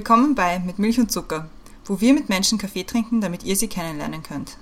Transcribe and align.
Willkommen 0.00 0.34
bei 0.34 0.58
Mit 0.60 0.78
Milch 0.78 0.98
und 0.98 1.12
Zucker, 1.12 1.50
wo 1.84 2.00
wir 2.00 2.14
mit 2.14 2.30
Menschen 2.30 2.56
Kaffee 2.56 2.84
trinken, 2.84 3.20
damit 3.20 3.44
ihr 3.44 3.54
sie 3.54 3.68
kennenlernen 3.68 4.22
könnt. 4.22 4.56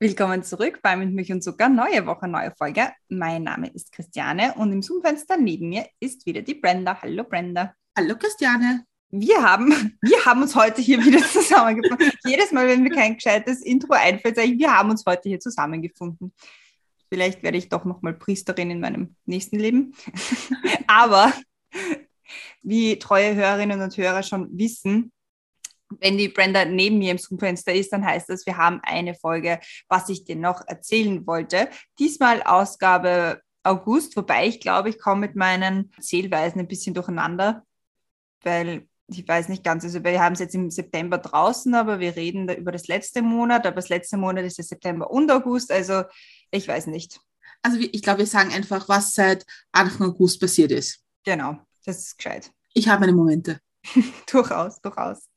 Willkommen 0.00 0.42
zurück 0.42 0.80
bei 0.82 0.96
Mit 0.96 1.12
Milch 1.12 1.30
und 1.30 1.44
Zucker, 1.44 1.68
neue 1.68 2.04
Woche, 2.06 2.26
neue 2.26 2.50
Folge. 2.58 2.88
Mein 3.08 3.44
Name 3.44 3.68
ist 3.68 3.92
Christiane 3.92 4.54
und 4.54 4.72
im 4.72 4.82
Zoom-Fenster 4.82 5.36
neben 5.36 5.68
mir 5.68 5.86
ist 6.00 6.26
wieder 6.26 6.42
die 6.42 6.54
Brenda. 6.54 7.00
Hallo 7.00 7.22
Brenda. 7.22 7.72
Hallo 7.96 8.16
Christiane. 8.16 8.84
Wir 9.10 9.40
haben, 9.44 9.96
wir 10.02 10.24
haben 10.24 10.42
uns 10.42 10.56
heute 10.56 10.82
hier 10.82 11.04
wieder 11.04 11.20
zusammengefunden. 11.32 12.10
Jedes 12.24 12.50
Mal, 12.50 12.66
wenn 12.66 12.82
mir 12.82 12.90
kein 12.90 13.14
gescheites 13.14 13.62
Intro 13.62 13.92
einfällt, 13.92 14.34
sage 14.34 14.48
ich, 14.48 14.58
wir 14.58 14.76
haben 14.76 14.90
uns 14.90 15.04
heute 15.06 15.28
hier 15.28 15.38
zusammengefunden. 15.38 16.32
Vielleicht 17.14 17.44
werde 17.44 17.58
ich 17.58 17.68
doch 17.68 17.84
nochmal 17.84 18.12
Priesterin 18.12 18.72
in 18.72 18.80
meinem 18.80 19.14
nächsten 19.24 19.56
Leben. 19.56 19.94
Aber 20.88 21.32
wie 22.60 22.98
treue 22.98 23.36
Hörerinnen 23.36 23.80
und 23.80 23.96
Hörer 23.96 24.24
schon 24.24 24.48
wissen, 24.58 25.12
wenn 26.00 26.18
die 26.18 26.26
Brenda 26.26 26.64
neben 26.64 26.98
mir 26.98 27.12
im 27.12 27.18
Zoom-Fenster 27.18 27.72
ist, 27.72 27.92
dann 27.92 28.04
heißt 28.04 28.30
das, 28.30 28.46
wir 28.46 28.56
haben 28.56 28.80
eine 28.82 29.14
Folge, 29.14 29.60
was 29.88 30.08
ich 30.08 30.24
dir 30.24 30.34
noch 30.34 30.66
erzählen 30.66 31.24
wollte. 31.24 31.68
Diesmal 32.00 32.42
Ausgabe 32.42 33.40
August, 33.62 34.16
wobei 34.16 34.48
ich 34.48 34.58
glaube, 34.58 34.88
ich 34.88 34.98
komme 34.98 35.20
mit 35.20 35.36
meinen 35.36 35.92
Zählweisen 36.00 36.58
ein 36.58 36.66
bisschen 36.66 36.94
durcheinander, 36.94 37.64
weil 38.42 38.88
ich 39.08 39.26
weiß 39.26 39.48
nicht 39.48 39.64
ganz, 39.64 39.84
also 39.84 40.02
wir 40.02 40.20
haben 40.20 40.32
es 40.32 40.40
jetzt 40.40 40.54
im 40.54 40.70
September 40.70 41.18
draußen, 41.18 41.74
aber 41.74 42.00
wir 42.00 42.16
reden 42.16 42.46
da 42.46 42.54
über 42.54 42.72
das 42.72 42.88
letzte 42.88 43.22
Monat, 43.22 43.66
aber 43.66 43.76
das 43.76 43.88
letzte 43.88 44.16
Monat 44.16 44.44
ist 44.44 44.58
der 44.58 44.64
September 44.64 45.10
und 45.10 45.30
August, 45.30 45.70
also 45.70 46.04
ich 46.50 46.66
weiß 46.66 46.86
nicht. 46.86 47.20
Also 47.62 47.78
ich 47.80 48.02
glaube, 48.02 48.20
wir 48.20 48.26
sagen 48.26 48.52
einfach, 48.52 48.88
was 48.88 49.12
seit 49.12 49.44
Anfang 49.72 50.08
August 50.08 50.40
passiert 50.40 50.72
ist. 50.72 51.00
Genau, 51.24 51.58
das 51.84 51.98
ist 51.98 52.18
gescheit. 52.18 52.50
Ich 52.74 52.88
habe 52.88 53.00
meine 53.00 53.12
Momente. 53.12 53.60
durchaus, 54.30 54.80
durchaus. 54.80 55.28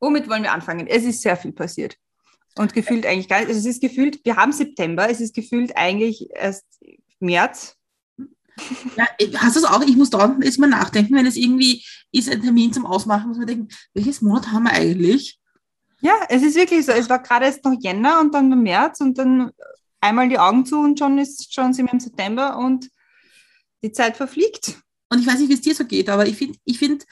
Womit 0.00 0.28
wollen 0.28 0.42
wir 0.42 0.52
anfangen? 0.52 0.86
Es 0.86 1.04
ist 1.04 1.22
sehr 1.22 1.36
viel 1.36 1.52
passiert. 1.52 1.96
Und 2.56 2.74
gefühlt 2.74 3.06
eigentlich 3.06 3.28
gar 3.28 3.38
nicht. 3.38 3.48
Also 3.48 3.60
es 3.60 3.66
ist 3.66 3.80
gefühlt, 3.80 4.24
wir 4.24 4.36
haben 4.36 4.52
September, 4.52 5.08
es 5.08 5.20
ist 5.20 5.34
gefühlt 5.34 5.76
eigentlich 5.76 6.28
erst 6.34 6.66
März. 7.18 7.76
Ja, 8.96 9.06
hast 9.36 9.56
du 9.56 9.60
es 9.60 9.64
auch? 9.64 9.82
Ich 9.82 9.96
muss 9.96 10.10
da 10.10 10.36
jetzt 10.42 10.58
mal 10.58 10.68
nachdenken, 10.68 11.14
wenn 11.14 11.26
es 11.26 11.36
irgendwie 11.36 11.84
ist, 12.12 12.30
ein 12.30 12.42
Termin 12.42 12.72
zum 12.72 12.86
Ausmachen, 12.86 13.28
muss 13.28 13.38
man 13.38 13.46
denken, 13.46 13.68
welches 13.94 14.20
Monat 14.20 14.52
haben 14.52 14.64
wir 14.64 14.72
eigentlich? 14.72 15.38
Ja, 16.00 16.14
es 16.28 16.42
ist 16.42 16.56
wirklich 16.56 16.84
so. 16.84 16.92
Es 16.92 17.08
war 17.08 17.22
gerade 17.22 17.46
erst 17.46 17.64
noch 17.64 17.76
Jänner 17.80 18.20
und 18.20 18.34
dann 18.34 18.62
März 18.62 19.00
und 19.00 19.16
dann 19.18 19.52
einmal 20.00 20.28
die 20.28 20.38
Augen 20.38 20.66
zu 20.66 20.80
und 20.80 20.98
schon 20.98 21.16
ist 21.18 21.54
schon 21.54 21.72
sind 21.72 21.86
wir 21.86 21.92
im 21.92 22.00
September 22.00 22.58
und 22.58 22.90
die 23.82 23.92
Zeit 23.92 24.16
verfliegt. 24.16 24.78
Und 25.08 25.20
ich 25.20 25.26
weiß 25.26 25.38
nicht, 25.38 25.48
wie 25.48 25.54
es 25.54 25.60
dir 25.60 25.74
so 25.74 25.84
geht, 25.84 26.08
aber 26.08 26.26
ich 26.26 26.36
finde, 26.36 26.58
ich 26.64 26.78
find, 26.78 27.06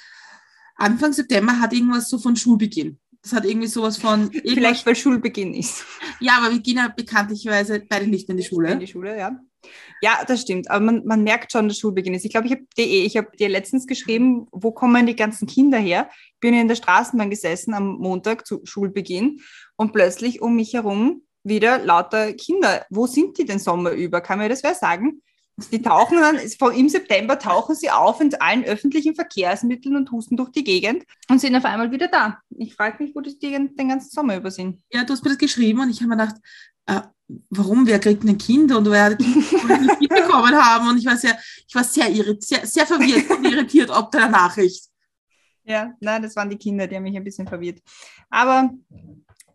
Anfang 0.77 1.13
September 1.13 1.61
hat 1.61 1.73
irgendwas 1.73 2.09
so 2.09 2.19
von 2.19 2.37
Schulbeginn. 2.37 2.99
Das 3.23 3.33
hat 3.33 3.45
irgendwie 3.45 3.67
sowas 3.67 3.99
von. 3.99 4.33
Vielleicht, 4.45 4.87
weil 4.87 4.97
Schulbeginn 4.97 5.55
ist. 5.55 5.85
Ja, 6.21 6.39
aber 6.39 6.51
wir 6.51 6.61
gehen 6.61 6.79
ja 6.79 6.89
bekanntlicherweise 6.89 7.85
beide 7.89 8.07
nicht 8.07 8.29
in 8.29 8.39
die 8.39 8.43
Schule. 8.43 8.73
In 8.73 8.81
die 8.81 8.87
Schule, 8.87 9.17
ja. 9.19 9.39
Ja, 10.03 10.25
das 10.27 10.43
stimmt. 10.43 10.71
Aber 10.71 10.85
man, 10.85 11.05
man 11.05 11.23
merkt 11.23 11.53
schon, 11.53 11.69
dass 11.69 11.79
Schulbeginn 11.79 12.15
ist. 12.15 12.25
Ich 12.25 12.31
glaube, 12.31 12.47
ich 12.47 12.53
habe 12.53 12.65
dir, 12.77 12.85
ich 12.87 13.17
habe 13.17 13.29
dir 13.37 13.49
letztens 13.49 13.87
geschrieben, 13.87 14.47
wo 14.51 14.73
kommen 14.73 15.07
die 15.07 15.17
ganzen 15.17 15.47
Kinder 15.47 15.79
her? 15.79 16.09
Ich 16.35 16.41
bin 16.41 16.55
in 16.55 16.69
der 16.69 16.77
Straßenbahn 16.77 17.31
gesessen 17.31 17.75
am 17.75 17.99
Montag 17.99 18.47
zu 18.47 18.61
Schulbeginn 18.65 19.41
und 19.77 19.93
plötzlich 19.93 20.41
um 20.41 20.57
mich 20.57 20.75
herum 20.75 21.23
wieder 21.45 21.79
lauter 21.79 22.33
Kinder. 22.33 22.87
Wo 22.91 23.07
sind 23.07 23.39
die 23.39 23.45
den 23.45 23.59
Sommer 23.59 23.93
über? 23.93 24.21
Kann 24.21 24.39
mir 24.39 24.49
das 24.49 24.63
wer 24.63 24.75
sagen? 24.75 25.23
Die 25.73 25.83
tauchen 25.83 26.19
dann, 26.19 26.39
im 26.75 26.89
September 26.89 27.39
tauchen 27.39 27.75
sie 27.75 27.91
auf 27.91 28.21
in 28.23 28.35
allen 28.37 28.65
öffentlichen 28.65 29.15
Verkehrsmitteln 29.15 29.95
und 29.95 30.11
husten 30.11 30.37
durch 30.37 30.51
die 30.53 30.65
Gegend 30.65 31.05
und 31.29 31.39
sind 31.39 31.55
auf 31.55 31.67
einmal 31.67 31.91
wieder 31.91 32.09
da. 32.09 32.39
Ich 32.57 32.75
frage 32.75 33.03
mich, 33.03 33.15
wo 33.15 33.21
die 33.21 33.39
den 33.39 33.75
ganzen 33.77 34.11
Sommer 34.11 34.37
über 34.37 34.51
sind. 34.51 34.83
Ja, 34.91 35.05
du 35.05 35.13
hast 35.13 35.23
mir 35.23 35.31
das 35.31 35.39
geschrieben 35.39 35.81
und 35.81 35.91
ich 35.91 36.01
habe 36.01 36.09
mir 36.09 36.17
gedacht, 36.17 36.37
äh, 36.87 37.01
warum, 37.51 37.87
wer 37.87 37.99
kriegt 37.99 38.25
ein 38.25 38.39
Kind 38.39 38.73
und 38.73 38.91
wer 38.91 39.05
hat 39.05 39.13
ein 39.13 39.99
Kind 39.99 40.09
bekommen 40.09 40.55
haben 40.55 40.89
und 40.89 40.99
ich 40.99 41.07
war 41.07 41.17
sehr, 41.17 41.39
ich 41.67 41.75
war 41.75 41.85
sehr, 41.85 42.11
sehr, 42.41 42.67
sehr 42.67 42.87
verwirrt 42.87 43.31
und 43.31 43.45
irritiert 43.45 43.91
ob 43.91 44.11
der 44.11 44.29
Nachricht. 44.29 44.85
Ja, 45.65 45.93
nein, 46.01 46.23
das 46.23 46.35
waren 46.37 46.51
die 46.51 46.57
Kinder, 46.57 46.87
die 46.87 46.97
haben 46.97 47.03
mich 47.03 47.17
ein 47.17 47.25
bisschen 47.25 47.47
verwirrt. 47.47 47.81
Aber 48.29 48.71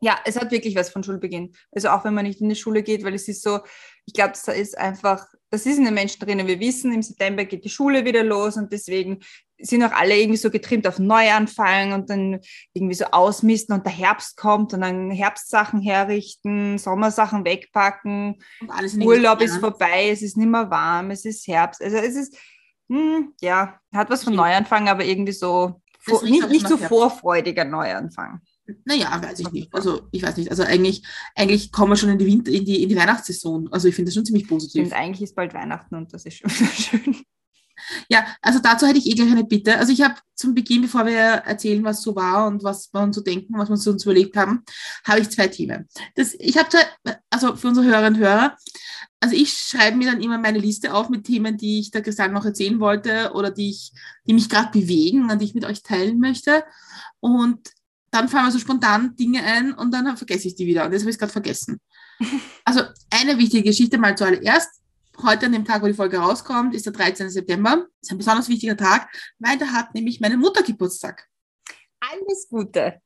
ja, 0.01 0.19
es 0.23 0.35
hat 0.39 0.51
wirklich 0.51 0.75
was 0.75 0.89
von 0.89 1.03
Schulbeginn. 1.03 1.53
Also 1.71 1.89
auch 1.89 2.05
wenn 2.05 2.13
man 2.13 2.25
nicht 2.25 2.41
in 2.41 2.49
die 2.49 2.55
Schule 2.55 2.83
geht, 2.83 3.03
weil 3.03 3.15
es 3.15 3.27
ist 3.27 3.41
so, 3.41 3.59
ich 4.05 4.13
glaube, 4.13 4.31
das 4.31 4.47
ist 4.47 4.77
einfach, 4.77 5.25
das 5.49 5.65
ist 5.65 5.77
in 5.77 5.85
den 5.85 5.93
Menschen 5.93 6.19
drinnen. 6.19 6.47
Wir 6.47 6.59
wissen, 6.59 6.93
im 6.93 7.01
September 7.01 7.45
geht 7.45 7.65
die 7.65 7.69
Schule 7.69 8.05
wieder 8.05 8.23
los 8.23 8.55
und 8.55 8.71
deswegen 8.71 9.19
sind 9.59 9.83
auch 9.83 9.91
alle 9.91 10.17
irgendwie 10.17 10.37
so 10.37 10.49
getrimmt 10.49 10.87
auf 10.87 10.99
Neuanfang 10.99 11.93
und 11.93 12.09
dann 12.09 12.39
irgendwie 12.73 12.95
so 12.95 13.05
ausmisten 13.05 13.75
und 13.75 13.85
der 13.85 13.93
Herbst 13.93 14.37
kommt 14.37 14.73
und 14.73 14.81
dann 14.81 15.11
Herbstsachen 15.11 15.81
herrichten, 15.81 16.77
Sommersachen 16.77 17.45
wegpacken, 17.45 18.41
Urlaub 18.99 19.41
ist 19.41 19.57
vorbei, 19.57 20.09
es 20.09 20.21
ist 20.21 20.37
nicht 20.37 20.49
mehr 20.49 20.69
warm, 20.69 21.11
es 21.11 21.25
ist 21.25 21.47
Herbst. 21.47 21.81
Also 21.81 21.97
es 21.97 22.15
ist, 22.15 22.37
hm, 22.89 23.33
ja, 23.41 23.79
hat 23.93 24.09
was 24.09 24.23
von 24.23 24.35
Neuanfang, 24.35 24.89
aber 24.89 25.05
irgendwie 25.05 25.33
so, 25.33 25.81
vor, 25.99 26.23
nicht, 26.23 26.49
nicht 26.49 26.67
so 26.67 26.77
vorfreudiger 26.77 27.65
Neuanfang. 27.65 28.41
Naja, 28.83 29.21
weiß 29.21 29.39
ich 29.39 29.51
nicht. 29.51 29.73
Also 29.73 30.07
ich 30.11 30.23
weiß 30.23 30.37
nicht. 30.37 30.49
Also 30.49 30.63
eigentlich, 30.63 31.03
eigentlich 31.35 31.71
kommen 31.71 31.91
wir 31.91 31.97
schon 31.97 32.09
in 32.09 32.17
die, 32.17 32.25
Winter, 32.25 32.51
in 32.51 32.65
die, 32.65 32.83
in 32.83 32.89
die 32.89 32.95
Weihnachtssaison. 32.95 33.71
Also 33.71 33.87
ich 33.87 33.95
finde 33.95 34.09
das 34.09 34.15
schon 34.15 34.25
ziemlich 34.25 34.47
positiv. 34.47 34.85
Und 34.85 34.93
eigentlich 34.93 35.21
ist 35.21 35.35
bald 35.35 35.53
Weihnachten 35.53 35.95
und 35.95 36.13
das 36.13 36.25
ist 36.25 36.37
schon 36.37 36.49
schön. 36.49 37.23
Ja, 38.09 38.25
also 38.41 38.59
dazu 38.59 38.85
hätte 38.85 38.99
ich 38.99 39.07
eh 39.07 39.13
gleich 39.13 39.31
eine 39.31 39.43
Bitte. 39.43 39.77
Also 39.77 39.91
ich 39.91 40.01
habe 40.01 40.15
zum 40.35 40.53
Beginn, 40.53 40.81
bevor 40.81 41.05
wir 41.05 41.15
erzählen, 41.15 41.83
was 41.83 42.01
so 42.01 42.15
war 42.15 42.47
und 42.47 42.63
was 42.63 42.93
wir 42.93 43.01
uns 43.01 43.15
so 43.15 43.21
denken, 43.21 43.57
was 43.57 43.69
wir 43.69 43.91
uns 43.91 44.03
überlegt 44.03 44.35
haben, 44.35 44.63
habe 45.05 45.19
ich 45.19 45.29
zwei 45.29 45.47
Themen. 45.47 45.87
Das, 46.15 46.33
ich 46.37 46.57
habe 46.57 46.69
also 47.29 47.55
für 47.55 47.67
unsere 47.69 47.85
Hörerinnen 47.85 48.15
und 48.15 48.27
Hörer, 48.27 48.57
also 49.19 49.35
ich 49.35 49.53
schreibe 49.53 49.97
mir 49.97 50.11
dann 50.11 50.21
immer 50.21 50.37
meine 50.37 50.59
Liste 50.59 50.93
auf 50.93 51.09
mit 51.09 51.23
Themen, 51.23 51.57
die 51.57 51.79
ich 51.79 51.91
der 51.91 52.03
Christian 52.03 52.33
noch 52.33 52.45
erzählen 52.45 52.79
wollte 52.79 53.31
oder 53.33 53.49
die, 53.49 53.71
ich, 53.71 53.91
die 54.27 54.33
mich 54.33 54.49
gerade 54.49 54.71
bewegen 54.71 55.31
und 55.31 55.41
die 55.41 55.45
ich 55.45 55.55
mit 55.55 55.65
euch 55.65 55.81
teilen 55.81 56.19
möchte. 56.19 56.63
Und 57.19 57.71
dann 58.11 58.29
fallen 58.29 58.45
mir 58.45 58.51
so 58.51 58.59
spontan 58.59 59.15
Dinge 59.15 59.43
ein 59.43 59.73
und 59.73 59.91
dann 59.91 60.15
vergesse 60.15 60.47
ich 60.47 60.55
die 60.55 60.67
wieder. 60.67 60.85
Und 60.85 60.93
das 60.93 61.01
habe 61.01 61.11
ich 61.11 61.17
gerade 61.17 61.31
vergessen. 61.31 61.79
Also 62.63 62.81
eine 63.11 63.37
wichtige 63.37 63.63
Geschichte 63.63 63.97
mal 63.97 64.17
zuallererst. 64.17 64.69
Heute 65.23 65.45
an 65.45 65.53
dem 65.53 65.65
Tag, 65.65 65.81
wo 65.81 65.87
die 65.87 65.93
Folge 65.93 66.17
rauskommt, 66.17 66.75
ist 66.75 66.85
der 66.85 66.93
13. 66.93 67.29
September. 67.29 67.77
Das 67.77 67.87
ist 68.01 68.11
ein 68.11 68.17
besonders 68.17 68.49
wichtiger 68.49 68.75
Tag, 68.75 69.09
weil 69.39 69.57
da 69.57 69.67
hat 69.67 69.93
nämlich 69.93 70.19
meine 70.19 70.37
Mutter 70.37 70.63
Geburtstag. 70.63 71.27
Alles 71.99 72.47
Gute. 72.49 73.01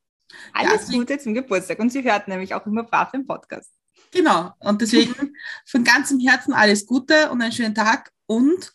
Alles 0.53 0.90
ja, 0.90 0.97
Gute 0.97 1.18
zum 1.20 1.34
Geburtstag. 1.34 1.80
Und 1.80 1.92
sie 1.92 2.03
hört 2.03 2.28
nämlich 2.28 2.53
auch 2.53 2.66
immer 2.66 2.84
brav 2.84 3.14
im 3.14 3.25
Podcast. 3.25 3.72
Genau. 4.12 4.53
Und 4.59 4.81
deswegen 4.81 5.34
von 5.66 5.84
ganzem 5.84 6.20
Herzen 6.20 6.53
alles 6.53 6.86
Gute 6.86 7.30
und 7.30 7.42
einen 7.42 7.52
schönen 7.52 7.75
Tag. 7.75 8.12
Und 8.26 8.72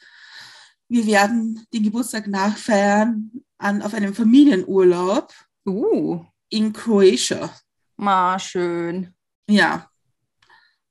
wir 0.89 1.07
werden 1.07 1.67
den 1.73 1.83
Geburtstag 1.83 2.27
nachfeiern 2.27 3.33
an, 3.59 3.83
auf 3.83 3.95
einem 3.95 4.15
Familienurlaub. 4.15 5.33
Uh. 5.67 6.25
In 6.51 6.73
Croatia. 6.73 7.51
Ma, 7.97 8.39
schön. 8.39 9.15
Ja. 9.49 9.91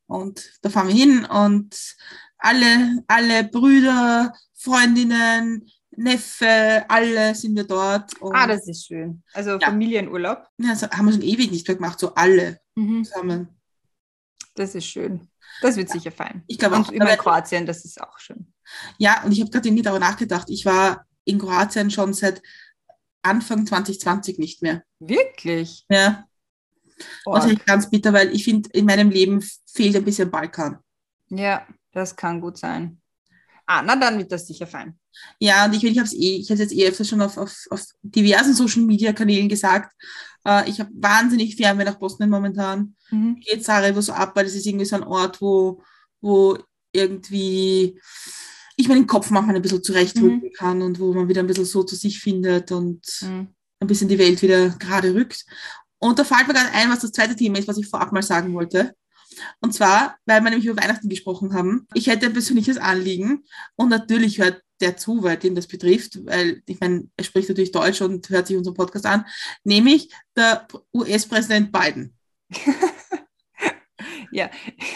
Und 0.07 0.59
da 0.61 0.69
fahren 0.69 0.89
wir 0.89 0.95
hin 0.95 1.25
und 1.25 1.95
alle, 2.43 3.03
alle 3.07 3.45
Brüder, 3.45 4.33
Freundinnen, 4.53 5.65
Neffe, 5.95 6.83
alle 6.89 7.35
sind 7.35 7.55
wir 7.55 7.63
dort. 7.63 8.11
ah, 8.21 8.47
das 8.47 8.67
ist 8.67 8.87
schön. 8.87 9.23
Also 9.33 9.51
ja. 9.51 9.59
Familienurlaub. 9.59 10.47
Ja, 10.57 10.69
das 10.69 10.83
haben 10.83 11.05
wir 11.05 11.13
schon 11.13 11.21
ewig 11.21 11.51
nicht 11.51 11.67
mehr 11.67 11.75
gemacht, 11.75 11.99
so 11.99 12.13
alle 12.15 12.59
mhm. 12.75 13.05
zusammen. 13.05 13.47
Das 14.55 14.75
ist 14.75 14.85
schön. 14.85 15.29
Das 15.61 15.77
wird 15.77 15.89
sicher 15.89 16.11
fein. 16.11 16.43
Ich 16.47 16.57
glaube 16.57 16.77
auch. 16.77 16.91
Immer 16.91 17.11
in 17.11 17.17
Kroatien, 17.17 17.65
das 17.65 17.85
ist 17.85 18.01
auch 18.01 18.19
schön. 18.19 18.51
Ja, 18.97 19.23
und 19.23 19.31
ich 19.31 19.39
habe 19.39 19.49
gerade 19.49 19.67
irgendwie 19.67 19.83
darüber 19.83 20.05
nachgedacht. 20.05 20.49
Ich 20.49 20.65
war 20.65 21.05
in 21.25 21.39
Kroatien 21.39 21.91
schon 21.91 22.13
seit 22.13 22.41
Anfang 23.21 23.65
2020 23.65 24.37
nicht 24.37 24.61
mehr. 24.61 24.83
Wirklich? 24.99 25.85
Ja. 25.89 26.25
Das 27.25 27.45
ist 27.45 27.65
ganz 27.65 27.89
bitter, 27.89 28.13
weil 28.13 28.33
ich 28.33 28.43
finde, 28.43 28.69
in 28.73 28.85
meinem 28.85 29.09
Leben 29.09 29.43
fehlt 29.65 29.95
ein 29.95 30.03
bisschen 30.03 30.29
Balkan. 30.29 30.79
Ja, 31.29 31.65
das 31.93 32.15
kann 32.15 32.41
gut 32.41 32.57
sein. 32.57 32.99
Ah, 33.65 33.81
na 33.81 33.95
dann 33.95 34.17
wird 34.17 34.31
das 34.31 34.45
sicher 34.45 34.67
fein. 34.67 34.99
Ja, 35.39 35.65
und 35.65 35.73
ich, 35.73 35.83
ich 35.83 35.97
habe 35.97 36.07
es 36.07 36.13
eh, 36.13 36.35
ich 36.35 36.49
habe 36.51 36.61
jetzt 36.61 36.73
eh 36.73 36.87
öfter 36.87 37.05
schon 37.05 37.21
auf, 37.21 37.37
auf, 37.37 37.65
auf 37.69 37.85
diversen 38.01 38.53
Social 38.53 38.83
Media 38.83 39.13
Kanälen 39.13 39.47
gesagt. 39.47 39.93
Äh, 40.45 40.69
ich 40.69 40.79
habe 40.79 40.89
wahnsinnig 40.95 41.55
Fernweh 41.55 41.85
nach 41.85 41.99
Bosnien 41.99 42.29
momentan. 42.29 42.95
Mhm. 43.09 43.39
Geht 43.39 43.63
Sarajevo 43.63 44.01
so 44.01 44.11
ab, 44.11 44.35
weil 44.35 44.45
das 44.45 44.55
ist 44.55 44.65
irgendwie 44.65 44.85
so 44.85 44.97
ein 44.97 45.03
Ort, 45.03 45.39
wo, 45.39 45.81
wo 46.19 46.57
irgendwie 46.91 47.99
ich 48.75 48.87
meinen 48.87 49.07
Kopf 49.07 49.29
manchmal 49.29 49.55
ein 49.55 49.61
bisschen 49.61 49.83
zurechtrücken 49.83 50.49
mhm. 50.49 50.53
kann 50.53 50.81
und 50.81 50.99
wo 50.99 51.13
man 51.13 51.27
wieder 51.27 51.41
ein 51.41 51.47
bisschen 51.47 51.65
so 51.65 51.83
zu 51.83 51.95
sich 51.95 52.19
findet 52.19 52.71
und 52.71 53.05
mhm. 53.21 53.47
ein 53.79 53.87
bisschen 53.87 54.09
die 54.09 54.19
Welt 54.19 54.41
wieder 54.41 54.69
gerade 54.69 55.13
rückt. 55.13 55.45
Und 55.99 56.19
da 56.19 56.25
fällt 56.25 56.47
mir 56.47 56.53
gerade 56.53 56.71
ein, 56.73 56.89
was 56.89 56.99
das 56.99 57.11
zweite 57.11 57.35
Thema 57.35 57.59
ist, 57.59 57.67
was 57.67 57.77
ich 57.77 57.87
vorab 57.87 58.11
mal 58.11 58.23
sagen 58.23 58.53
wollte. 58.53 58.93
Und 59.61 59.73
zwar, 59.73 60.17
weil 60.25 60.41
wir 60.41 60.49
nämlich 60.49 60.65
über 60.67 60.81
Weihnachten 60.81 61.09
gesprochen 61.09 61.53
haben. 61.53 61.87
Ich 61.93 62.07
hätte 62.07 62.25
ein 62.27 62.33
persönliches 62.33 62.77
Anliegen 62.77 63.43
und 63.75 63.89
natürlich 63.89 64.39
hört 64.39 64.61
der 64.81 64.97
zu, 64.97 65.23
weil 65.23 65.37
den 65.37 65.55
das 65.55 65.67
betrifft, 65.67 66.25
weil 66.25 66.61
ich 66.65 66.79
meine, 66.79 67.07
er 67.15 67.23
spricht 67.23 67.47
natürlich 67.49 67.71
Deutsch 67.71 68.01
und 68.01 68.29
hört 68.29 68.47
sich 68.47 68.57
unseren 68.57 68.73
Podcast 68.73 69.05
an, 69.05 69.25
nämlich 69.63 70.09
der 70.35 70.67
US-Präsident 70.93 71.71
Biden. 71.71 72.13
ja, 74.31 74.49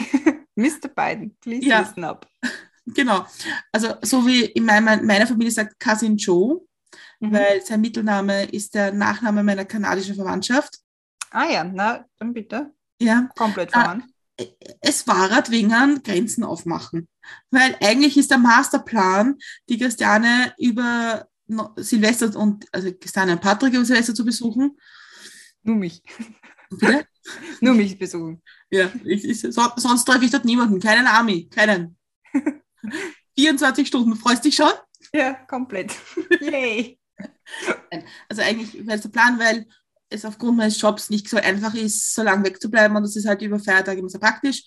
Mr. 0.55 0.87
Biden, 0.93 1.37
please 1.39 1.65
Ja. 1.67 1.79
listen 1.81 2.03
up. 2.03 2.27
Genau. 2.85 3.25
Also 3.71 3.95
so 4.01 4.25
wie 4.25 4.45
in 4.45 4.65
meiner, 4.65 5.01
meiner 5.01 5.27
Familie 5.27 5.51
sagt 5.51 5.79
Cousin 5.79 6.17
Joe, 6.17 6.61
Mhm. 7.19 7.31
weil 7.33 7.61
sein 7.65 7.81
Mittelname 7.81 8.45
ist 8.45 8.75
der 8.75 8.91
Nachname 8.93 9.43
meiner 9.43 9.65
kanadischen 9.65 10.15
Verwandtschaft. 10.15 10.77
Ah 11.31 11.49
ja, 11.49 11.63
na, 11.63 12.05
dann 12.19 12.31
bitte. 12.33 12.71
Ja, 13.01 13.27
Komplett 13.35 13.71
verwandt. 13.71 14.05
Es 14.81 15.07
war 15.07 15.31
halt 15.31 15.51
wegen 15.51 16.03
Grenzen 16.03 16.43
aufmachen. 16.43 17.07
Weil 17.49 17.75
eigentlich 17.81 18.17
ist 18.17 18.31
der 18.31 18.37
Masterplan, 18.37 19.37
die 19.69 19.77
Christiane 19.77 20.53
über 20.57 21.27
Silvester 21.77 22.35
und, 22.35 22.65
also 22.71 22.91
Christiane 22.93 23.33
und 23.33 23.41
Patrick 23.41 23.73
über 23.73 23.85
Silvester 23.85 24.13
zu 24.13 24.25
besuchen. 24.25 24.77
Nur 25.63 25.75
mich. 25.75 26.03
Bitte? 26.69 27.05
Nur 27.61 27.73
mich 27.73 27.97
besuchen. 27.97 28.41
Ja, 28.69 28.91
ich, 29.03 29.25
ich, 29.25 29.41
so, 29.41 29.69
sonst 29.75 30.05
treffe 30.05 30.25
ich 30.25 30.31
dort 30.31 30.45
niemanden, 30.45 30.79
keinen 30.79 31.07
Army, 31.07 31.49
keinen. 31.49 31.97
24 33.37 33.87
Stunden, 33.87 34.15
freust 34.15 34.45
dich 34.45 34.55
schon? 34.55 34.71
Ja, 35.13 35.33
komplett. 35.33 35.93
Yay. 36.41 36.99
Also 38.29 38.41
eigentlich 38.41 38.73
wäre 38.85 38.97
es 38.97 39.01
der 39.01 39.09
Plan, 39.09 39.39
weil 39.39 39.67
es 40.09 40.25
aufgrund 40.25 40.57
meines 40.57 40.79
Jobs 40.79 41.09
nicht 41.09 41.29
so 41.29 41.37
einfach 41.37 41.73
ist, 41.73 42.13
so 42.13 42.23
lange 42.23 42.45
wegzubleiben 42.45 42.95
und 42.95 43.03
das 43.03 43.15
ist 43.15 43.27
halt 43.27 43.41
über 43.41 43.59
Feiertage 43.59 43.99
immer 43.99 44.09
sehr 44.09 44.19
praktisch. 44.19 44.63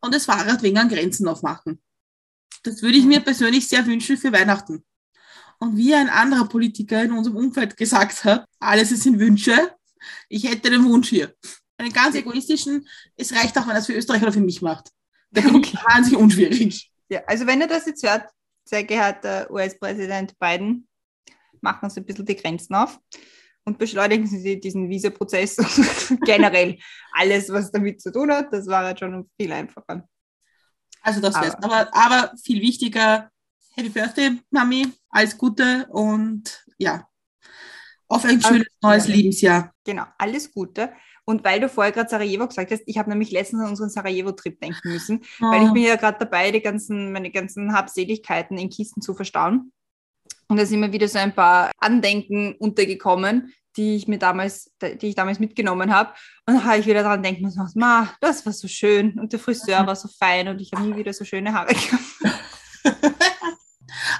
Und 0.00 0.14
das 0.14 0.26
Fahrrad 0.26 0.62
wegen 0.62 0.78
an 0.78 0.88
Grenzen 0.88 1.26
aufmachen. 1.28 1.80
Das 2.62 2.82
würde 2.82 2.98
ich 2.98 3.04
mir 3.04 3.20
persönlich 3.20 3.68
sehr 3.68 3.86
wünschen 3.86 4.16
für 4.16 4.32
Weihnachten. 4.32 4.84
Und 5.58 5.76
wie 5.76 5.94
ein 5.94 6.08
anderer 6.08 6.46
Politiker 6.46 7.02
in 7.02 7.12
unserem 7.12 7.36
Umfeld 7.36 7.76
gesagt 7.76 8.24
hat, 8.24 8.44
alles 8.58 8.92
ist 8.92 9.06
in 9.06 9.18
Wünsche. 9.18 9.74
Ich 10.28 10.44
hätte 10.44 10.70
den 10.70 10.84
Wunsch 10.84 11.08
hier. 11.08 11.34
Einen 11.78 11.92
ganz 11.92 12.14
egoistischen, 12.14 12.86
es 13.16 13.32
reicht 13.32 13.56
auch, 13.58 13.66
wenn 13.66 13.74
er 13.74 13.78
es 13.78 13.86
für 13.86 13.94
Österreich 13.94 14.22
oder 14.22 14.32
für 14.32 14.40
mich 14.40 14.62
macht. 14.62 14.90
Ich 15.30 15.44
Okay. 15.44 15.78
wahnsinnig 15.84 16.18
unschwierig. 16.18 16.90
Ja, 17.08 17.22
also 17.26 17.46
wenn 17.46 17.60
ihr 17.60 17.66
das 17.66 17.86
jetzt 17.86 18.02
hört, 18.02 18.28
sehr 18.64 18.84
geehrter 18.84 19.50
US-Präsident 19.50 20.38
Biden, 20.38 20.88
machen 21.60 21.88
Sie 21.88 22.00
ein 22.00 22.06
bisschen 22.06 22.26
die 22.26 22.36
Grenzen 22.36 22.74
auf 22.74 22.98
und 23.66 23.78
beschleunigen 23.78 24.26
Sie 24.26 24.60
diesen 24.60 24.88
Visaprozess 24.88 25.58
und 25.58 26.20
generell 26.24 26.78
alles, 27.12 27.50
was 27.50 27.70
damit 27.70 28.00
zu 28.00 28.12
tun 28.12 28.30
hat. 28.32 28.52
Das 28.52 28.66
war 28.68 28.88
jetzt 28.88 29.00
schon 29.00 29.28
viel 29.38 29.52
einfacher. 29.52 30.08
Also 31.02 31.20
das 31.20 31.34
wär's. 31.34 31.54
Aber- 31.56 31.94
Aber, 31.94 32.32
viel 32.42 32.62
wichtiger, 32.62 33.30
Happy 33.74 33.88
Birthday, 33.90 34.38
Mami, 34.50 34.86
alles 35.10 35.36
Gute 35.36 35.86
und 35.90 36.64
ja, 36.78 37.06
auf 38.08 38.24
ein 38.24 38.36
Also, 38.36 38.48
schönes 38.48 38.66
neues 38.80 39.08
ja. 39.08 39.14
Lebensjahr. 39.14 39.72
Genau, 39.84 40.04
alles 40.18 40.52
Gute. 40.52 40.92
Und 41.24 41.42
weil 41.42 41.58
du 41.60 41.68
vorher 41.68 41.92
gerade 41.92 42.08
Sarajevo 42.08 42.46
gesagt 42.46 42.70
hast, 42.70 42.82
ich 42.86 42.98
habe 42.98 43.10
nämlich 43.10 43.32
letztens 43.32 43.62
an 43.62 43.70
unseren 43.70 43.90
Sarajevo-Trip 43.90 44.60
denken 44.60 44.92
müssen, 44.92 45.24
weil 45.40 45.64
ich 45.66 45.72
bin 45.72 45.82
ja 45.82 45.96
gerade 45.96 46.18
dabei, 46.20 46.52
die 46.52 46.60
ganzen, 46.60 47.10
meine 47.10 47.32
ganzen 47.32 47.72
Habseligkeiten 47.72 48.56
in 48.58 48.70
Kisten 48.70 49.02
zu 49.02 49.12
verstauen. 49.12 49.72
Und 50.48 50.58
da 50.58 50.66
sind 50.66 50.80
mir 50.80 50.92
wieder 50.92 51.08
so 51.08 51.18
ein 51.18 51.34
paar 51.34 51.72
Andenken 51.78 52.54
untergekommen, 52.58 53.52
die 53.76 53.96
ich 53.96 54.08
mir 54.08 54.18
damals, 54.18 54.72
die 54.80 55.08
ich 55.08 55.14
damals 55.14 55.38
mitgenommen 55.38 55.92
habe. 55.92 56.12
Und 56.46 56.54
da 56.54 56.64
habe 56.64 56.78
ich 56.78 56.86
wieder 56.86 57.02
daran 57.02 57.22
denken 57.22 57.42
müssen, 57.42 57.68
ma, 57.74 58.14
das 58.20 58.44
war 58.46 58.52
so 58.52 58.68
schön 58.68 59.18
und 59.18 59.32
der 59.32 59.40
Friseur 59.40 59.86
war 59.86 59.96
so 59.96 60.08
fein 60.08 60.48
und 60.48 60.60
ich 60.60 60.72
habe 60.72 60.84
nie 60.86 60.96
wieder 60.96 61.12
so 61.12 61.24
schöne 61.24 61.52
Haare 61.52 61.74
gehabt. 61.74 62.02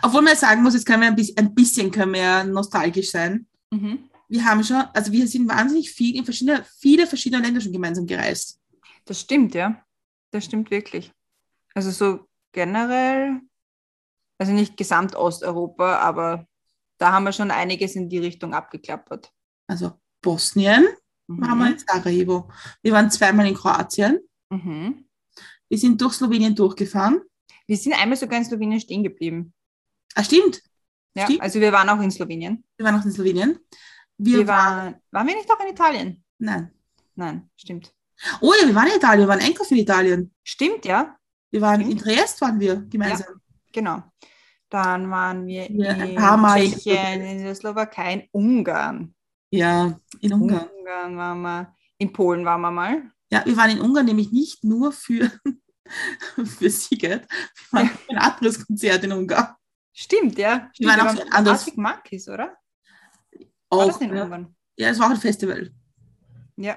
Obwohl 0.02 0.22
man 0.22 0.36
sagen 0.36 0.62
muss, 0.62 0.74
jetzt 0.74 0.86
können 0.86 1.02
wir 1.02 1.08
ein 1.08 1.16
bisschen, 1.16 1.38
ein 1.38 1.54
bisschen 1.54 1.90
können 1.90 2.14
wir 2.14 2.44
nostalgisch 2.44 3.10
sein. 3.10 3.46
Mhm. 3.70 4.10
Wir 4.28 4.44
haben 4.44 4.62
schon, 4.64 4.82
also 4.92 5.12
wir 5.12 5.26
sind 5.26 5.48
wahnsinnig 5.48 5.90
viel 5.90 6.16
in 6.16 6.24
verschiedene, 6.24 6.64
viele 6.78 7.06
verschiedene 7.06 7.42
Länder 7.42 7.60
schon 7.60 7.72
gemeinsam 7.72 8.06
gereist. 8.06 8.60
Das 9.04 9.20
stimmt, 9.20 9.54
ja. 9.54 9.80
Das 10.32 10.44
stimmt 10.44 10.70
wirklich. 10.70 11.12
Also 11.74 11.90
so 11.90 12.26
generell, 12.52 13.40
also 14.38 14.52
nicht 14.52 14.76
gesamt 14.76 15.14
Osteuropa, 15.16 15.98
aber 15.98 16.46
da 16.98 17.12
haben 17.12 17.24
wir 17.24 17.32
schon 17.32 17.50
einiges 17.50 17.94
in 17.96 18.08
die 18.08 18.18
Richtung 18.18 18.54
abgeklappert. 18.54 19.32
Also 19.68 19.92
Bosnien 20.22 20.86
Mhm. 21.28 21.40
waren 21.42 21.58
wir 21.58 21.70
in 21.72 21.78
Sarajevo. 21.78 22.48
Wir 22.82 22.92
waren 22.92 23.10
zweimal 23.10 23.46
in 23.48 23.54
Kroatien. 23.54 24.20
Mhm. 24.50 25.06
Wir 25.68 25.78
sind 25.78 26.00
durch 26.00 26.14
Slowenien 26.14 26.54
durchgefahren. 26.54 27.20
Wir 27.66 27.76
sind 27.76 27.94
einmal 28.00 28.16
sogar 28.16 28.38
in 28.38 28.44
Slowenien 28.44 28.78
stehen 28.80 29.02
geblieben. 29.02 29.52
Ah, 30.14 30.22
stimmt. 30.22 30.62
Ja, 31.16 31.24
Stimmt. 31.24 31.40
also 31.42 31.60
wir 31.60 31.72
waren 31.72 31.88
auch 31.88 32.00
in 32.00 32.10
Slowenien. 32.12 32.62
Wir 32.76 32.86
waren 32.86 33.00
auch 33.00 33.04
in 33.04 33.10
Slowenien. 33.10 33.58
Wir, 34.18 34.38
Wir 34.38 34.46
waren, 34.46 34.94
waren, 35.10 35.26
wir 35.26 35.34
nicht 35.34 35.50
auch 35.50 35.58
in 35.60 35.72
Italien? 35.72 36.24
nein. 36.38 36.70
Nein, 37.16 37.50
stimmt. 37.56 37.92
Oh 38.42 38.52
ja, 38.60 38.66
wir 38.68 38.74
waren 38.74 38.88
in 38.88 38.96
Italien, 38.96 39.20
wir 39.20 39.28
waren 39.28 39.40
einkaufen 39.40 39.74
in 39.76 39.82
Italien. 39.82 40.34
Stimmt, 40.44 40.84
ja, 40.84 41.16
Wir 41.50 41.60
waren 41.62 41.80
Stimmt. 41.80 41.92
in 41.92 41.98
Triest, 41.98 42.40
waren 42.42 42.60
wir 42.60 42.76
gemeinsam. 42.90 43.40
Genau. 43.76 44.02
Dann 44.70 45.08
waren 45.10 45.46
wir 45.46 45.70
Ja, 45.70 45.92
in 45.92 46.16
in 46.16 46.16
Tschechien, 46.18 47.20
in 47.22 47.44
der 47.44 47.54
Slowakei, 47.54 48.14
in 48.14 48.28
Ungarn. 48.32 49.14
Ja, 49.50 49.96
in 50.20 50.32
Ungarn. 50.32 50.68
Ungarn 50.78 51.16
waren 51.16 51.42
wir. 51.42 51.74
In 51.98 52.12
Polen 52.12 52.44
waren 52.44 52.60
wir 52.62 52.70
mal. 52.72 53.10
Ja, 53.30 53.44
wir 53.46 53.56
waren 53.56 53.70
in 53.70 53.80
Ungarn 53.80 54.06
nämlich 54.06 54.32
nicht 54.32 54.64
nur 54.64 54.92
für, 54.92 55.30
für 56.44 56.70
Siget, 56.70 57.26
wir 57.70 57.78
waren 57.78 57.88
für 57.88 58.10
ein 58.10 58.18
anderes 58.18 58.66
Konzert 58.66 59.04
in 59.04 59.12
Ungarn. 59.12 59.54
Stimmt, 59.92 60.36
ja. 60.38 60.68
Stimmt, 60.74 60.90
waren 60.90 61.00
auch 61.00 61.12
wir 61.14 61.20
für 61.20 61.26
ein 61.26 61.32
anderes- 61.32 61.58
Arctic 61.60 61.78
Monkeys, 61.78 62.28
oder? 62.28 62.56
War 63.70 63.78
Auch, 63.78 63.86
das 63.86 64.00
in 64.00 64.14
ja. 64.14 64.24
Ungarn? 64.24 64.54
ja, 64.76 64.88
es 64.88 64.98
war 64.98 65.06
auch 65.06 65.10
ein 65.10 65.16
Festival. 65.16 65.70
Ja. 66.56 66.76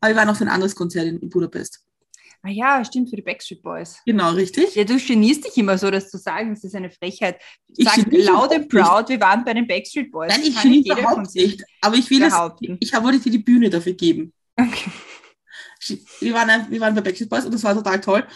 Aber 0.00 0.10
wir 0.12 0.16
waren 0.16 0.28
auch 0.30 0.36
für 0.36 0.44
ein 0.44 0.50
anderes 0.50 0.74
Konzert 0.74 1.06
in, 1.06 1.18
in 1.18 1.28
Budapest. 1.28 1.84
Ah 2.48 2.50
ja, 2.50 2.82
stimmt, 2.82 3.10
für 3.10 3.16
die 3.16 3.22
Backstreet 3.22 3.62
Boys. 3.62 3.98
Genau, 4.06 4.30
richtig. 4.30 4.74
Ja, 4.74 4.84
du 4.84 4.98
genierst 4.98 5.44
dich 5.44 5.54
immer 5.58 5.76
so, 5.76 5.90
das 5.90 6.10
zu 6.10 6.16
sagen, 6.16 6.54
das 6.54 6.64
ist 6.64 6.74
eine 6.74 6.90
Frechheit. 6.90 7.38
Ich 7.76 7.86
Sag 7.86 7.96
geniere 7.96 8.32
laut 8.32 8.52
and 8.54 8.70
proud, 8.70 9.10
wir 9.10 9.20
waren 9.20 9.44
bei 9.44 9.52
den 9.52 9.66
Backstreet 9.66 10.10
Boys. 10.10 10.30
Nein, 10.30 10.40
Das 10.40 10.48
ich 10.48 10.58
von 10.58 10.72
überhaupt 10.72 11.34
nicht. 11.34 11.62
Aber 11.82 11.96
ich 11.96 12.08
will 12.08 12.20
das, 12.20 12.32
behaupten. 12.32 12.78
ich 12.80 12.94
habe 12.94 13.04
wollte 13.04 13.20
dir 13.20 13.32
die 13.32 13.38
Bühne 13.38 13.68
dafür 13.68 13.92
geben. 13.92 14.32
Okay. 14.58 14.90
Wir 16.20 16.32
waren, 16.32 16.70
wir 16.70 16.80
waren 16.80 16.94
bei 16.94 17.02
Backstreet 17.02 17.28
Boys 17.28 17.44
und 17.44 17.52
das 17.52 17.62
war 17.64 17.74
total 17.74 18.00
toll. 18.00 18.26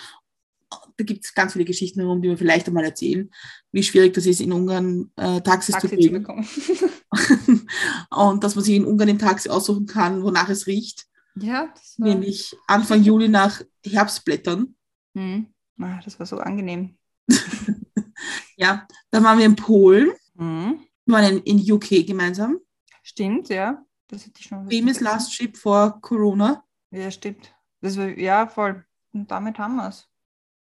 Da 0.99 1.05
gibt 1.05 1.25
es 1.25 1.33
ganz 1.33 1.55
viele 1.55 1.65
Geschichten 1.65 2.01
herum, 2.01 2.21
die 2.21 2.29
wir 2.29 2.37
vielleicht 2.37 2.67
einmal 2.67 2.85
erzählen, 2.85 3.31
wie 3.73 3.83
schwierig 3.83 4.13
das 4.13 4.27
ist, 4.27 4.43
in 4.43 4.53
Ungarn 4.53 5.11
äh, 5.17 5.41
Taxis 5.41 5.73
Taxi 5.73 5.89
zu 5.89 5.89
zu 5.89 5.97
kriegen. 5.97 6.13
bekommen. 6.23 6.47
und 8.11 8.45
dass 8.45 8.57
man 8.57 8.65
sich 8.65 8.77
in 8.77 8.85
Ungarn 8.85 9.09
im 9.09 9.19
Taxi 9.19 9.49
aussuchen 9.49 9.87
kann, 9.87 10.23
wonach 10.23 10.51
es 10.51 10.67
riecht. 10.67 11.07
Ja, 11.37 11.69
das 11.75 11.99
war, 11.99 12.09
Nämlich 12.09 12.57
Anfang 12.67 13.03
Juli 13.03 13.29
nach 13.29 13.63
Herbstblättern. 13.85 14.75
Hm. 15.17 15.47
Ah, 15.81 16.01
das 16.05 16.19
war 16.19 16.27
so 16.27 16.39
angenehm. 16.39 16.97
Ja, 18.57 18.87
dann 19.11 19.25
waren 19.25 19.39
wir 19.39 19.47
in 19.47 19.57
Polen. 19.57 20.13
Hm. 20.37 20.81
Wir 21.07 21.15
waren 21.15 21.39
in, 21.39 21.59
in 21.59 21.73
UK 21.73 22.07
gemeinsam. 22.07 22.59
Stimmt, 23.03 23.49
ja. 23.49 23.85
Das 24.09 24.25
hätte 24.27 24.39
ich 24.41 24.47
schon. 24.47 24.71
Famous. 24.71 25.01
Last 25.01 25.37
Trip 25.37 25.57
vor 25.57 26.01
Corona. 26.01 26.63
Ja, 26.91 27.11
stimmt. 27.11 27.53
Das 27.81 27.97
war, 27.97 28.07
ja, 28.17 28.47
voll. 28.47 28.85
Und 29.13 29.31
damit 29.31 29.59
haben 29.59 29.77
wir 29.77 29.89
es. 29.89 30.09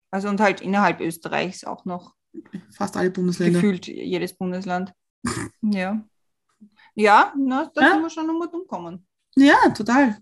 Also 0.09 0.29
und 0.29 0.39
halt 0.39 0.61
innerhalb 0.61 1.01
Österreichs 1.01 1.63
auch 1.63 1.85
noch 1.85 2.15
Fast 2.75 2.97
alle 2.97 3.11
Bundesländer. 3.11 3.61
gefühlt 3.61 3.85
jedes 3.87 4.33
Bundesland. 4.35 4.93
ja. 5.61 6.03
Ja, 6.95 7.33
na, 7.37 7.69
da 7.75 7.81
Ja. 7.81 7.91
sind 7.93 8.01
wir 8.01 8.09
schon 8.09 8.25
nochmal 8.27 8.47
umkommen. 8.47 9.05
Ja, 9.35 9.69
total. 9.69 10.17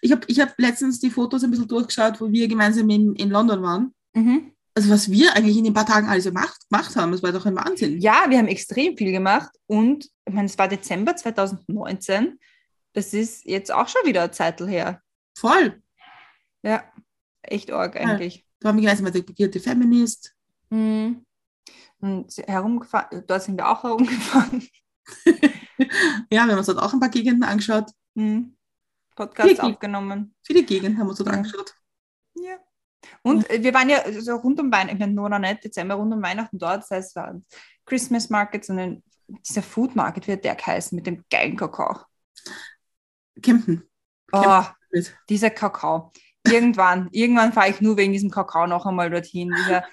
Ich 0.00 0.12
habe 0.12 0.22
ich 0.26 0.40
hab 0.40 0.58
letztens 0.58 1.00
die 1.00 1.10
Fotos 1.10 1.44
ein 1.44 1.50
bisschen 1.50 1.68
durchgeschaut, 1.68 2.20
wo 2.20 2.30
wir 2.30 2.48
gemeinsam 2.48 2.88
in, 2.90 3.14
in 3.14 3.30
London 3.30 3.62
waren. 3.62 3.94
Mhm. 4.14 4.52
Also 4.74 4.90
was 4.90 5.10
wir 5.10 5.34
eigentlich 5.34 5.56
in 5.56 5.64
den 5.64 5.74
paar 5.74 5.86
Tagen 5.86 6.08
alles 6.08 6.24
gemacht, 6.24 6.68
gemacht 6.70 6.94
haben, 6.96 7.12
das 7.12 7.22
war 7.22 7.32
doch 7.32 7.44
ein 7.44 7.56
Wahnsinn. 7.56 8.00
Ja, 8.00 8.26
wir 8.28 8.38
haben 8.38 8.48
extrem 8.48 8.96
viel 8.96 9.12
gemacht 9.12 9.50
und 9.66 10.08
ich 10.26 10.34
meine, 10.34 10.46
es 10.46 10.58
war 10.58 10.68
Dezember 10.68 11.16
2019. 11.16 12.38
Das 12.92 13.12
ist 13.12 13.44
jetzt 13.44 13.72
auch 13.72 13.88
schon 13.88 14.02
wieder 14.04 14.22
eine 14.22 14.30
Zeit 14.30 14.60
her. 14.60 15.02
Voll. 15.36 15.82
Ja, 16.62 16.84
echt 17.42 17.70
arg 17.72 17.96
eigentlich. 17.96 18.46
Da 18.60 18.68
waren 18.68 18.76
wir 18.76 18.82
gemeinsam 18.82 19.06
mit 19.06 19.54
der 19.54 19.60
Feminist. 19.60 20.34
Mhm. 20.70 21.24
Und 22.00 22.32
herumgefahren, 22.46 23.24
dort 23.26 23.42
sind 23.42 23.56
wir 23.58 23.68
auch 23.68 23.82
herumgefahren. 23.82 24.66
Ja, 26.30 26.44
wir 26.44 26.52
haben 26.52 26.58
uns 26.58 26.66
dort 26.66 26.78
auch 26.78 26.92
ein 26.92 27.00
paar 27.00 27.08
Gegenden 27.08 27.42
angeschaut. 27.42 27.90
Mhm. 28.20 28.56
Podcasts 29.16 29.50
Wirklich? 29.50 29.74
aufgenommen. 29.74 30.34
Viele 30.42 30.62
Gegenden 30.64 30.98
haben 30.98 31.06
wir 31.06 31.10
uns 31.10 31.18
dort 31.18 31.30
Ja. 31.30 31.36
angeschaut. 31.36 31.74
Ja. 32.34 32.56
Und 33.22 33.48
äh, 33.50 33.62
wir 33.62 33.74
waren 33.74 33.88
ja 33.88 34.00
so 34.20 34.36
rund 34.36 34.60
um 34.60 34.70
Weihnachten, 34.72 34.94
ich 34.96 35.00
meine, 35.00 35.12
nur 35.12 35.28
noch 35.28 35.38
nicht 35.38 35.64
Dezember, 35.64 35.94
rund 35.96 36.12
um 36.12 36.22
Weihnachten 36.22 36.58
dort. 36.58 36.82
Das 36.82 36.90
heißt, 36.90 37.08
es 37.10 37.16
waren 37.16 37.44
Christmas 37.86 38.30
Markets 38.30 38.70
und 38.70 38.76
dann 38.76 39.02
dieser 39.46 39.62
Food 39.62 39.94
Market, 39.96 40.26
wie 40.26 40.32
hat 40.32 40.44
der 40.44 40.54
geheißen, 40.54 40.96
mit 40.96 41.06
dem 41.06 41.24
geilen 41.30 41.56
Kakao. 41.56 42.00
Campen. 43.42 43.88
Oh, 44.32 44.64
dieser 45.28 45.50
Kakao. 45.50 46.12
irgendwann, 46.46 47.08
irgendwann 47.12 47.52
fahre 47.52 47.70
ich 47.70 47.80
nur 47.80 47.96
wegen 47.96 48.12
diesem 48.12 48.30
Kakao 48.30 48.66
noch 48.66 48.86
einmal 48.86 49.10
dorthin. 49.10 49.54
Dieser 49.56 49.84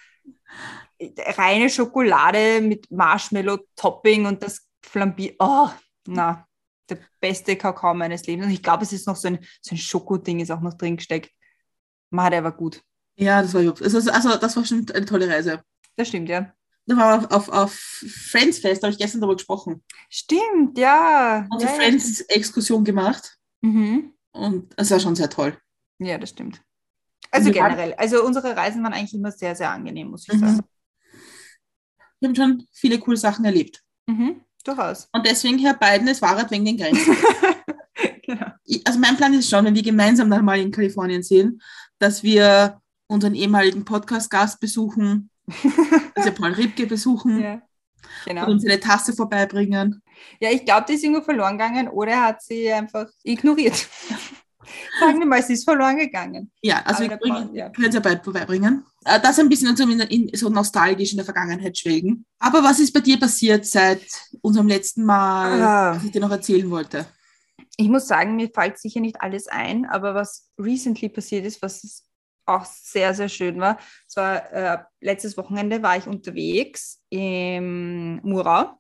reine 0.99 1.69
Schokolade 1.69 2.61
mit 2.61 2.89
Marshmallow-Topping 2.91 4.25
und 4.25 4.41
das 4.43 4.67
Flambier. 4.83 5.35
Oh, 5.39 5.69
na, 6.07 6.46
der 6.89 6.99
beste 7.19 7.55
Kakao 7.55 7.93
meines 7.93 8.25
Lebens. 8.25 8.45
Und 8.47 8.51
ich 8.53 8.63
glaube, 8.63 8.83
es 8.83 8.93
ist 8.93 9.07
noch 9.07 9.15
so 9.15 9.27
ein, 9.29 9.39
so 9.61 9.75
ein 9.75 9.77
Schokoding, 9.77 10.39
ist 10.39 10.51
auch 10.51 10.61
noch 10.61 10.73
drin 10.75 10.97
gesteckt. 10.97 11.31
Ma, 12.09 12.29
der 12.29 12.43
war 12.43 12.51
gut. 12.51 12.81
Ja, 13.15 13.41
das 13.41 13.53
war 13.53 13.63
gut. 13.63 13.81
Also, 13.81 13.97
also, 14.11 14.37
das 14.37 14.55
war 14.55 14.65
schon 14.65 14.85
eine 14.93 15.05
tolle 15.05 15.27
Reise. 15.29 15.63
Das 15.95 16.07
stimmt, 16.07 16.29
ja. 16.29 16.53
Da 16.85 16.95
waren 16.95 17.21
wir 17.21 17.27
auf, 17.35 17.49
auf, 17.49 17.49
auf 17.49 17.73
Friends 17.73 18.59
Fest, 18.59 18.81
da 18.81 18.87
habe 18.87 18.93
ich 18.93 18.99
gestern 18.99 19.19
darüber 19.19 19.35
gesprochen. 19.35 19.83
Stimmt, 20.09 20.77
ja. 20.77 21.45
Und 21.49 21.61
ja, 21.61 21.67
die 21.67 21.75
Friends-Exkursion 21.75 22.85
gemacht. 22.85 23.37
Mhm. 23.61 24.13
Und 24.31 24.73
es 24.77 24.91
war 24.91 24.99
schon 24.99 25.15
sehr 25.15 25.29
toll. 25.29 25.57
ja, 25.99 26.17
das 26.17 26.29
stimmt. 26.29 26.61
Also 27.29 27.51
generell, 27.51 27.93
also 27.95 28.23
unsere 28.23 28.55
Reisen 28.55 28.81
waren 28.83 28.93
eigentlich 28.93 29.13
immer 29.13 29.31
sehr, 29.31 29.53
sehr 29.53 29.69
angenehm, 29.71 30.07
muss 30.09 30.27
ich 30.29 30.33
Mhm. 30.35 30.39
sagen. 30.39 30.61
Wir 32.19 32.29
haben 32.29 32.35
schon 32.35 32.67
viele 32.71 32.99
coole 32.99 33.17
Sachen 33.17 33.43
erlebt. 33.43 33.83
Mhm. 34.07 34.41
Durchaus. 34.67 35.07
Und 35.13 35.25
deswegen, 35.25 35.57
Herr 35.59 35.75
Biden, 35.75 36.07
es 36.09 36.21
war 36.21 36.51
wegen 36.51 36.65
den 36.65 36.77
Grenzen. 36.77 37.15
genau. 38.25 38.47
Also 38.83 38.99
mein 38.99 39.15
Plan 39.15 39.33
ist 39.33 39.49
schon, 39.49 39.63
wenn 39.63 39.75
wir 39.75 39.81
gemeinsam 39.81 40.29
dann 40.29 40.43
mal 40.43 40.59
in 40.59 40.71
Kalifornien 40.71 41.23
sind, 41.23 41.63
dass 41.99 42.21
wir 42.21 42.81
unseren 43.07 43.33
ehemaligen 43.33 43.85
Podcast-Gast 43.85 44.59
besuchen, 44.59 45.29
dass 46.15 46.25
wir 46.25 46.33
Paul 46.33 46.51
Ripke 46.51 46.85
besuchen 46.85 47.39
Ja. 47.39 47.61
Genau. 48.25 48.45
und 48.45 48.53
uns 48.53 48.65
eine 48.65 48.79
Tasse 48.79 49.13
vorbeibringen. 49.13 50.01
Ja, 50.41 50.51
ich 50.51 50.65
glaube, 50.65 50.85
die 50.87 50.95
ist 50.95 51.03
irgendwo 51.03 51.23
verloren 51.23 51.57
gegangen 51.57 51.87
oder 51.87 52.11
er 52.11 52.23
hat 52.23 52.41
sie 52.41 52.71
einfach 52.71 53.07
ignoriert. 53.23 53.87
Sagen 54.99 55.19
wir 55.19 55.25
mal, 55.25 55.41
sie 55.43 55.53
ist 55.53 55.63
verloren 55.63 55.97
gegangen. 55.97 56.51
Ja, 56.61 56.81
also 56.85 57.03
Aber 57.03 57.11
wir 57.11 57.17
bringen, 57.17 57.55
ja. 57.55 57.69
können 57.69 57.91
sie 57.91 57.99
bald 58.01 58.23
vorbeibringen. 58.23 58.85
Äh, 59.05 59.19
Das 59.19 59.39
ein 59.39 59.49
bisschen 59.49 59.75
so 59.75 59.83
in, 59.83 59.99
in, 59.99 60.35
so 60.37 60.49
nostalgisch 60.49 61.11
in 61.11 61.17
der 61.17 61.25
Vergangenheit 61.25 61.77
schwelgen. 61.77 62.25
Aber 62.39 62.63
was 62.63 62.79
ist 62.79 62.91
bei 62.93 62.99
dir 62.99 63.19
passiert 63.19 63.65
seit 63.65 64.01
unserem 64.41 64.67
letzten 64.67 65.03
Mal, 65.05 65.61
Ah. 65.61 65.95
was 65.95 66.03
ich 66.03 66.11
dir 66.11 66.21
noch 66.21 66.31
erzählen 66.31 66.69
wollte? 66.69 67.05
Ich 67.77 67.89
muss 67.89 68.07
sagen, 68.07 68.35
mir 68.35 68.49
fällt 68.49 68.77
sicher 68.79 68.99
nicht 69.01 69.21
alles 69.21 69.47
ein, 69.47 69.85
aber 69.85 70.15
was 70.15 70.49
recently 70.57 71.09
passiert 71.09 71.45
ist, 71.45 71.61
was 71.61 72.03
auch 72.45 72.65
sehr, 72.65 73.13
sehr 73.13 73.27
schön 73.29 73.59
war, 73.59 73.77
es 74.07 74.15
war 74.15 74.51
äh, 74.53 74.77
letztes 75.01 75.35
Wochenende 75.37 75.83
war 75.83 75.97
ich 75.97 76.07
unterwegs 76.07 77.01
im 77.09 78.21
Murau 78.23 78.79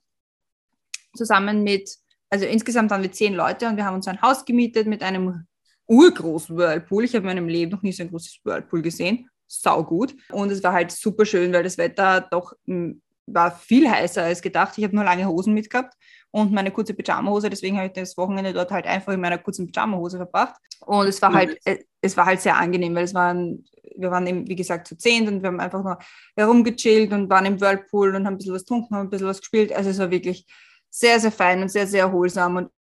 zusammen 1.15 1.63
mit, 1.63 1.95
also 2.29 2.45
insgesamt 2.45 2.91
waren 2.91 3.01
wir 3.03 3.11
zehn 3.11 3.33
Leute 3.33 3.67
und 3.67 3.75
wir 3.77 3.85
haben 3.85 3.95
uns 3.95 4.07
ein 4.07 4.21
Haus 4.21 4.45
gemietet 4.45 4.87
mit 4.87 5.03
einem 5.03 5.45
urgroßen 5.87 6.57
Whirlpool. 6.57 7.03
Ich 7.05 7.11
habe 7.15 7.19
in 7.29 7.35
meinem 7.35 7.47
Leben 7.47 7.71
noch 7.71 7.81
nie 7.81 7.91
so 7.93 8.03
ein 8.03 8.09
großes 8.09 8.39
Whirlpool 8.43 8.81
gesehen. 8.81 9.29
Sau 9.47 9.83
gut. 9.83 10.15
Und 10.31 10.51
es 10.51 10.63
war 10.63 10.73
halt 10.73 10.91
super 10.91 11.25
schön, 11.25 11.53
weil 11.53 11.63
das 11.63 11.77
Wetter 11.77 12.27
doch 12.29 12.53
mh, 12.65 12.95
war 13.27 13.51
viel 13.51 13.89
heißer 13.89 14.23
als 14.23 14.41
gedacht. 14.41 14.77
Ich 14.77 14.83
habe 14.83 14.95
nur 14.95 15.03
lange 15.05 15.27
Hosen 15.27 15.53
mitgehabt 15.53 15.93
und 16.31 16.51
meine 16.51 16.71
kurze 16.71 16.93
Pyjamahose. 16.93 17.49
Deswegen 17.49 17.77
habe 17.77 17.87
ich 17.87 17.93
das 17.93 18.17
Wochenende 18.17 18.53
dort 18.53 18.71
halt 18.71 18.85
einfach 18.85 19.13
in 19.13 19.21
meiner 19.21 19.37
kurzen 19.37 19.71
Pyjamahose 19.71 20.17
verbracht. 20.17 20.55
Und 20.85 21.07
es 21.07 21.21
war 21.21 21.31
Ja, 21.31 21.37
halt, 21.37 21.59
äh, 21.65 21.79
es 22.01 22.15
war 22.17 22.25
halt 22.25 22.41
sehr 22.41 22.57
angenehm, 22.57 22.95
weil 22.95 23.03
es 23.05 23.13
waren, 23.13 23.65
wir 23.95 24.11
waren 24.11 24.27
eben, 24.27 24.47
wie 24.47 24.55
gesagt, 24.55 24.87
zu 24.87 24.97
zehn 24.97 25.27
und 25.27 25.41
wir 25.41 25.47
haben 25.47 25.59
einfach 25.59 25.83
nur 25.83 25.97
herumgechillt 26.35 27.11
und 27.13 27.29
waren 27.29 27.45
im 27.45 27.59
Whirlpool 27.59 28.15
und 28.15 28.25
haben 28.25 28.35
ein 28.35 28.37
bisschen 28.37 28.53
was 28.53 28.63
getrunken, 28.63 28.95
haben 28.95 29.07
ein 29.07 29.09
bisschen 29.09 29.27
was 29.27 29.39
gespielt. 29.39 29.73
Also 29.73 29.89
es 29.89 29.99
war 29.99 30.11
wirklich 30.11 30.45
sehr, 30.89 31.19
sehr 31.19 31.31
fein 31.31 31.61
und 31.61 31.69
sehr, 31.69 31.87
sehr 31.87 32.03
erholsam 32.03 32.55
und 32.57 32.71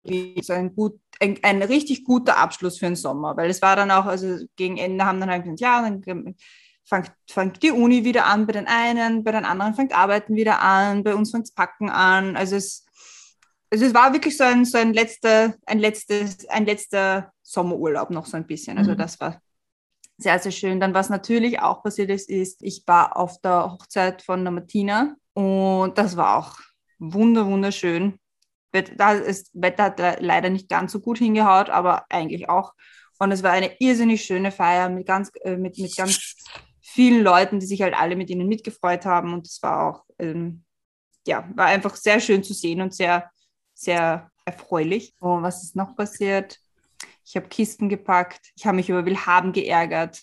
so 0.42 0.52
ein, 0.52 0.74
gut, 0.74 0.98
ein, 1.20 1.38
ein 1.42 1.62
richtig 1.62 2.04
guter 2.04 2.36
Abschluss 2.38 2.78
für 2.78 2.86
den 2.86 2.96
Sommer, 2.96 3.36
weil 3.36 3.50
es 3.50 3.60
war 3.62 3.76
dann 3.76 3.90
auch, 3.90 4.06
also 4.06 4.46
gegen 4.56 4.76
Ende 4.78 5.04
haben 5.04 5.20
dann 5.20 5.30
halt 5.30 5.44
gesagt, 5.44 5.60
ja, 5.60 5.82
dann 5.82 6.02
fängt, 6.84 7.12
fängt 7.28 7.62
die 7.62 7.72
Uni 7.72 8.04
wieder 8.04 8.26
an 8.26 8.46
bei 8.46 8.52
den 8.52 8.66
einen, 8.66 9.24
bei 9.24 9.32
den 9.32 9.44
anderen 9.44 9.74
fängt 9.74 9.96
Arbeiten 9.96 10.34
wieder 10.36 10.60
an, 10.62 11.02
bei 11.04 11.14
uns 11.14 11.30
fängt 11.30 11.54
Packen 11.54 11.90
an. 11.90 12.36
Also 12.36 12.56
es, 12.56 12.84
also 13.70 13.84
es 13.84 13.94
war 13.94 14.12
wirklich 14.12 14.36
so 14.36 14.44
ein, 14.44 14.64
so 14.64 14.78
ein 14.78 14.92
letzter, 14.94 15.54
ein 15.66 15.78
letztes, 15.78 16.48
ein 16.48 16.66
letzter 16.66 17.32
Sommerurlaub 17.42 18.10
noch 18.10 18.26
so 18.26 18.36
ein 18.36 18.46
bisschen. 18.46 18.78
Also 18.78 18.92
Mhm. 18.92 18.98
das 18.98 19.20
war 19.20 19.40
sehr, 20.18 20.38
sehr 20.38 20.52
schön. 20.52 20.80
Dann, 20.80 20.94
was 20.94 21.10
natürlich 21.10 21.60
auch 21.60 21.82
passiert 21.82 22.10
ist, 22.10 22.30
ist, 22.30 22.62
ich 22.62 22.84
war 22.86 23.16
auf 23.16 23.40
der 23.40 23.72
Hochzeit 23.72 24.22
von 24.22 24.44
der 24.44 24.52
Martina 24.52 25.16
und 25.34 25.98
das 25.98 26.16
war 26.16 26.38
auch 26.38 26.58
wunder, 26.98 27.46
wunderschön. 27.46 28.18
Wett- 28.72 28.92
Da 28.98 29.12
ist 29.12 29.50
Wetter 29.54 29.84
hat 29.84 29.98
le- 29.98 30.16
leider 30.20 30.50
nicht 30.50 30.68
ganz 30.68 30.92
so 30.92 31.00
gut 31.00 31.18
hingehaut, 31.18 31.70
aber 31.70 32.04
eigentlich 32.10 32.48
auch. 32.48 32.72
Und 33.18 33.32
es 33.32 33.42
war 33.42 33.52
eine 33.52 33.74
irrsinnig 33.80 34.22
schöne 34.24 34.50
Feier 34.52 34.88
mit 34.88 35.06
ganz, 35.06 35.30
äh, 35.44 35.56
mit, 35.56 35.78
mit 35.78 35.96
ganz 35.96 36.34
vielen 36.82 37.22
Leuten, 37.22 37.60
die 37.60 37.66
sich 37.66 37.82
halt 37.82 37.94
alle 37.94 38.16
mit 38.16 38.28
ihnen 38.30 38.48
mitgefreut 38.48 39.06
haben. 39.06 39.32
Und 39.32 39.46
es 39.46 39.62
war 39.62 39.82
auch, 39.88 40.04
ähm, 40.18 40.64
ja, 41.26 41.48
war 41.54 41.66
einfach 41.66 41.96
sehr 41.96 42.20
schön 42.20 42.42
zu 42.44 42.52
sehen 42.54 42.80
und 42.82 42.94
sehr, 42.94 43.30
sehr 43.74 44.30
erfreulich. 44.44 45.14
Und 45.20 45.42
was 45.42 45.62
ist 45.62 45.76
noch 45.76 45.96
passiert? 45.96 46.58
Ich 47.24 47.36
habe 47.36 47.48
Kisten 47.48 47.88
gepackt. 47.88 48.52
Ich 48.56 48.66
habe 48.66 48.76
mich 48.76 48.88
über 48.88 49.04
Willhaben 49.06 49.52
geärgert. 49.52 50.22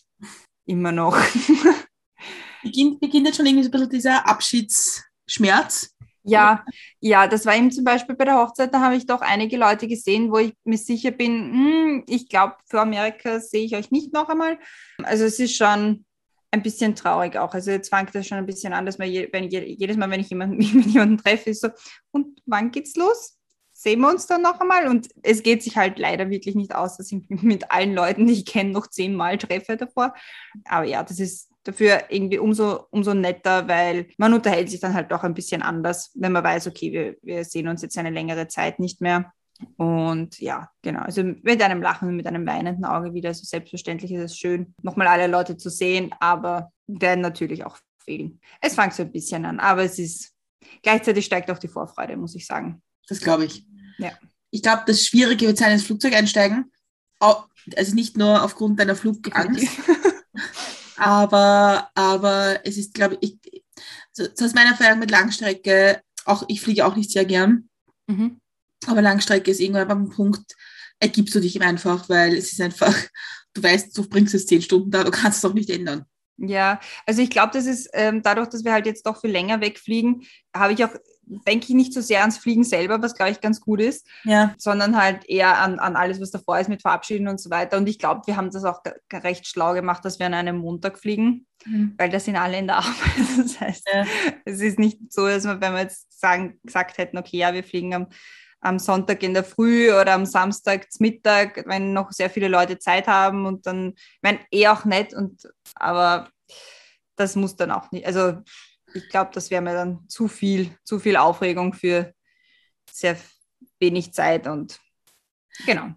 Immer 0.66 0.92
noch. 0.92 1.18
Beginnt, 2.64 3.02
beginnt 3.02 3.28
jetzt 3.28 3.36
schon 3.38 3.46
irgendwie 3.46 3.64
so 3.64 3.70
ein 3.70 3.72
bisschen 3.72 3.90
dieser 3.90 4.28
Abschiedsschmerz. 4.28 5.96
Ja, 6.24 6.66
ja, 7.02 7.28
das 7.28 7.46
war 7.46 7.56
eben 7.56 7.72
zum 7.72 7.84
Beispiel 7.84 8.16
bei 8.16 8.24
der 8.24 8.38
Hochzeit, 8.38 8.74
da 8.74 8.80
habe 8.80 8.96
ich 8.96 9.06
doch 9.06 9.22
einige 9.22 9.58
Leute 9.58 9.88
gesehen, 9.88 10.32
wo 10.32 10.38
ich 10.38 10.54
mir 10.64 10.78
sicher 10.78 11.12
bin, 11.12 11.52
hm, 11.52 12.04
ich 12.08 12.30
glaube, 12.30 12.56
für 12.66 12.80
Amerika 12.80 13.42
sehe 13.42 13.66
ich 13.66 13.76
euch 13.76 13.92
nicht 13.92 14.14
noch 14.14 14.30
einmal. 14.30 14.58
Also 15.04 15.26
es 15.26 15.40
ist 15.40 15.56
schon 15.56 16.06
ein 16.52 16.62
bisschen 16.62 16.96
traurig 16.96 17.36
auch. 17.38 17.54
Also 17.54 17.72
jetzt 17.72 17.90
fängt 17.90 18.14
das 18.16 18.28
schon 18.28 18.38
ein 18.38 18.46
bisschen 18.46 18.74
an, 18.74 18.86
dass 18.86 19.00
man 19.00 19.10
je, 19.10 19.28
wenn, 19.32 19.50
je, 19.50 19.66
jedes 19.66 19.98
Mal, 19.98 20.10
wenn 20.12 20.22
ich 20.22 20.30
jemanden, 20.30 20.58
mich 20.58 20.74
mit 20.74 20.86
jemandem 20.86 21.18
treffe, 21.18 21.50
ist 21.50 21.62
so, 21.62 21.70
und 22.12 22.40
wann 22.46 22.72
geht's 22.72 22.96
los? 22.96 23.38
Sehen 23.74 24.00
wir 24.02 24.10
uns 24.10 24.28
dann 24.28 24.44
noch 24.44 24.62
einmal? 24.62 24.88
Und 24.88 25.10
es 25.24 25.44
geht 25.44 25.64
sich 25.64 25.76
halt 25.76 25.98
leider 26.00 26.30
wirklich 26.30 26.56
nicht 26.56 26.74
aus, 26.76 26.96
dass 26.96 27.12
ich 27.12 27.22
mit 27.28 27.72
allen 27.72 27.96
Leuten, 27.96 28.28
die 28.28 28.34
ich 28.34 28.46
kenne, 28.46 28.70
noch 28.70 28.88
zehnmal 28.88 29.38
treffe 29.38 29.76
davor. 29.76 30.14
Aber 30.66 30.86
ja, 30.86 31.04
das 31.04 31.20
ist 31.20 31.50
dafür 31.64 32.04
irgendwie 32.10 32.40
umso, 32.40 32.86
umso 32.92 33.14
netter, 33.14 33.68
weil 33.68 34.08
man 34.18 34.34
unterhält 34.34 34.70
sich 34.70 34.80
dann 34.80 34.94
halt 34.94 35.12
doch 35.12 35.24
ein 35.24 35.34
bisschen 35.34 35.62
anders, 35.62 36.12
wenn 36.16 36.32
man 36.32 36.44
weiß, 36.44 36.68
okay, 36.68 36.92
wir, 36.92 37.18
wir 37.22 37.46
sehen 37.46 37.68
uns 37.68 37.82
jetzt 37.82 37.98
eine 37.98 38.10
längere 38.10 38.48
Zeit 38.48 38.80
nicht 38.80 39.02
mehr. 39.02 39.32
Und 39.78 40.40
ja, 40.40 40.70
genau. 40.82 41.02
Also 41.02 41.24
mit 41.24 41.62
einem 41.62 41.82
Lachen 41.82 42.10
und 42.10 42.16
mit 42.16 42.28
einem 42.28 42.46
weinenden 42.46 42.86
Auge 42.86 43.14
wieder. 43.14 43.30
Also 43.30 43.46
selbstverständlich 43.46 44.12
ist 44.12 44.22
es 44.22 44.38
schön, 44.38 44.74
nochmal 44.82 45.08
alle 45.08 45.28
Leute 45.28 45.58
zu 45.58 45.70
sehen, 45.70 46.14
aber 46.20 46.72
werden 46.88 47.22
natürlich 47.22 47.66
auch 47.66 47.78
fehlen. 48.04 48.42
Es 48.62 48.76
fängt 48.76 48.94
so 48.94 49.04
ein 49.04 49.12
bisschen 49.12 49.46
an, 49.46 49.60
aber 49.60 49.84
es 49.84 50.00
ist 50.00 50.34
gleichzeitig 50.82 51.26
steigt 51.26 51.50
auch 51.50 51.60
die 51.60 51.68
Vorfreude, 51.68 52.18
muss 52.18 52.36
ich 52.36 52.46
sagen. 52.46 52.82
Das 53.08 53.20
glaube 53.20 53.46
ich. 53.46 53.66
Ja. 53.98 54.12
Ich 54.50 54.62
glaube, 54.62 54.84
das 54.86 55.06
Schwierige 55.06 55.48
wird 55.48 55.58
sein, 55.58 55.72
ins 55.72 55.84
Flugzeug 55.84 56.14
einsteigen. 56.14 56.72
Also 57.20 57.96
nicht 57.96 58.18
nur 58.18 58.44
aufgrund 58.44 58.80
deiner 58.80 58.96
Flugangst, 58.96 59.68
aber, 61.06 61.90
aber 61.96 62.60
es 62.64 62.78
ist, 62.78 62.94
glaube 62.94 63.18
ich, 63.22 63.38
so, 64.12 64.24
aus 64.24 64.54
meiner 64.54 64.72
Erfahrung 64.72 65.00
mit 65.00 65.12
Langstrecke, 65.12 66.02
auch 66.26 66.44
ich 66.48 66.62
fliege 66.62 66.86
auch 66.86 66.96
nicht 66.96 67.12
sehr 67.12 67.26
gern, 67.26 67.70
Mhm. 68.08 68.40
aber 68.86 69.02
Langstrecke 69.02 69.50
ist 69.52 69.60
irgendwann 69.62 69.88
beim 69.88 70.10
Punkt, 70.10 70.56
ergibst 71.00 71.34
du 71.36 71.40
dich 71.40 71.56
ihm 71.56 71.62
einfach, 71.62 72.10
weil 72.10 72.34
es 72.36 72.52
ist 72.52 72.62
einfach, 72.62 72.96
du 73.54 73.64
weißt, 73.64 73.98
du 73.98 74.08
bringst 74.08 74.34
es 74.34 74.46
zehn 74.46 74.62
Stunden 74.62 74.92
da, 74.92 75.04
du 75.04 75.12
kannst 75.12 75.38
es 75.38 75.42
doch 75.42 75.54
nicht 75.54 75.70
ändern. 75.70 76.06
Ja, 76.38 76.80
also 77.06 77.22
ich 77.22 77.30
glaube, 77.30 77.52
das 77.54 77.66
ist 77.66 77.90
ähm, 77.94 78.22
dadurch, 78.24 78.50
dass 78.50 78.64
wir 78.64 78.74
halt 78.74 78.86
jetzt 78.86 79.06
doch 79.06 79.22
viel 79.22 79.30
länger 79.30 79.62
wegfliegen, 79.62 80.26
habe 80.56 80.74
ich 80.74 80.84
auch, 80.84 80.90
denke 81.26 81.68
ich 81.70 81.74
nicht 81.76 81.94
so 81.94 82.02
sehr 82.02 82.22
ans 82.22 82.38
Fliegen 82.38 82.64
selber, 82.64 83.02
was 83.02 83.16
glaube 83.16 83.32
ich 83.32 83.42
ganz 83.42 83.62
gut 83.62 83.80
ist, 83.82 84.08
Ja, 84.24 84.54
sondern 84.58 84.98
halt 85.02 85.26
eher 85.30 85.58
an, 85.60 85.80
an 85.80 85.96
alles, 85.96 86.20
was 86.22 86.32
davor 86.32 86.60
ist 86.60 86.70
mit 86.70 86.82
Verabschieden 86.82 87.28
und 87.28 87.40
so 87.40 87.50
weiter. 87.50 87.78
Und 87.78 87.88
ich 87.88 88.00
glaube, 88.00 88.22
wir 88.26 88.36
haben 88.38 88.52
das 88.52 88.66
auch 88.66 88.82
recht 89.12 89.48
schlau 89.48 89.74
gemacht, 89.74 90.04
dass 90.06 90.20
wir 90.20 90.26
an 90.26 90.34
einem 90.34 90.58
Montag 90.58 91.00
fliegen, 91.00 91.48
weil 91.98 92.10
da 92.10 92.20
sind 92.20 92.36
alle 92.36 92.58
in 92.60 92.68
der 92.68 92.78
Arbeit. 92.80 92.94
Das 93.38 93.60
heißt, 93.60 93.90
Ja. 93.94 94.06
es 94.46 94.60
ist 94.62 94.80
nicht 94.80 95.00
so, 95.12 95.28
dass 95.28 95.46
wir, 95.46 95.62
wenn 95.62 95.74
wir 95.74 95.82
jetzt 95.82 96.20
sagen, 96.20 96.60
gesagt 96.64 96.98
hätten, 96.98 97.18
okay, 97.18 97.38
ja, 97.38 97.54
wir 97.54 97.64
fliegen 97.64 97.94
am, 97.94 98.08
am 98.60 98.80
Sonntag 98.80 99.24
in 99.24 99.34
der 99.34 99.44
Früh 99.44 99.92
oder 99.94 100.14
am 100.14 100.26
Samstag 100.26 100.92
zum 100.92 101.06
Mittag, 101.06 101.64
wenn 101.68 101.94
noch 101.94 102.12
sehr 102.12 102.30
viele 102.30 102.48
Leute 102.48 102.80
Zeit 102.80 103.08
haben 103.08 103.46
und 103.46 103.66
dann, 103.66 103.94
ich 103.96 104.20
meine, 104.22 104.40
eh 104.52 104.68
auch 104.68 104.86
nett, 104.86 105.14
und, 105.14 105.42
aber 105.76 106.30
das 107.16 107.36
muss 107.36 107.56
dann 107.56 107.72
auch 107.72 107.92
nicht, 107.92 108.06
also 108.08 108.38
ich 108.94 109.10
glaube, 109.10 109.32
das 109.34 109.50
wäre 109.50 109.62
mir 109.62 109.74
dann 109.74 110.08
zu 110.08 110.28
viel, 110.28 110.76
zu 110.84 111.00
viel 111.00 111.18
Aufregung 111.18 111.74
für 111.74 112.14
sehr 112.90 113.18
wenig 113.80 114.14
Zeit 114.14 114.48
und 114.48 114.80
genau. 115.66 115.92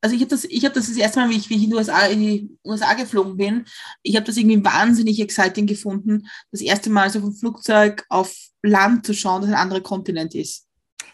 also 0.00 0.14
ich 0.14 0.22
habe 0.22 0.30
das, 0.30 0.44
ich 0.44 0.64
habe 0.64 0.74
das 0.74 0.88
das 0.88 0.96
erste 0.96 1.20
Mal, 1.20 1.30
wie 1.30 1.36
ich, 1.36 1.48
wie 1.50 1.56
ich 1.56 1.64
in 1.64 1.70
die 1.70 1.76
USA, 1.76 2.06
in 2.06 2.20
die 2.20 2.58
USA 2.64 2.94
geflogen 2.94 3.36
bin, 3.36 3.64
ich 4.02 4.16
habe 4.16 4.26
das 4.26 4.36
irgendwie 4.36 4.64
wahnsinnig 4.64 5.20
exciting 5.20 5.66
gefunden, 5.66 6.28
das 6.50 6.60
erste 6.60 6.90
Mal 6.90 7.10
so 7.10 7.20
vom 7.20 7.34
Flugzeug 7.34 8.04
auf 8.08 8.34
Land 8.62 9.06
zu 9.06 9.14
schauen, 9.14 9.42
dass 9.42 9.50
ein 9.50 9.56
anderer 9.56 9.82
Kontinent 9.82 10.34
ist. 10.34 10.66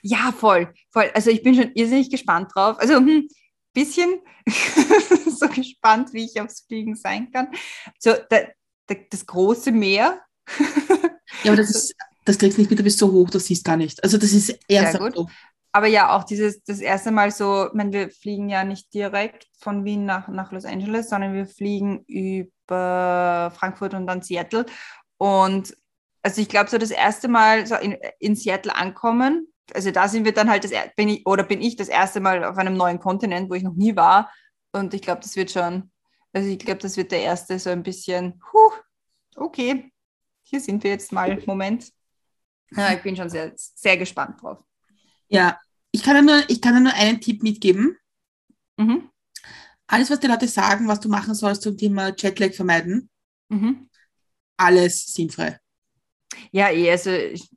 Ja, 0.02 0.32
voll, 0.32 0.72
voll. 0.90 1.10
Also 1.14 1.30
ich 1.30 1.42
bin 1.42 1.54
schon 1.54 1.72
irrsinnig 1.74 2.10
gespannt 2.10 2.50
drauf. 2.54 2.78
Also 2.78 2.96
hm, 2.96 3.28
bisschen 3.72 4.20
so 5.26 5.48
gespannt, 5.48 6.12
wie 6.12 6.24
ich 6.24 6.40
aufs 6.40 6.64
Fliegen 6.66 6.96
sein 6.96 7.30
kann. 7.30 7.48
So, 7.98 8.14
da, 8.28 8.40
da, 8.86 8.94
das 9.10 9.26
große 9.26 9.72
Meer. 9.72 10.22
Ja, 11.44 11.52
aber 11.52 11.56
das, 11.56 11.70
ist, 11.70 11.94
das 12.24 12.38
kriegst 12.38 12.56
du 12.56 12.62
nicht 12.62 12.70
mit, 12.70 12.78
du 12.78 12.84
bist 12.84 12.98
so 12.98 13.10
hoch, 13.12 13.30
das 13.30 13.46
siehst 13.46 13.64
gar 13.64 13.76
nicht. 13.76 14.02
Also 14.02 14.18
das 14.18 14.32
ist 14.32 14.58
erst 14.68 14.92
Sehr 14.92 15.00
gut. 15.00 15.16
So. 15.16 15.28
Aber 15.72 15.86
ja, 15.86 16.16
auch 16.16 16.24
dieses, 16.24 16.62
das 16.64 16.80
erste 16.80 17.12
Mal 17.12 17.30
so, 17.30 17.68
ich 17.68 17.74
meine, 17.74 17.92
wir 17.92 18.10
fliegen 18.10 18.48
ja 18.48 18.64
nicht 18.64 18.92
direkt 18.92 19.46
von 19.58 19.84
Wien 19.84 20.04
nach, 20.04 20.26
nach 20.28 20.50
Los 20.50 20.64
Angeles, 20.64 21.08
sondern 21.08 21.32
wir 21.32 21.46
fliegen 21.46 22.04
über 22.06 23.52
Frankfurt 23.56 23.94
und 23.94 24.06
dann 24.06 24.22
Seattle. 24.22 24.66
Und 25.16 25.76
also 26.22 26.40
ich 26.40 26.48
glaube, 26.48 26.70
so 26.70 26.78
das 26.78 26.90
erste 26.90 27.28
Mal 27.28 27.66
so 27.66 27.76
in, 27.76 27.96
in 28.18 28.34
Seattle 28.34 28.74
ankommen, 28.74 29.46
also 29.72 29.90
da 29.92 30.08
sind 30.08 30.24
wir 30.24 30.32
dann 30.32 30.50
halt 30.50 30.64
das 30.64 30.72
bin 30.96 31.08
ich 31.08 31.26
oder 31.26 31.44
bin 31.44 31.60
ich 31.60 31.76
das 31.76 31.88
erste 31.88 32.20
Mal 32.20 32.44
auf 32.44 32.58
einem 32.58 32.74
neuen 32.74 32.98
Kontinent, 32.98 33.48
wo 33.48 33.54
ich 33.54 33.62
noch 33.62 33.74
nie 33.74 33.94
war. 33.94 34.30
Und 34.72 34.94
ich 34.94 35.02
glaube, 35.02 35.20
das 35.20 35.36
wird 35.36 35.52
schon, 35.52 35.90
also 36.32 36.48
ich 36.48 36.58
glaube, 36.58 36.80
das 36.80 36.96
wird 36.96 37.12
der 37.12 37.22
erste 37.22 37.58
so 37.58 37.70
ein 37.70 37.84
bisschen, 37.84 38.42
huh, 38.52 38.72
okay, 39.36 39.89
hier 40.50 40.60
sind 40.60 40.82
wir 40.82 40.90
jetzt 40.90 41.12
mal, 41.12 41.40
Moment. 41.46 41.92
Ja, 42.72 42.92
ich 42.92 43.02
bin 43.02 43.16
schon 43.16 43.30
sehr, 43.30 43.52
sehr 43.56 43.96
gespannt 43.96 44.42
drauf. 44.42 44.58
Ja, 45.28 45.58
ich 45.92 46.02
kann 46.02 46.16
ja 46.16 46.22
nur, 46.22 46.42
ich 46.48 46.60
kann 46.60 46.74
ja 46.74 46.80
nur 46.80 46.94
einen 46.94 47.20
Tipp 47.20 47.42
mitgeben. 47.42 47.96
Mhm. 48.76 49.10
Alles, 49.86 50.10
was 50.10 50.20
die 50.20 50.26
Leute 50.26 50.46
sagen, 50.46 50.86
was 50.86 51.00
du 51.00 51.08
machen 51.08 51.34
sollst 51.34 51.62
zum 51.62 51.76
Thema 51.76 52.12
Jetlag 52.16 52.52
vermeiden, 52.52 53.10
mhm. 53.48 53.88
alles 54.56 55.12
sinnfrei. 55.12 55.58
Ja, 56.52 56.70
eh, 56.70 56.90
also 56.90 57.10
ich, 57.10 57.48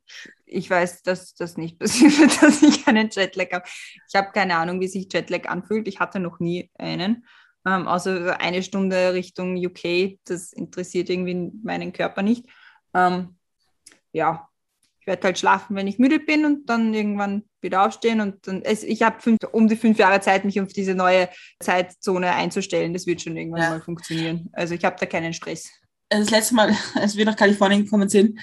ich 0.46 0.68
weiß, 0.68 1.02
dass 1.02 1.34
das 1.34 1.56
nicht 1.56 1.78
passiert 1.78 2.18
wird, 2.18 2.42
dass 2.42 2.62
ich 2.62 2.86
einen 2.86 3.10
Jetlag 3.10 3.52
habe. 3.52 3.64
Ich 4.08 4.14
habe 4.14 4.32
keine 4.32 4.56
Ahnung, 4.56 4.80
wie 4.80 4.88
sich 4.88 5.12
Jetlag 5.12 5.48
anfühlt. 5.48 5.86
Ich 5.88 6.00
hatte 6.00 6.18
noch 6.18 6.40
nie 6.40 6.70
einen. 6.74 7.24
Ähm, 7.66 7.88
außer 7.88 8.40
eine 8.40 8.62
Stunde 8.62 9.14
Richtung 9.14 9.56
UK, 9.56 10.18
das 10.24 10.52
interessiert 10.52 11.08
irgendwie 11.08 11.50
meinen 11.62 11.92
Körper 11.92 12.22
nicht. 12.22 12.46
Ähm, 12.94 13.36
ja, 14.12 14.48
ich 15.00 15.06
werde 15.06 15.22
halt 15.24 15.38
schlafen, 15.38 15.76
wenn 15.76 15.86
ich 15.86 15.98
müde 15.98 16.18
bin 16.18 16.46
und 16.46 16.66
dann 16.66 16.94
irgendwann 16.94 17.44
wieder 17.60 17.84
aufstehen. 17.84 18.20
Und 18.20 18.46
dann, 18.46 18.62
es, 18.62 18.82
ich 18.82 19.02
habe 19.02 19.18
um 19.52 19.68
die 19.68 19.76
fünf 19.76 19.98
Jahre 19.98 20.20
Zeit, 20.20 20.44
mich 20.44 20.60
auf 20.60 20.72
diese 20.72 20.94
neue 20.94 21.28
Zeitzone 21.60 22.32
einzustellen. 22.32 22.94
Das 22.94 23.06
wird 23.06 23.20
schon 23.20 23.36
irgendwann 23.36 23.62
ja. 23.62 23.70
mal 23.70 23.80
funktionieren. 23.82 24.48
Also 24.52 24.74
ich 24.74 24.84
habe 24.84 24.96
da 24.98 25.06
keinen 25.06 25.34
Stress. 25.34 25.68
Das 26.08 26.30
letzte 26.30 26.54
Mal, 26.54 26.74
als 26.94 27.16
wir 27.16 27.24
nach 27.24 27.36
Kalifornien 27.36 27.84
gekommen 27.84 28.08
sind, 28.08 28.40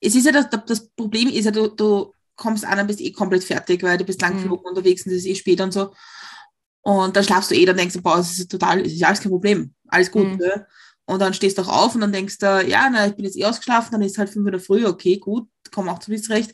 es 0.00 0.14
ist 0.14 0.26
ja 0.26 0.32
das, 0.32 0.46
das 0.66 0.88
Problem 0.90 1.28
ist 1.28 1.46
ja, 1.46 1.50
du, 1.50 1.68
du 1.68 2.12
kommst 2.36 2.64
an 2.64 2.78
und 2.78 2.86
bist 2.86 3.00
eh 3.00 3.10
komplett 3.10 3.42
fertig, 3.42 3.82
weil 3.82 3.98
du 3.98 4.04
bist 4.04 4.20
lang 4.20 4.40
mhm. 4.40 4.52
unterwegs 4.52 5.06
und 5.06 5.12
es 5.12 5.18
ist 5.18 5.26
eh 5.26 5.34
spät 5.34 5.60
und 5.60 5.72
so. 5.72 5.92
Und 6.82 7.16
dann 7.16 7.24
schlafst 7.24 7.50
du 7.50 7.54
eh, 7.54 7.64
dann 7.64 7.76
denkst 7.76 7.94
du, 7.94 8.02
boah, 8.02 8.18
das 8.18 8.38
ist 8.38 8.50
total, 8.50 8.82
das 8.82 8.92
ist 8.92 9.02
alles 9.02 9.20
kein 9.20 9.32
Problem, 9.32 9.74
alles 9.88 10.10
gut. 10.10 10.26
Mhm. 10.26 10.36
Ne? 10.36 10.66
Und 11.06 11.20
dann 11.20 11.34
stehst 11.34 11.58
du 11.58 11.62
auch 11.62 11.68
auf 11.68 11.94
und 11.94 12.00
dann 12.00 12.12
denkst 12.12 12.38
du, 12.38 12.66
ja, 12.66 12.88
na, 12.90 13.06
ich 13.06 13.14
bin 13.14 13.24
jetzt 13.24 13.36
eh 13.36 13.44
ausgeschlafen, 13.44 13.92
dann 13.92 14.02
ist 14.02 14.16
halt 14.16 14.30
fünf 14.30 14.50
Uhr 14.50 14.58
früh, 14.58 14.86
okay, 14.86 15.18
gut, 15.18 15.48
komm 15.70 15.88
auch 15.88 15.98
zu 15.98 16.10
bis 16.10 16.30
recht. 16.30 16.52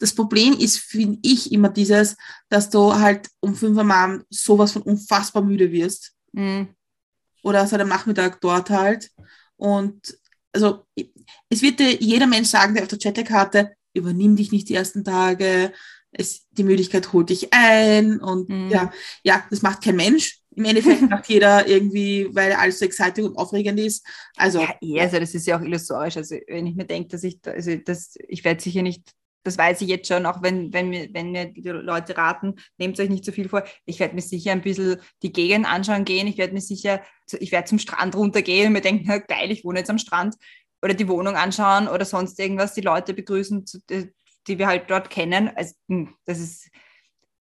Das 0.00 0.14
Problem 0.14 0.54
ist, 0.54 0.78
finde 0.78 1.18
ich, 1.22 1.52
immer 1.52 1.68
dieses, 1.68 2.16
dass 2.48 2.68
du 2.70 2.94
halt 2.94 3.28
um 3.40 3.54
fünf 3.54 3.76
Uhr 3.76 3.88
am 3.88 4.24
sowas 4.28 4.72
von 4.72 4.82
unfassbar 4.82 5.42
müde 5.42 5.70
wirst. 5.70 6.12
Mhm. 6.32 6.74
Oder 7.44 7.66
seit 7.66 7.80
am 7.80 7.88
Nachmittag 7.88 8.40
dort 8.40 8.70
halt. 8.70 9.10
Und 9.56 10.18
also 10.52 10.84
es 11.48 11.62
wird 11.62 11.78
dir 11.78 11.94
jeder 11.94 12.26
Mensch 12.26 12.48
sagen, 12.48 12.74
der 12.74 12.82
auf 12.82 12.88
der 12.88 12.98
Chatterkarte, 12.98 13.72
übernimm 13.94 14.36
dich 14.36 14.52
nicht 14.52 14.68
die 14.68 14.74
ersten 14.74 15.04
Tage, 15.04 15.72
es, 16.12 16.46
die 16.50 16.64
Müdigkeit 16.64 17.12
holt 17.12 17.30
dich 17.30 17.52
ein 17.52 18.20
und 18.20 18.48
mhm. 18.48 18.70
ja, 18.70 18.92
ja, 19.22 19.44
das 19.50 19.62
macht 19.62 19.82
kein 19.82 19.96
Mensch. 19.96 20.41
Im 20.54 20.64
Endeffekt 20.64 21.02
macht 21.10 21.28
jeder 21.28 21.66
irgendwie, 21.66 22.28
weil 22.32 22.52
alles 22.52 22.78
so 22.78 22.84
exciting 22.84 23.24
und 23.24 23.36
aufregend 23.36 23.80
ist. 23.80 24.06
Also, 24.36 24.60
ja, 24.60 24.74
eh, 24.80 25.00
also 25.00 25.18
das 25.18 25.34
ist 25.34 25.46
ja 25.46 25.58
auch 25.58 25.62
illusorisch. 25.62 26.16
Also 26.16 26.36
wenn 26.46 26.66
ich 26.66 26.74
mir 26.74 26.84
denke, 26.84 27.08
dass 27.08 27.24
ich, 27.24 27.38
also 27.46 27.74
das, 27.76 28.14
ich 28.28 28.44
werde 28.44 28.62
sicher 28.62 28.82
nicht 28.82 29.12
das 29.44 29.58
weiß 29.58 29.80
ich 29.80 29.88
jetzt 29.88 30.08
schon, 30.08 30.26
auch 30.26 30.42
wenn, 30.42 30.72
wenn, 30.72 30.88
mir, 30.88 31.08
wenn 31.12 31.32
mir 31.32 31.46
die 31.46 31.68
Leute 31.68 32.16
raten, 32.16 32.54
nehmt 32.78 32.98
euch 33.00 33.08
nicht 33.08 33.24
so 33.24 33.32
viel 33.32 33.48
vor. 33.48 33.64
Ich 33.84 33.98
werde 33.98 34.14
mir 34.14 34.22
sicher 34.22 34.52
ein 34.52 34.62
bisschen 34.62 35.00
die 35.22 35.32
Gegend 35.32 35.66
anschauen 35.66 36.04
gehen. 36.04 36.28
Ich 36.28 36.38
werde 36.38 36.54
mir 36.54 36.60
sicher, 36.60 37.02
ich 37.38 37.52
werde 37.52 37.66
zum 37.66 37.78
Strand 37.78 38.14
runtergehen 38.14 38.68
und 38.68 38.72
mir 38.74 38.80
denken, 38.80 39.04
na, 39.06 39.18
geil, 39.18 39.50
ich 39.50 39.64
wohne 39.64 39.80
jetzt 39.80 39.90
am 39.90 39.98
Strand 39.98 40.36
oder 40.80 40.94
die 40.94 41.08
Wohnung 41.08 41.36
anschauen 41.36 41.88
oder 41.88 42.04
sonst 42.04 42.38
irgendwas, 42.38 42.74
die 42.74 42.80
Leute 42.80 43.14
begrüßen, 43.14 43.64
die 44.46 44.58
wir 44.58 44.66
halt 44.66 44.90
dort 44.90 45.10
kennen. 45.10 45.50
Also, 45.54 45.74
hm, 45.88 46.14
das 46.24 46.38
ist, 46.38 46.70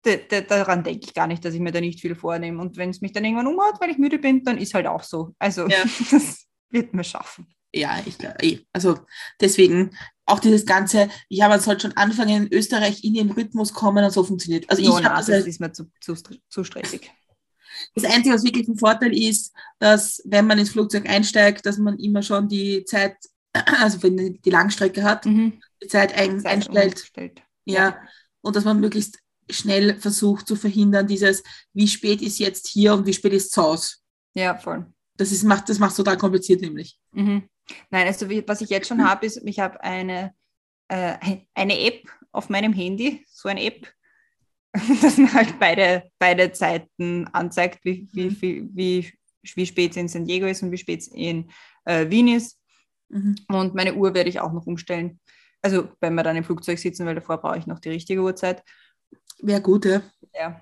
daran 0.03 0.85
denke 0.85 1.07
ich 1.07 1.15
gar 1.15 1.27
nicht, 1.27 1.45
dass 1.45 1.55
ich 1.55 1.61
mir 1.61 1.73
da 1.73 1.81
nicht 1.81 2.01
viel 2.01 2.15
vornehme. 2.15 2.61
Und 2.61 2.77
wenn 2.77 2.91
es 2.91 3.01
mich 3.01 3.13
dann 3.13 3.25
irgendwann 3.25 3.47
umhaut, 3.47 3.81
weil 3.81 3.91
ich 3.91 3.99
müde 3.99 4.19
bin, 4.19 4.45
dann 4.45 4.59
ist 4.59 4.75
halt 4.75 4.87
auch 4.87 5.03
so. 5.03 5.35
Also 5.39 5.67
ja. 5.67 5.83
das 6.11 6.47
wird 6.71 6.95
mir 6.95 7.05
schaffen. 7.05 7.47
Ja, 7.75 8.01
ich 8.05 8.17
eh. 8.43 8.61
Also 8.73 8.99
deswegen 9.41 9.91
auch 10.25 10.41
dieses 10.41 10.65
ganze, 10.65 11.09
ja, 11.29 11.49
man 11.49 11.61
sollte 11.61 11.83
schon 11.83 11.97
anfangen, 11.97 12.47
in 12.47 12.53
Österreich 12.53 13.05
in 13.05 13.15
den 13.15 13.31
Rhythmus 13.31 13.73
kommen 13.73 14.05
und 14.05 14.11
so 14.11 14.25
funktioniert. 14.25 14.69
Also 14.71 14.83
no, 14.83 14.99
ich 14.99 15.05
na, 15.05 15.17
das, 15.17 15.27
das 15.27 15.47
ist 15.47 15.61
mir 15.61 15.73
zu, 15.73 15.91
zu, 16.01 16.15
zu 16.49 16.65
stressig. 16.65 17.11
Das 17.95 18.05
Einzige, 18.05 18.35
was 18.35 18.45
wirklich 18.45 18.69
ein 18.69 18.79
Vorteil 18.79 19.17
ist, 19.17 19.53
dass 19.79 20.23
wenn 20.25 20.47
man 20.47 20.59
ins 20.59 20.71
Flugzeug 20.71 21.09
einsteigt, 21.09 21.65
dass 21.67 21.79
man 21.79 21.99
immer 21.99 22.23
schon 22.23 22.49
die 22.49 22.85
Zeit, 22.85 23.17
also 23.53 24.03
wenn 24.03 24.15
man 24.15 24.39
die 24.41 24.51
Langstrecke 24.51 25.03
hat, 25.03 25.27
mhm. 25.27 25.61
die 25.83 25.89
Zeit 25.89 26.15
ein, 26.15 26.41
Zeit 26.41 26.69
einstellt. 26.69 27.43
Ja. 27.65 27.99
Und 28.41 28.57
dass 28.57 28.65
man 28.65 28.81
möglichst 28.81 29.19
schnell 29.51 29.99
versucht 29.99 30.47
zu 30.47 30.57
verhindern, 30.57 31.07
dieses, 31.07 31.43
wie 31.73 31.89
spät 31.89 32.23
ist 32.23 32.39
jetzt 32.39 32.67
hier 32.69 32.95
und 32.95 33.07
wie 33.07 33.13
spät 33.13 33.33
ist 33.33 33.47
es 33.47 33.51
zu 33.51 33.63
Hause. 33.63 33.97
Ja, 34.35 34.57
voll. 34.57 34.87
Das, 35.17 35.33
ist, 35.33 35.45
macht, 35.45 35.69
das 35.69 35.79
macht 35.79 35.91
es 35.91 35.97
total 35.97 36.17
kompliziert 36.17 36.61
nämlich. 36.61 36.99
Mhm. 37.13 37.49
Nein, 37.91 38.07
also 38.07 38.29
was 38.47 38.61
ich 38.61 38.71
jetzt 38.71 38.89
schon 38.89 39.05
habe, 39.05 39.27
ist, 39.27 39.43
ich 39.45 39.59
habe 39.59 39.83
eine, 39.83 40.33
äh, 40.89 41.17
eine 41.55 41.79
App 41.81 42.09
auf 42.33 42.49
meinem 42.49 42.73
Handy, 42.73 43.25
so 43.29 43.49
eine 43.49 43.63
App, 43.65 43.93
dass 45.03 45.17
mir 45.17 45.33
halt 45.33 45.59
beide, 45.59 46.11
beide 46.19 46.53
Zeiten 46.53 47.27
anzeigt, 47.29 47.85
wie, 47.85 48.09
wie, 48.13 48.25
mhm. 48.25 48.43
wie, 48.43 48.69
wie, 48.75 49.13
wie 49.55 49.67
spät 49.67 49.93
es 49.93 49.97
in 49.97 50.09
San 50.09 50.25
Diego 50.25 50.47
ist 50.47 50.63
und 50.63 50.71
wie 50.71 50.79
spät 50.79 51.01
es 51.01 51.09
in 51.09 51.51
äh, 51.85 52.09
Wien 52.11 52.29
ist. 52.29 52.59
Mhm. 53.09 53.37
Und 53.49 53.75
meine 53.75 53.95
Uhr 53.95 54.15
werde 54.15 54.31
ich 54.31 54.41
auch 54.41 54.53
noch 54.53 54.67
umstellen. 54.67 55.21
Also 55.63 55.89
wenn 56.01 56.15
wir 56.15 56.23
dann 56.23 56.37
im 56.37 56.45
Flugzeug 56.45 56.79
sitzen, 56.79 57.07
weil 57.07 57.15
davor 57.15 57.39
brauche 57.39 57.59
ich 57.59 57.67
noch 57.67 57.81
die 57.81 57.89
richtige 57.89 58.23
Uhrzeit. 58.23 58.63
Wäre 59.41 59.63
gut, 59.63 59.85
ja. 59.85 60.03
Ja, 60.35 60.61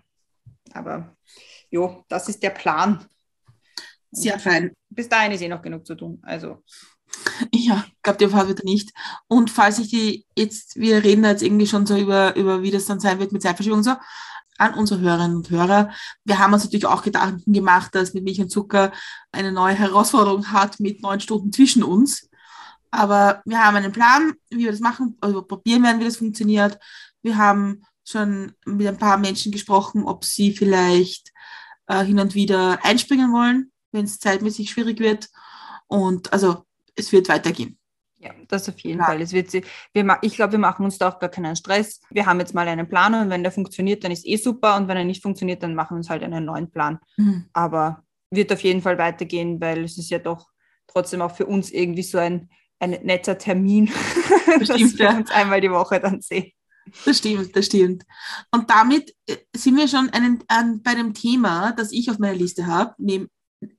aber 0.72 1.16
jo, 1.70 2.04
das 2.08 2.28
ist 2.28 2.42
der 2.42 2.50
Plan. 2.50 3.04
Sehr 4.10 4.38
fein. 4.38 4.72
Bis 4.88 5.08
dahin 5.08 5.32
ist 5.32 5.42
eh 5.42 5.48
noch 5.48 5.62
genug 5.62 5.86
zu 5.86 5.94
tun. 5.94 6.18
Also. 6.22 6.62
Ja, 7.52 7.84
ich 7.86 8.02
glaube, 8.02 8.18
die 8.18 8.28
Fall 8.28 8.48
wird 8.48 8.64
nicht. 8.64 8.92
Und 9.28 9.50
falls 9.50 9.78
ich 9.78 9.88
die 9.88 10.26
jetzt, 10.36 10.76
wir 10.76 11.04
reden 11.04 11.22
da 11.22 11.30
jetzt 11.30 11.42
irgendwie 11.42 11.66
schon 11.66 11.86
so 11.86 11.96
über, 11.96 12.34
über 12.36 12.62
wie 12.62 12.70
das 12.70 12.86
dann 12.86 13.00
sein 13.00 13.18
wird 13.18 13.32
mit 13.32 13.42
Zeitverschiebung 13.42 13.78
und 13.78 13.84
so, 13.84 13.94
an 14.58 14.74
unsere 14.74 15.00
Hörerinnen 15.00 15.36
und 15.36 15.50
Hörer. 15.50 15.90
Wir 16.24 16.38
haben 16.38 16.54
uns 16.54 16.64
natürlich 16.64 16.86
auch 16.86 17.02
Gedanken 17.02 17.52
gemacht, 17.52 17.94
dass 17.94 18.14
mit 18.14 18.24
Milch 18.24 18.40
und 18.40 18.50
Zucker 18.50 18.92
eine 19.32 19.52
neue 19.52 19.74
Herausforderung 19.74 20.50
hat 20.52 20.80
mit 20.80 21.02
neun 21.02 21.20
Stunden 21.20 21.52
zwischen 21.52 21.82
uns. 21.82 22.28
Aber 22.90 23.42
wir 23.44 23.62
haben 23.62 23.76
einen 23.76 23.92
Plan, 23.92 24.32
wie 24.50 24.58
wir 24.58 24.70
das 24.70 24.80
machen, 24.80 25.18
also 25.20 25.42
probieren 25.42 25.82
werden, 25.82 26.00
wie 26.00 26.04
das 26.04 26.16
funktioniert. 26.16 26.78
Wir 27.22 27.36
haben 27.36 27.82
schon 28.06 28.52
mit 28.64 28.86
ein 28.86 28.98
paar 28.98 29.18
Menschen 29.18 29.52
gesprochen, 29.52 30.04
ob 30.04 30.24
sie 30.24 30.52
vielleicht 30.52 31.32
äh, 31.88 32.04
hin 32.04 32.20
und 32.20 32.34
wieder 32.34 32.78
einspringen 32.82 33.32
wollen, 33.32 33.72
wenn 33.92 34.04
es 34.04 34.18
zeitmäßig 34.18 34.70
schwierig 34.70 35.00
wird. 35.00 35.28
Und 35.88 36.32
also 36.32 36.64
es 36.94 37.12
wird 37.12 37.28
weitergehen. 37.28 37.78
Ja, 38.18 38.32
das 38.48 38.68
auf 38.68 38.78
jeden 38.80 39.00
ja. 39.00 39.06
Fall. 39.06 39.20
Es 39.20 39.32
wird 39.32 39.52
wir, 39.52 40.18
ich 40.22 40.34
glaube, 40.34 40.52
wir 40.52 40.58
machen 40.58 40.84
uns 40.84 40.98
da 40.98 41.10
auch 41.10 41.18
gar 41.18 41.28
keinen 41.28 41.54
Stress. 41.54 42.00
Wir 42.10 42.26
haben 42.26 42.40
jetzt 42.40 42.54
mal 42.54 42.66
einen 42.66 42.88
Plan 42.88 43.14
und 43.14 43.30
wenn 43.30 43.42
der 43.42 43.52
funktioniert, 43.52 44.04
dann 44.04 44.12
ist 44.12 44.26
eh 44.26 44.36
super. 44.36 44.76
Und 44.76 44.88
wenn 44.88 44.96
er 44.96 45.04
nicht 45.04 45.22
funktioniert, 45.22 45.62
dann 45.62 45.74
machen 45.74 45.94
wir 45.94 45.98
uns 45.98 46.10
halt 46.10 46.22
einen 46.22 46.44
neuen 46.44 46.70
Plan. 46.70 46.98
Mhm. 47.16 47.46
Aber 47.52 48.04
wird 48.30 48.52
auf 48.52 48.62
jeden 48.62 48.82
Fall 48.82 48.98
weitergehen, 48.98 49.60
weil 49.60 49.84
es 49.84 49.98
ist 49.98 50.10
ja 50.10 50.18
doch 50.18 50.48
trotzdem 50.86 51.20
auch 51.20 51.34
für 51.34 51.46
uns 51.46 51.70
irgendwie 51.70 52.02
so 52.02 52.18
ein, 52.18 52.50
ein 52.78 52.90
netter 53.02 53.38
Termin, 53.38 53.90
das 54.58 54.68
dass 54.68 54.98
wir 54.98 55.04
ja. 55.04 55.16
uns 55.16 55.30
einmal 55.30 55.60
die 55.60 55.70
Woche 55.70 56.00
dann 56.00 56.20
sehen. 56.20 56.52
Das 57.04 57.18
stimmt, 57.18 57.54
das 57.56 57.66
stimmt. 57.66 58.04
Und 58.50 58.70
damit 58.70 59.14
äh, 59.26 59.36
sind 59.56 59.76
wir 59.76 59.88
schon 59.88 60.10
einen, 60.10 60.42
an, 60.48 60.82
bei 60.82 60.94
dem 60.94 61.14
Thema, 61.14 61.72
das 61.72 61.92
ich 61.92 62.10
auf 62.10 62.18
meiner 62.18 62.36
Liste 62.36 62.66
habe, 62.66 62.94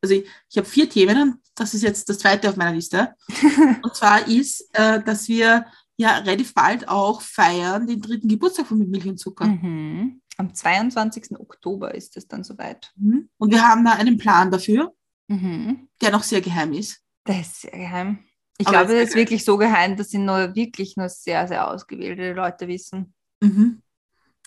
also 0.01 0.15
ich, 0.15 0.25
ich 0.49 0.57
habe 0.57 0.67
vier 0.67 0.89
Themen 0.89 1.21
und 1.21 1.35
das 1.55 1.73
ist 1.73 1.83
jetzt 1.83 2.09
das 2.09 2.19
zweite 2.19 2.49
auf 2.49 2.55
meiner 2.55 2.73
Liste. 2.73 3.13
und 3.81 3.95
zwar 3.95 4.27
ist, 4.27 4.69
äh, 4.73 5.01
dass 5.03 5.27
wir 5.27 5.65
ja 5.97 6.17
relativ 6.17 6.53
bald 6.53 6.87
auch 6.87 7.21
feiern 7.21 7.87
den 7.87 8.01
dritten 8.01 8.27
Geburtstag 8.27 8.67
von 8.67 8.77
Milch 8.77 9.07
und 9.07 9.17
Zucker. 9.17 9.45
Mhm. 9.45 10.21
Am 10.37 10.53
22. 10.53 11.39
Oktober 11.39 11.95
ist 11.95 12.15
es 12.17 12.27
dann 12.27 12.43
soweit. 12.43 12.91
Mhm. 12.95 13.29
Und 13.37 13.51
wir 13.51 13.67
haben 13.67 13.83
da 13.83 13.93
einen 13.93 14.17
Plan 14.17 14.51
dafür, 14.51 14.93
mhm. 15.27 15.87
der 16.01 16.11
noch 16.11 16.23
sehr 16.23 16.41
geheim 16.41 16.73
ist. 16.73 17.01
Der 17.27 17.41
ist 17.41 17.61
sehr 17.61 17.71
geheim. 17.71 18.19
Ich 18.57 18.67
Aber 18.67 18.85
glaube, 18.85 18.99
das 18.99 19.09
ist 19.09 19.15
wirklich 19.15 19.45
so 19.45 19.57
geheim, 19.57 19.95
dass 19.95 20.09
sie 20.09 20.17
nur 20.17 20.55
wirklich 20.55 20.97
nur 20.97 21.09
sehr, 21.09 21.47
sehr 21.47 21.69
ausgewählte 21.69 22.33
Leute 22.33 22.67
wissen. 22.67 23.13
Mhm. 23.41 23.81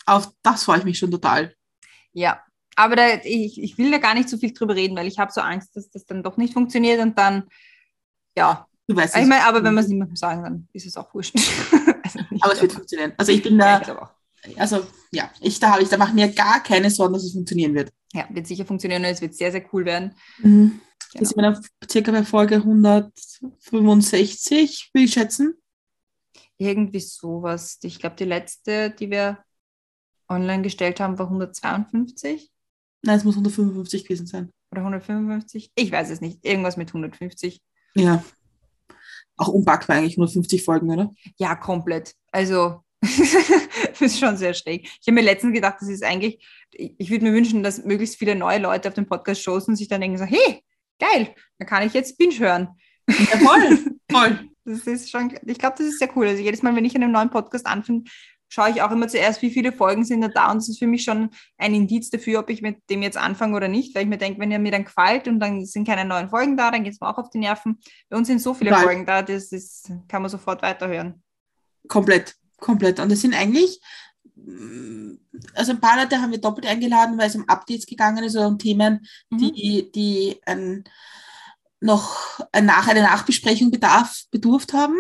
Auf 0.07 0.33
das 0.43 0.65
freue 0.65 0.79
ich 0.79 0.85
mich 0.85 0.99
schon 0.99 1.11
total. 1.11 1.55
Ja, 2.13 2.43
aber 2.75 2.97
da, 2.97 3.05
ich, 3.23 3.61
ich 3.63 3.79
will 3.79 3.91
da 3.91 3.99
gar 3.99 4.15
nicht 4.15 4.29
so 4.29 4.37
viel 4.37 4.53
drüber 4.53 4.75
reden, 4.75 4.97
weil 4.97 5.07
ich 5.07 5.19
habe 5.19 5.31
so 5.31 5.41
Angst, 5.41 5.77
dass 5.77 5.91
das 5.91 6.07
dann 6.07 6.23
doch 6.23 6.37
nicht 6.37 6.55
funktioniert 6.55 7.01
und 7.01 7.19
dann, 7.19 7.45
ja. 8.37 8.67
Du 8.89 8.97
weißt 8.97 9.17
Ich 9.17 9.27
meine, 9.27 9.45
aber 9.45 9.63
wenn 9.63 9.75
wir 9.75 9.83
es 9.83 9.89
niemandem 9.89 10.17
sagen, 10.17 10.43
dann 10.43 10.69
ist 10.73 10.87
es 10.87 10.97
auch 10.97 11.13
wurscht. 11.15 11.37
also 12.03 12.19
aber 12.41 12.53
es 12.53 12.63
wird 12.63 12.73
funktionieren. 12.73 13.13
Also 13.17 13.31
ich 13.31 13.43
bin 13.43 13.59
Ja, 13.59 13.79
da, 13.79 14.17
ich 14.45 14.61
also 14.61 14.87
ja, 15.13 15.31
ich 15.41 15.61
da 15.61 15.73
habe 15.73 15.83
ich, 15.83 15.89
da 15.89 15.97
mache 15.97 16.15
mir 16.15 16.33
gar 16.33 16.61
keine 16.63 16.91
Sorgen, 16.91 17.13
dass 17.13 17.23
es 17.23 17.33
funktionieren 17.33 17.75
wird. 17.75 17.93
Ja, 18.13 18.27
wird 18.31 18.47
sicher 18.49 18.65
funktionieren 18.65 19.05
und 19.05 19.11
es 19.11 19.21
wird 19.21 19.35
sehr, 19.35 19.53
sehr 19.53 19.65
cool 19.73 19.85
werden. 19.85 20.15
Mhm. 20.39 20.81
Genau. 21.13 21.25
Sind 21.25 21.37
wir 21.37 21.43
dann 21.43 21.61
circa 21.91 22.13
bei 22.13 22.25
Folge 22.25 22.57
165, 22.57 24.91
will 24.93 25.05
ich 25.05 25.13
schätzen. 25.13 25.55
Irgendwie 26.57 27.01
sowas. 27.01 27.79
Ich 27.83 27.99
glaube, 27.99 28.17
die 28.17 28.25
letzte, 28.25 28.91
die 28.91 29.11
wir 29.11 29.39
online 30.29 30.63
gestellt 30.63 31.01
haben, 31.01 31.19
war 31.19 31.27
152 31.27 32.51
Nein, 33.03 33.17
es 33.17 33.25
muss 33.25 33.35
155 33.35 34.05
gewesen 34.05 34.27
sein. 34.27 34.53
oder 34.71 34.83
155. 34.83 35.73
Ich 35.75 35.91
weiß 35.91 36.11
es 36.11 36.21
nicht. 36.21 36.45
Irgendwas 36.45 36.77
mit 36.77 36.89
150. 36.89 37.61
Ja. 37.95 38.23
Auch 39.37 39.49
unpackbar 39.49 39.97
eigentlich, 39.97 40.15
150 40.15 40.63
Folgen, 40.63 40.91
oder? 40.91 41.11
Ja, 41.37 41.57
komplett. 41.57 42.15
Also, 42.31 42.83
das 43.01 44.01
ist 44.01 44.19
schon 44.19 44.37
sehr 44.37 44.53
schräg. 44.53 44.87
Ich 45.01 45.07
habe 45.07 45.15
mir 45.15 45.23
letztens 45.23 45.55
gedacht, 45.55 45.77
das 45.81 45.89
ist 45.89 46.05
eigentlich, 46.05 46.45
ich, 46.73 47.11
würde 47.11 47.25
mir 47.25 47.33
wünschen, 47.33 47.63
dass 47.63 47.85
möglichst 47.85 48.17
viele 48.17 48.37
neue 48.37 48.59
Leute 48.59 48.89
auf 48.89 48.95
dem 48.95 49.07
Podcast 49.07 49.41
stoßen 49.41 49.73
und 49.73 49.77
sich 49.77 49.89
dann 49.89 50.03
denken 50.03 50.19
so, 50.19 50.25
hey, 50.25 50.63
geil, 51.01 51.35
dann 51.59 51.69
kann 51.69 51.87
ich 51.87 51.95
jetzt 51.95 52.19
Binge 52.19 52.39
hören. 52.39 52.69
Ja, 53.09 53.39
voll, 53.39 53.79
voll. 54.11 54.51
Das 54.65 54.87
ist 54.87 55.11
schon, 55.11 55.37
ich 55.47 55.59
glaube, 55.59 55.77
das 55.79 55.87
ist 55.87 55.99
sehr 55.99 56.17
cool. 56.17 56.29
Also 56.29 56.43
jedes 56.43 56.63
Mal, 56.63 56.77
wenn 56.77 56.85
ich 56.85 56.95
einen 56.95 57.11
neuen 57.11 57.31
Podcast 57.31 57.67
anfange, 57.67 58.05
schaue 58.51 58.71
ich 58.71 58.83
auch 58.83 58.91
immer 58.91 59.09
zuerst, 59.09 59.43
wie 59.43 59.51
viele 59.51 59.73
Folgen 59.73 60.05
sind 60.05 60.21
da 60.21 60.29
da 60.29 60.51
und 60.51 60.59
das 60.59 60.69
ist 60.69 60.79
für 60.79 60.87
mich 60.87 61.05
schon 61.05 61.31
ein 61.57 61.75
Indiz 61.75 62.11
dafür, 62.11 62.41
ob 62.41 62.51
ich 62.51 62.63
mit 62.63 62.79
dem 62.91 63.03
jetzt 63.03 63.17
anfange 63.17 63.57
oder 63.57 63.69
nicht, 63.69 63.95
weil 63.95 64.03
ich 64.03 64.09
mir 64.09 64.19
denke, 64.19 64.41
wenn 64.41 64.51
er 64.51 64.59
mir 64.59 64.73
dann 64.73 64.85
gefällt 64.85 65.29
und 65.29 65.41
dann 65.41 65.65
sind 65.65 65.87
keine 65.87 66.05
neuen 66.05 66.29
Folgen 66.29 66.57
da, 66.57 66.71
dann 66.71 66.85
geht 66.85 66.93
es 66.93 67.01
mir 67.01 67.09
auch 67.09 67.19
auf 67.19 67.31
die 67.31 67.39
Nerven. 67.39 67.79
Bei 68.09 68.17
uns 68.17 68.27
sind 68.27 68.41
so 68.41 68.53
viele 68.53 68.71
Total. 68.71 68.85
Folgen 68.85 69.07
da, 69.07 69.23
das 69.23 69.53
ist, 69.53 69.91
kann 70.09 70.23
man 70.23 70.31
sofort 70.31 70.63
weiterhören. 70.63 71.23
Komplett, 71.89 72.35
komplett. 72.59 72.99
Und 72.99 73.11
es 73.13 73.21
sind 73.21 73.35
eigentlich, 73.35 73.81
also 75.55 75.73
ein 75.73 75.81
paar 75.81 75.97
Leute 75.99 76.21
haben 76.21 76.31
wir 76.33 76.41
doppelt 76.41 76.67
eingeladen, 76.67 77.19
weil 77.19 77.29
es 77.29 77.37
um 77.37 77.49
Updates 77.49 77.87
gegangen 77.87 78.25
ist 78.25 78.37
oder 78.37 78.49
um 78.49 78.59
Themen, 78.59 79.07
Mhm. 79.31 79.39
die, 79.39 79.93
die 79.93 80.41
ein, 80.47 80.85
noch 81.81 82.41
ein 82.53 82.67
nach, 82.67 82.89
eine 82.89 83.03
Nachbesprechung 83.03 83.71
bedarf, 83.71 84.25
bedurft 84.31 84.73
haben. 84.73 84.97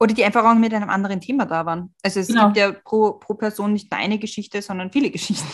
Oder 0.00 0.14
die 0.14 0.24
einfach 0.24 0.44
auch 0.44 0.54
mit 0.54 0.72
einem 0.74 0.90
anderen 0.90 1.20
Thema 1.20 1.44
da 1.46 1.64
waren. 1.66 1.94
Also 2.02 2.20
es 2.20 2.28
Genau. 2.28 2.46
gibt 2.46 2.56
ja 2.58 2.72
pro, 2.72 3.14
pro 3.14 3.34
Person 3.34 3.72
nicht 3.72 3.90
nur 3.90 3.98
eine 3.98 4.18
Geschichte, 4.18 4.60
sondern 4.62 4.92
viele 4.92 5.10
Geschichten. 5.10 5.46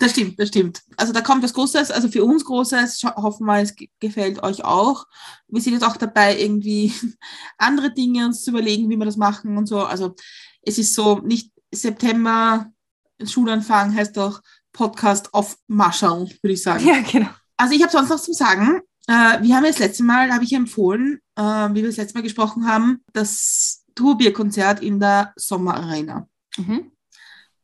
Das 0.00 0.12
stimmt, 0.12 0.38
das 0.38 0.48
stimmt. 0.48 0.82
Also 0.96 1.12
da 1.12 1.22
kommt 1.22 1.42
was 1.42 1.54
Großes, 1.54 1.90
also 1.90 2.08
für 2.08 2.22
uns 2.24 2.44
Großes. 2.44 3.02
Hoffen 3.16 3.46
wir, 3.46 3.60
es 3.62 3.74
ge- 3.74 3.88
gefällt 4.00 4.42
euch 4.42 4.64
auch. 4.64 5.06
Wir 5.48 5.60
sind 5.62 5.72
jetzt 5.72 5.84
auch 5.84 5.96
dabei, 5.96 6.38
irgendwie 6.38 6.92
andere 7.58 7.92
Dinge 7.92 8.26
uns 8.26 8.42
zu 8.42 8.50
überlegen, 8.50 8.88
wie 8.90 8.96
wir 8.96 9.06
das 9.06 9.16
machen 9.16 9.56
und 9.56 9.66
so. 9.66 9.80
Also 9.84 10.14
es 10.62 10.78
ist 10.78 10.94
so, 10.94 11.18
nicht 11.18 11.52
September, 11.72 12.70
Schulanfang 13.22 13.94
heißt 13.94 14.16
doch 14.16 14.40
Podcast 14.72 15.34
auf 15.34 15.56
Marschall, 15.66 16.28
würde 16.42 16.54
ich 16.54 16.62
sagen. 16.62 16.86
Ja, 16.86 17.00
genau. 17.00 17.28
Also 17.56 17.74
ich 17.74 17.82
habe 17.82 17.92
sonst 17.92 18.10
noch 18.10 18.20
zum 18.20 18.34
Sagen. 18.34 18.80
Äh, 19.08 19.42
wir 19.42 19.56
haben 19.56 19.64
ja 19.64 19.70
das 19.70 19.78
letzte 19.78 20.04
Mal, 20.04 20.32
habe 20.32 20.44
ich 20.44 20.52
empfohlen, 20.52 21.20
äh, 21.34 21.42
wie 21.42 21.76
wir 21.76 21.86
das 21.86 21.96
letzte 21.96 22.18
Mal 22.18 22.22
gesprochen 22.22 22.66
haben, 22.66 23.02
das 23.12 23.84
Tourbier-Konzert 23.94 24.80
in 24.82 25.00
der 25.00 25.32
Sommerarena. 25.36 26.28
Mhm. 26.56 26.92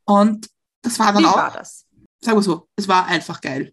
Und 0.04 0.48
das 0.82 0.98
war 0.98 1.12
dann 1.12 1.22
Wie 1.22 1.26
auch 1.26 1.36
war 1.36 1.50
das? 1.52 1.86
sagen 2.20 2.38
wir 2.38 2.42
so, 2.42 2.68
es 2.76 2.88
war 2.88 3.06
einfach 3.06 3.40
geil. 3.40 3.72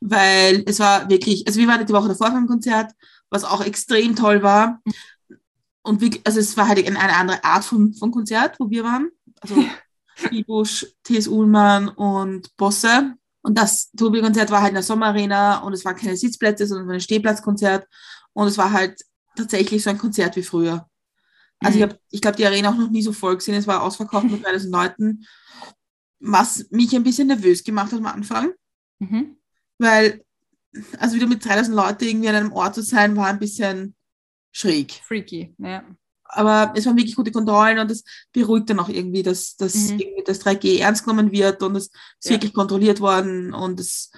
Weil 0.00 0.62
es 0.66 0.78
war 0.78 1.08
wirklich, 1.08 1.46
also 1.46 1.58
wir 1.58 1.68
waren 1.68 1.84
die 1.84 1.92
Woche 1.92 2.08
davor 2.08 2.30
beim 2.30 2.46
Konzert, 2.46 2.92
was 3.30 3.44
auch 3.44 3.64
extrem 3.64 4.14
toll 4.14 4.42
war. 4.42 4.80
Und 5.82 6.00
wirklich, 6.00 6.22
also 6.24 6.38
es 6.38 6.56
war 6.56 6.68
halt 6.68 6.86
eine, 6.86 6.98
eine 6.98 7.16
andere 7.16 7.42
Art 7.44 7.64
von, 7.64 7.92
von 7.94 8.10
Konzert, 8.10 8.60
wo 8.60 8.70
wir 8.70 8.84
waren. 8.84 9.10
Also 9.42 9.64
Bibusch, 10.30 10.86
T.S. 11.04 11.28
Ullmann 11.28 11.88
und 11.88 12.56
Bosse. 12.56 13.14
Und 13.42 13.58
das 13.58 13.90
Tobi-Konzert 13.92 14.50
war 14.50 14.60
halt 14.60 14.70
in 14.70 14.74
der 14.76 14.82
Sommerarena 14.84 15.58
und 15.58 15.72
es 15.72 15.84
waren 15.84 15.96
keine 15.96 16.16
Sitzplätze, 16.16 16.66
sondern 16.66 16.90
ein 16.90 17.00
Stehplatzkonzert. 17.00 17.86
Und 18.32 18.46
es 18.46 18.56
war 18.56 18.72
halt 18.72 19.00
tatsächlich 19.36 19.82
so 19.82 19.90
ein 19.90 19.98
Konzert 19.98 20.36
wie 20.36 20.42
früher. 20.44 20.88
Also 21.58 21.78
ich, 21.78 21.84
Mhm. 21.84 21.90
hab, 21.90 21.98
ich 22.10 22.20
glaube, 22.20 22.36
die 22.36 22.46
Arena 22.46 22.70
auch 22.70 22.76
noch 22.76 22.90
nie 22.90 23.02
so 23.02 23.12
voll 23.12 23.36
gesehen. 23.36 23.54
Es 23.54 23.66
war 23.66 23.82
ausverkauft 23.82 24.26
mit 24.30 24.44
3000 24.44 24.72
Leuten, 24.72 25.26
was 26.20 26.66
mich 26.70 26.94
ein 26.94 27.02
bisschen 27.02 27.28
nervös 27.28 27.64
gemacht 27.64 27.90
hat 27.92 27.98
am 27.98 28.06
Anfang, 28.06 28.52
Mhm. 29.00 29.36
weil, 29.78 30.24
also 30.98 31.16
wieder 31.16 31.26
mit 31.26 31.44
3000 31.44 31.74
Leuten 31.76 32.04
irgendwie 32.04 32.28
an 32.28 32.36
einem 32.36 32.52
Ort 32.52 32.74
zu 32.76 32.82
sein, 32.82 33.16
war 33.16 33.26
ein 33.26 33.38
bisschen 33.40 33.96
schräg. 34.52 34.92
Freaky, 35.04 35.54
ja. 35.58 35.82
Aber 36.34 36.72
es 36.74 36.86
waren 36.86 36.96
wirklich 36.96 37.14
gute 37.16 37.30
Kontrollen 37.30 37.78
und 37.78 37.90
es 37.90 38.04
beruhigt 38.32 38.70
dann 38.70 38.80
auch 38.80 38.88
irgendwie, 38.88 39.22
dass, 39.22 39.54
dass 39.56 39.74
Mhm. 39.74 39.98
irgendwie 40.00 40.24
das 40.24 40.40
3G 40.40 40.78
ernst 40.78 41.04
genommen 41.04 41.30
wird 41.30 41.62
und 41.62 41.76
es 41.76 41.84
ist 41.86 41.92
Ja. 42.24 42.30
wirklich 42.32 42.54
kontrolliert 42.54 43.00
worden 43.00 43.52
und 43.52 43.78
es, 43.78 44.10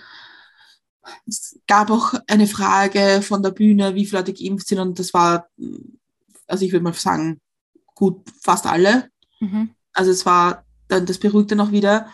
es 1.27 1.59
gab 1.67 1.91
auch 1.91 2.15
eine 2.29 2.47
Frage 2.47 3.21
von 3.23 3.43
der 3.43 3.51
Bühne, 3.51 3.95
wie 3.95 4.07
viele 4.07 4.21
Leute 4.21 4.33
geimpft 4.33 4.69
sind 4.69 4.79
und 4.79 4.99
das 4.99 5.13
war, 5.13 5.49
also 6.47 6.65
ich 6.65 6.73
würde 6.73 6.85
mal 6.85 6.95
sagen, 6.95 7.41
gut, 7.95 8.23
fast 8.43 8.67
alle. 8.67 9.09
Mhm. 9.41 9.71
Also 9.93 10.11
es 10.11 10.25
war 10.25 10.65
dann, 10.89 11.07
das 11.07 11.19
beruhigte 11.19 11.57
noch 11.57 11.73
wieder. 11.73 12.09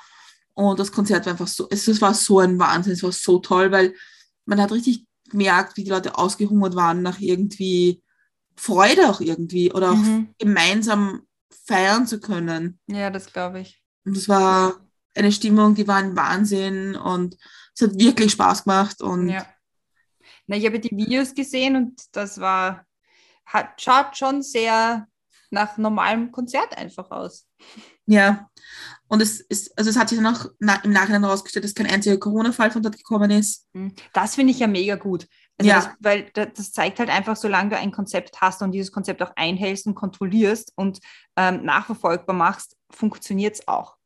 Und 0.54 0.78
das 0.78 0.92
Konzert 0.92 1.24
war 1.26 1.32
einfach 1.32 1.48
so, 1.48 1.68
es, 1.70 1.88
es 1.88 2.00
war 2.00 2.12
so 2.14 2.38
ein 2.40 2.58
Wahnsinn, 2.58 2.92
es 2.92 3.02
war 3.02 3.12
so 3.12 3.38
toll, 3.38 3.70
weil 3.70 3.94
man 4.44 4.60
hat 4.60 4.72
richtig 4.72 5.06
gemerkt, 5.28 5.76
wie 5.76 5.84
die 5.84 5.90
Leute 5.90 6.18
ausgehungert 6.18 6.74
waren 6.74 7.02
nach 7.02 7.20
irgendwie 7.20 8.02
Freude 8.60 9.08
auch 9.08 9.20
irgendwie 9.20 9.72
oder 9.72 9.92
auch 9.92 9.96
Mhm. 9.96 10.34
gemeinsam 10.38 11.22
feiern 11.64 12.06
zu 12.06 12.20
können. 12.20 12.78
Ja, 12.86 13.10
das 13.10 13.32
glaube 13.32 13.60
ich. 13.60 13.82
Und 14.04 14.16
es 14.16 14.28
war 14.28 14.86
eine 15.14 15.32
Stimmung, 15.32 15.74
die 15.74 15.88
war 15.88 15.96
ein 15.96 16.14
Wahnsinn 16.16 16.94
und 16.96 17.36
es 17.74 17.82
hat 17.82 17.98
wirklich 17.98 18.32
Spaß 18.32 18.64
gemacht 18.64 19.00
und 19.02 19.28
Ja. 19.28 19.46
Na, 20.46 20.56
ich 20.56 20.66
habe 20.66 20.80
die 20.80 20.90
Videos 20.96 21.34
gesehen 21.34 21.76
und 21.76 22.00
das 22.12 22.38
war, 22.40 22.84
hat, 23.46 23.80
schaut 23.80 24.16
schon 24.16 24.42
sehr 24.42 25.06
nach 25.50 25.78
normalem 25.78 26.30
Konzert 26.30 26.76
einfach 26.76 27.10
aus. 27.10 27.46
Ja, 28.06 28.48
und 29.08 29.20
es 29.22 29.40
ist, 29.40 29.76
also 29.78 29.90
es 29.90 29.96
hat 29.96 30.08
sich 30.08 30.18
dann 30.18 30.34
auch 30.34 30.46
na, 30.58 30.76
im 30.84 30.92
Nachhinein 30.92 31.22
herausgestellt, 31.22 31.64
dass 31.64 31.74
kein 31.74 31.86
einziger 31.86 32.18
Corona-Fall 32.18 32.70
von 32.70 32.82
dort 32.82 32.96
gekommen 32.96 33.30
ist. 33.30 33.66
Mhm. 33.72 33.94
Das 34.12 34.34
finde 34.34 34.52
ich 34.52 34.58
ja 34.58 34.66
mega 34.66 34.96
gut. 34.96 35.26
Also 35.60 35.68
Ja. 35.68 35.76
das, 35.76 35.88
weil 36.00 36.30
da- 36.32 36.46
das 36.46 36.72
zeigt 36.72 36.98
halt 37.00 37.10
einfach, 37.10 37.36
solange 37.36 37.68
du 37.70 37.76
ein 37.76 37.92
Konzept 37.92 38.40
hast 38.40 38.62
und 38.62 38.72
dieses 38.72 38.90
Konzept 38.92 39.22
auch 39.22 39.32
einhältst 39.36 39.86
und 39.86 39.94
kontrollierst 39.94 40.72
und 40.74 41.00
ähm, 41.36 41.64
nachverfolgbar 41.66 42.34
machst, 42.34 42.76
funktioniert 42.90 43.56
es 43.56 43.68
auch. 43.68 43.96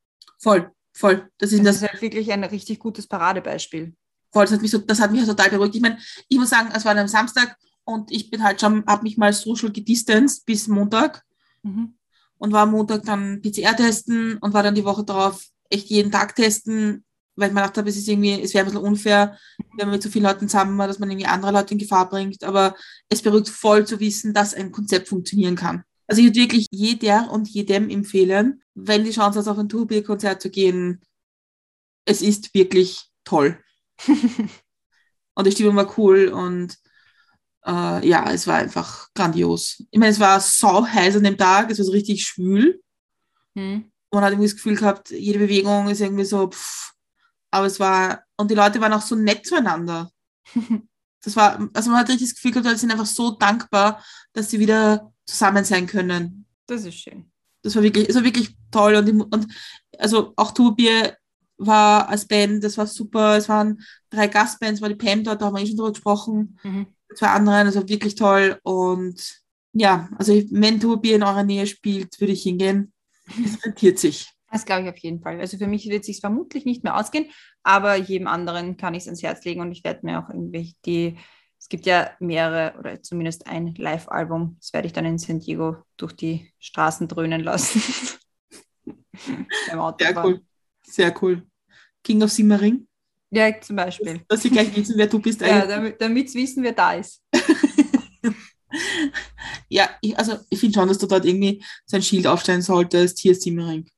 Voll, 0.41 0.73
voll. 0.93 1.31
Das 1.39 1.53
ist 1.53 1.61
Das 1.61 1.77
das, 1.77 1.83
ist 1.83 1.93
halt 1.93 2.03
wirklich 2.03 2.33
ein 2.33 2.43
richtig 2.43 2.81
gutes 2.81 3.07
Paradebeispiel. 3.07 3.95
voll, 4.33 4.45
das 4.47 4.53
hat 4.55 4.63
mich 4.63 4.71
so, 4.73 4.79
das 4.79 5.01
hat 5.01 5.13
mich 5.13 5.25
total 5.25 5.49
beruhigt. 5.51 5.77
Ich 5.77 5.81
meine, 5.81 5.97
ich 6.29 6.39
muss 6.39 6.51
sagen, 6.51 6.71
es 6.75 6.85
war 6.85 6.97
am 6.97 7.07
Samstag 7.07 7.57
und 7.85 8.11
ich 8.11 8.31
bin 8.31 8.43
halt 8.43 8.61
schon, 8.61 8.85
habe 8.87 9.05
mich 9.05 9.17
mal 9.17 9.33
social 9.33 9.71
gedistanced 9.71 10.45
bis 10.45 10.67
Montag 10.67 11.23
Mhm. 11.63 11.95
und 12.39 12.53
war 12.53 12.63
am 12.63 12.73
Montag 12.73 13.05
dann 13.05 13.41
PCR 13.43 13.77
testen 13.77 14.39
und 14.39 14.53
war 14.53 14.65
dann 14.65 14.75
die 14.75 14.85
Woche 14.85 15.05
darauf 15.05 15.47
echt 15.71 15.87
jeden 15.89 16.11
Tag 16.11 16.35
testen, 16.35 17.05
weil 17.37 17.49
ich 17.49 17.55
mir 17.55 17.61
gedacht 17.63 17.79
habe, 17.79 17.89
es 17.89 17.97
ist 17.97 18.09
irgendwie, 18.09 18.41
es 18.41 18.55
wäre 18.55 18.65
ein 18.65 18.71
bisschen 18.71 18.87
unfair, 18.87 19.39
wenn 19.77 19.87
man 19.87 19.97
mit 19.97 20.03
so 20.03 20.09
vielen 20.09 20.25
Leuten 20.25 20.49
zusammen 20.49 20.79
war, 20.79 20.87
dass 20.87 20.99
man 20.99 21.11
irgendwie 21.11 21.27
andere 21.27 21.53
Leute 21.53 21.75
in 21.75 21.79
Gefahr 21.79 22.09
bringt. 22.09 22.45
Aber 22.45 22.75
es 23.09 23.23
beruhigt 23.23 23.49
voll 23.49 23.87
zu 23.87 24.01
wissen, 24.01 24.35
dass 24.35 24.55
ein 24.55 24.73
Konzept 24.73 25.09
funktionieren 25.09 25.57
kann. 25.57 25.85
Also 26.07 26.21
ich 26.21 26.29
würde 26.29 26.41
wirklich 26.41 26.69
jeder 26.71 27.31
und 27.31 27.49
jedem 27.49 27.89
empfehlen, 27.89 28.63
wenn 28.75 29.05
die 29.05 29.11
Chance 29.11 29.39
hast, 29.39 29.49
auf 29.49 29.59
ein 29.59 29.69
Tourbier-Konzert 29.69 30.43
zu 30.43 30.51
gehen, 30.51 31.01
es 32.05 32.23
ist 32.23 32.55
wirklich 32.55 33.09
toll. 33.25 33.59
Und 35.35 35.47
die 35.47 35.53
Stimmung 35.53 35.77
war 35.77 35.99
cool 35.99 36.29
und 36.29 36.79
äh, 37.67 38.07
ja, 38.07 38.31
es 38.31 38.47
war 38.47 38.57
einfach 38.59 39.09
grandios. 39.15 39.83
Ich 39.91 39.99
meine, 39.99 40.13
es 40.13 40.21
war 40.21 40.41
sau 40.41 40.87
heiß 40.87 41.17
an 41.17 41.25
dem 41.25 41.37
Tag, 41.37 41.71
es 41.71 41.79
war 41.79 41.85
so 41.85 41.93
richtig 41.93 42.25
schwül. 42.25 42.81
Mhm. 43.55 43.91
Man 44.13 44.23
hat 44.23 44.33
irgendwie 44.33 44.49
das 44.49 44.57
Gefühl 44.57 44.77
gehabt, 44.77 45.11
jede 45.11 45.41
Bewegung 45.41 45.89
ist 45.89 46.01
irgendwie 46.01 46.25
so, 46.25 46.49
pff, 46.49 46.94
aber 47.55 47.67
es 47.67 47.79
war, 47.79 48.25
und 48.37 48.51
die 48.51 48.57
Leute 48.57 48.81
waren 48.81 48.93
auch 48.93 49.03
so 49.03 49.15
nett 49.15 49.47
zueinander. 49.47 50.11
Das 51.27 51.37
war, 51.37 51.59
also 51.73 51.89
man 51.89 52.01
hat 52.01 52.11
richtig 52.11 52.29
das 52.29 52.35
Gefühl 52.35 52.51
gehabt, 52.51 52.71
die 52.71 52.79
sind 52.79 52.91
einfach 52.91 53.07
so 53.07 53.31
dankbar, 53.31 54.05
dass 54.35 54.51
sie 54.51 54.61
wieder 54.61 55.11
zusammen 55.25 55.65
sein 55.65 55.87
können. 55.87 56.45
Das 56.67 56.85
ist 56.85 56.97
schön. 56.97 57.33
Das 57.63 57.75
war 57.75 57.83
wirklich, 57.83 58.11
es 58.11 58.15
war 58.15 58.25
wirklich 58.25 58.55
toll 58.71 58.95
und, 58.97 59.23
und 59.33 59.47
also 59.99 60.35
auch 60.37 60.51
Tourbier 60.51 61.17
war 61.57 62.11
als 62.11 62.29
Band, 62.29 62.63
das 62.63 62.77
war 62.77 62.87
super. 62.87 63.39
Es 63.39 63.49
waren 63.49 63.81
drei 64.11 64.27
Gastbands, 64.27 64.83
war 64.83 64.91
die 64.91 64.97
Pam 64.97 65.25
dort, 65.25 65.41
da 65.41 65.47
haben 65.47 65.57
wir 65.57 65.63
eh 65.63 65.67
schon 65.67 65.79
drüber 65.79 65.93
gesprochen. 65.93 66.59
Mhm. 66.63 66.89
Zwei 67.15 67.29
andere, 67.29 67.65
das 67.65 67.77
war 67.77 67.89
wirklich 67.89 68.17
toll 68.17 68.61
und 68.63 69.41
ja, 69.73 70.11
also 70.19 70.35
wenn 70.51 70.79
Tourbier 70.79 71.17
in 71.17 71.23
eurer 71.23 71.43
Nähe 71.43 71.67
spielt, 71.67 72.21
würde 72.21 72.35
ich 72.35 72.43
hingehen. 72.43 72.93
Es 73.43 73.65
rentiert 73.65 73.99
sich. 73.99 74.34
Das 74.55 74.65
glaube 74.65 74.85
ich 74.85 74.89
auf 74.89 74.99
jeden 74.99 75.21
Fall. 75.21 75.41
Also 75.41 75.59
für 75.59 75.67
mich 75.67 75.89
wird 75.89 76.03
es 76.03 76.07
sich 76.07 76.21
vermutlich 76.21 76.65
nicht 76.65 76.85
mehr 76.85 76.97
ausgehen, 76.97 77.29
aber 77.65 77.97
jedem 77.97 78.29
anderen 78.29 78.77
kann 78.77 78.95
ich 78.95 79.01
es 79.01 79.09
ans 79.09 79.25
Herz 79.25 79.45
legen 79.45 79.61
und 79.61 79.73
ich 79.73 79.83
werde 79.83 80.07
mir 80.07 80.21
auch 80.21 80.29
irgendwie 80.29 80.77
die, 80.87 81.17
es 81.59 81.69
gibt 81.69 81.87
ja 81.87 82.13
mehrere 82.21 82.79
oder 82.79 83.03
zumindest 83.03 83.49
ein 83.49 83.75
Live-Album, 83.75 84.55
das 84.61 84.73
werde 84.73 84.87
ich 84.87 84.93
dann 84.93 85.07
in 85.07 85.19
San 85.19 85.41
Diego 85.41 85.79
durch 85.97 86.13
die 86.13 86.53
Straßen 86.61 87.09
dröhnen 87.09 87.43
lassen. 87.43 87.83
Sehr 89.99 90.25
cool. 90.25 90.41
Sehr 90.85 91.13
cool. 91.21 91.43
King 92.05 92.23
of 92.23 92.31
Simmering? 92.31 92.87
Ja, 93.31 93.61
zum 93.61 93.75
Beispiel. 93.75 94.19
Dass, 94.19 94.27
dass 94.29 94.43
sie 94.43 94.51
gleich 94.51 94.77
wissen, 94.77 94.97
wer 94.97 95.09
du 95.09 95.19
bist. 95.19 95.41
Ja, 95.41 95.67
damit 95.91 96.31
sie 96.31 96.41
wissen, 96.41 96.63
wer 96.63 96.75
da 96.75 96.93
ist. 96.93 97.25
ja, 99.69 99.91
ich, 100.01 100.17
also 100.17 100.37
ich 100.49 100.61
finde 100.61 100.79
schon, 100.79 100.87
dass 100.87 100.99
du 100.99 101.09
dort 101.09 101.25
irgendwie 101.25 101.61
sein 101.87 102.03
Schild 102.03 102.29
aufstellen 102.29 102.63
solltest. 102.63 103.19
Hier 103.19 103.33
ist 103.33 103.43
Simmering. 103.43 103.91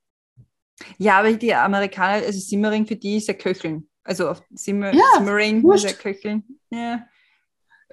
Ja, 0.98 1.18
aber 1.18 1.32
die 1.32 1.54
Amerikaner, 1.54 2.24
also 2.26 2.38
Simmering 2.38 2.86
für 2.86 2.96
die 2.96 3.16
ist 3.16 3.28
ja 3.28 3.34
Köcheln. 3.34 3.88
Also 4.04 4.28
auf 4.30 4.42
Simmer, 4.50 4.94
Ja, 4.94 5.02
Simmering 5.16 5.68
ist 5.72 5.84
ja 5.84 5.92
Köcheln. 5.92 6.44
Ja. 6.70 7.06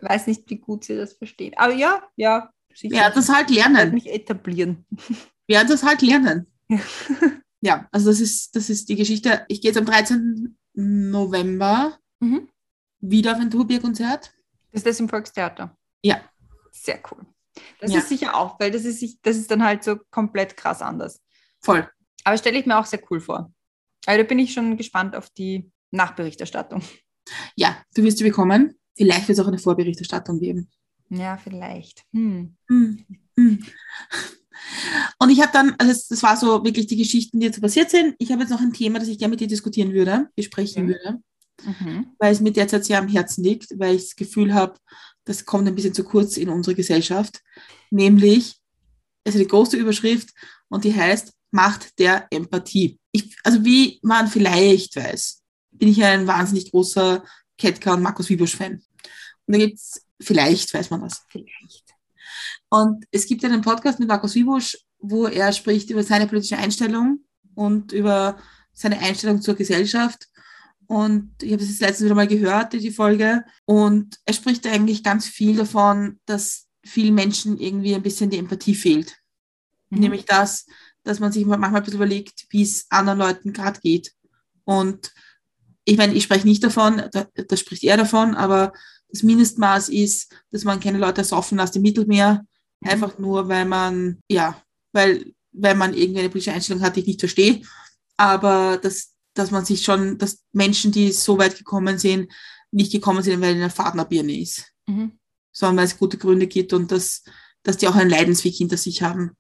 Weiß 0.02 0.28
nicht, 0.28 0.50
wie 0.50 0.58
gut 0.58 0.84
sie 0.84 0.96
das 0.98 1.14
versteht. 1.14 1.58
Aber 1.58 1.74
ja, 1.74 2.04
ja, 2.16 2.52
sicher. 2.74 2.96
Ja, 2.96 3.10
das 3.10 3.30
halt 3.30 3.50
lernen. 3.50 3.94
mich 3.94 4.08
etablieren. 4.12 4.86
Ja, 5.48 5.64
das 5.66 5.84
halt 5.84 6.02
lernen. 6.02 6.48
Ja, 7.66 7.88
also 7.94 8.10
das 8.10 8.20
ist, 8.20 8.56
das 8.58 8.70
ist 8.70 8.90
die 8.90 8.96
Geschichte. 8.98 9.46
Ich 9.48 9.62
gehe 9.62 9.72
jetzt 9.72 9.78
am 9.78 9.86
13. 9.86 10.58
November 10.74 11.98
Mhm. 12.20 12.50
wieder 13.00 13.34
auf 13.34 13.40
ein 13.40 13.50
Turbierkonzert. 13.52 14.34
Das 14.72 14.80
ist 14.80 14.86
das 14.86 15.00
im 15.00 15.08
Volkstheater. 15.10 15.78
Ja. 16.02 16.22
Sehr 16.72 17.00
cool. 17.12 17.26
Das 17.80 17.92
Ja. 17.92 18.00
ist 18.00 18.10
sicher 18.10 18.36
auch, 18.36 18.60
weil 18.60 18.72
das 18.72 18.84
ist, 18.86 19.18
das 19.24 19.38
ist 19.38 19.50
dann 19.52 19.64
halt 19.64 19.84
so 19.84 19.98
komplett 20.12 20.58
krass 20.58 20.82
anders. 20.82 21.22
Voll. 21.62 21.90
Aber 22.24 22.38
stelle 22.38 22.60
ich 22.60 22.66
mir 22.66 22.78
auch 22.80 22.86
sehr 22.86 23.02
cool 23.10 23.20
vor. 23.20 23.52
Also 24.06 24.22
da 24.22 24.28
bin 24.28 24.40
ich 24.40 24.54
schon 24.54 24.78
gespannt 24.78 25.16
auf 25.16 25.30
die 25.32 25.72
Nachberichterstattung. 25.92 26.82
Ja, 27.56 27.82
du 27.96 28.04
wirst 28.04 28.18
sie 28.18 28.24
bekommen. 28.26 28.78
Vielleicht 28.98 29.28
wird 29.28 29.38
es 29.38 29.44
auch 29.44 29.48
eine 29.48 29.58
Vorberichterstattung 29.58 30.40
geben. 30.40 30.70
Ja, 31.10 31.38
vielleicht. 31.38 32.04
Hm. 32.12 32.56
Hm, 32.68 33.06
hm. 33.38 33.66
Und 35.20 35.30
ich 35.30 35.42
habe 35.42 35.52
dann, 35.54 35.76
also 35.78 35.94
das, 36.10 36.24
war 36.24 36.38
so 36.38 36.64
wirklich 36.64 36.88
die 36.88 36.98
Geschichten, 36.98 37.40
die 37.40 37.46
jetzt 37.46 37.62
passiert 37.62 37.90
sind. 37.90 38.16
Ich 38.20 38.32
habe 38.32 38.42
jetzt 38.42 38.50
noch 38.50 38.62
ein 38.62 38.74
Thema, 38.74 39.00
das 39.00 39.08
ich 39.08 39.18
gerne 39.18 39.32
mit 39.32 39.40
dir 39.40 39.48
diskutieren 39.48 39.94
würde, 39.94 40.30
besprechen 40.36 40.86
Mhm. 40.86 40.88
würde, 40.90 41.20
Mhm. 41.64 42.08
weil 42.20 42.34
es 42.34 42.42
mir 42.42 42.52
derzeit 42.52 42.86
sehr 42.86 43.00
am 43.00 43.08
Herzen 43.08 43.44
liegt, 43.44 43.78
weil 43.80 43.96
ich 43.96 44.04
das 44.04 44.16
Gefühl 44.16 44.54
habe, 44.54 44.76
das 45.26 45.46
kommt 45.46 45.68
ein 45.68 45.76
bisschen 45.76 45.94
zu 45.94 46.04
kurz 46.04 46.38
in 46.38 46.50
unsere 46.50 46.76
Gesellschaft. 46.76 47.42
Nämlich, 47.90 48.56
also 49.26 49.40
die 49.40 49.48
große 49.48 49.78
Überschrift 49.78 50.30
und 50.70 50.84
die 50.84 50.94
heißt 50.94 51.34
Macht 51.54 52.00
der 52.00 52.28
Empathie. 52.32 53.00
Ich, 53.12 53.38
also 53.44 53.64
wie 53.64 54.00
man 54.02 54.28
vielleicht 54.28 54.96
weiß, 54.96 55.44
bin 55.72 55.90
ich 55.90 56.04
ein 56.04 56.26
wahnsinnig 56.26 56.72
großer 56.72 57.24
Ketka 57.60 57.94
und 57.94 58.02
Markus 58.02 58.28
Wiebusch-Fan. 58.28 58.74
Und 58.74 59.54
da 59.54 59.58
gibt 59.60 59.78
es, 59.78 60.04
vielleicht 60.20 60.74
weiß 60.74 60.90
man 60.90 61.02
das, 61.02 61.24
Vielleicht. 61.30 61.94
und 62.70 63.06
es 63.12 63.28
gibt 63.28 63.46
einen 63.46 63.62
Podcast 63.62 64.00
mit 64.00 64.08
Markus 64.08 64.34
Wiebusch, 64.34 64.78
wo 64.98 65.28
er 65.28 65.54
spricht 65.54 65.92
über 65.92 66.02
seine 66.02 66.26
politische 66.26 66.58
Einstellung 66.58 67.20
und 67.54 67.92
über 67.92 68.38
seine 68.74 68.98
Einstellung 69.00 69.40
zur 69.40 69.54
Gesellschaft. 69.54 70.28
Und 70.88 71.36
ich 71.42 71.54
habe 71.54 71.62
es 71.62 71.70
jetzt 71.70 71.82
letztens 71.82 72.06
wieder 72.06 72.16
mal 72.16 72.28
gehört, 72.28 72.74
die 72.74 72.80
die 72.80 72.92
Folge. 72.92 73.46
Und 73.66 74.18
er 74.26 74.34
spricht 74.34 74.66
eigentlich 74.66 75.04
ganz 75.04 75.28
viel 75.28 75.56
davon, 75.56 76.20
dass 76.26 76.68
vielen 76.84 77.14
Menschen 77.14 77.60
irgendwie 77.60 77.94
ein 77.94 78.02
bisschen 78.02 78.32
die 78.32 78.40
Empathie 78.40 78.76
fehlt. 78.76 79.18
Mhm. 79.90 80.00
Nämlich 80.00 80.26
das, 80.26 80.66
dass 81.04 81.20
man 81.20 81.32
sich 81.32 81.46
manchmal 81.46 81.76
ein 81.76 81.84
bisschen 81.84 82.00
überlegt, 82.00 82.46
wie 82.50 82.64
es 82.64 82.86
anderen 82.90 83.20
Leuten 83.20 83.54
gerade 83.54 83.80
geht. 83.80 84.14
Und 84.64 85.12
ich 85.86 85.98
meine, 85.98 86.14
ich 86.14 86.24
spreche 86.24 86.48
nicht 86.48 86.64
davon, 86.64 87.02
da, 87.12 87.28
da 87.34 87.58
spricht 87.58 87.84
er 87.84 87.98
davon, 87.98 88.36
aber 88.36 88.74
das 89.10 89.24
Mindestmaß 89.24 89.90
ist, 89.90 90.34
dass 90.52 90.64
man 90.64 90.80
keine 90.80 90.98
Leute 90.98 91.24
saufen 91.24 91.60
aus 91.60 91.72
dem 91.72 91.82
Mittelmeer, 91.82 92.46
einfach 92.82 93.18
nur, 93.20 93.48
weil 93.50 93.66
man, 93.66 94.20
ja, 94.30 94.62
weil, 94.92 95.34
weil 95.52 95.76
man 95.76 95.94
irgendwie 95.94 96.20
eine 96.20 96.30
politische 96.30 96.54
Einstellung 96.54 96.82
hat, 96.82 96.96
die 96.96 97.02
ich 97.02 97.08
nicht 97.08 97.20
verstehe. 97.20 97.62
Aber 98.18 98.78
dass, 98.78 99.14
dass 99.34 99.52
man 99.52 99.66
sich 99.66 99.84
schon, 99.84 100.18
dass 100.18 100.44
Menschen, 100.52 100.92
die 100.92 101.12
so 101.12 101.38
weit 101.38 101.58
gekommen 101.58 101.98
sind, 101.98 102.32
nicht 102.72 102.92
gekommen 102.92 103.24
sind, 103.24 103.42
weil 103.42 103.56
eine 103.56 103.70
Fahrtnerbirne 103.70 104.40
ist, 104.40 104.72
Mhm. 104.88 105.18
sondern 105.52 105.78
weil 105.78 105.86
es 105.86 105.98
gute 105.98 106.18
Gründe 106.18 106.48
gibt 106.48 106.74
und 106.74 106.92
dass, 106.92 107.24
dass 107.64 107.78
die 107.78 107.88
auch 107.88 107.96
einen 107.96 108.10
Leidensweg 108.10 108.54
hinter 108.54 108.78
sich 108.78 109.02
haben. 109.02 109.32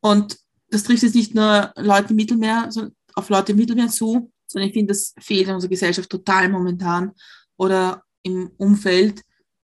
Und 0.00 0.38
das 0.70 0.82
trifft 0.84 1.02
jetzt 1.02 1.14
nicht 1.14 1.34
nur 1.34 1.72
Leute 1.76 2.10
im 2.10 2.16
Mittelmeer, 2.16 2.66
sondern 2.70 2.94
auf 3.14 3.28
Leute 3.30 3.52
im 3.52 3.58
Mittelmeer 3.58 3.88
zu, 3.88 4.30
sondern 4.46 4.68
ich 4.68 4.74
finde, 4.74 4.92
das 4.92 5.14
fehlt 5.18 5.48
in 5.48 5.54
unserer 5.54 5.70
Gesellschaft 5.70 6.10
total 6.10 6.48
momentan 6.48 7.12
oder 7.56 8.02
im 8.22 8.50
Umfeld 8.56 9.22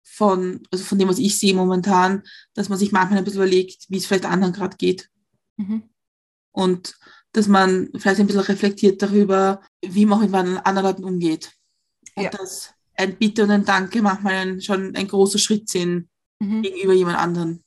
von, 0.02 0.62
also 0.70 0.84
von 0.84 0.98
dem, 0.98 1.08
was 1.08 1.18
ich 1.18 1.38
sehe 1.38 1.54
momentan, 1.54 2.22
dass 2.54 2.68
man 2.68 2.78
sich 2.78 2.92
manchmal 2.92 3.18
ein 3.18 3.24
bisschen 3.24 3.40
überlegt, 3.42 3.84
wie 3.88 3.96
es 3.98 4.06
vielleicht 4.06 4.24
anderen 4.26 4.52
gerade 4.52 4.76
geht 4.76 5.08
Mhm. 5.58 5.82
und 6.52 6.96
dass 7.32 7.48
man 7.48 7.90
vielleicht 7.96 8.20
ein 8.20 8.26
bisschen 8.26 8.42
reflektiert 8.42 9.00
darüber, 9.02 9.60
wie 9.82 10.06
man 10.06 10.20
mit 10.20 10.34
anderen 10.34 10.86
Leuten 10.86 11.04
umgeht. 11.04 11.52
Und 12.14 12.24
Ja. 12.24 12.30
dass 12.30 12.72
ein 12.94 13.16
Bitte 13.18 13.42
und 13.44 13.50
ein 13.50 13.64
Danke 13.64 14.00
manchmal 14.02 14.60
schon 14.60 14.94
ein 14.96 15.08
großer 15.08 15.38
Schritt 15.38 15.68
sind 15.68 16.08
Mhm. 16.40 16.62
gegenüber 16.62 16.92
jemand 16.94 17.18
anderen. 17.18 17.62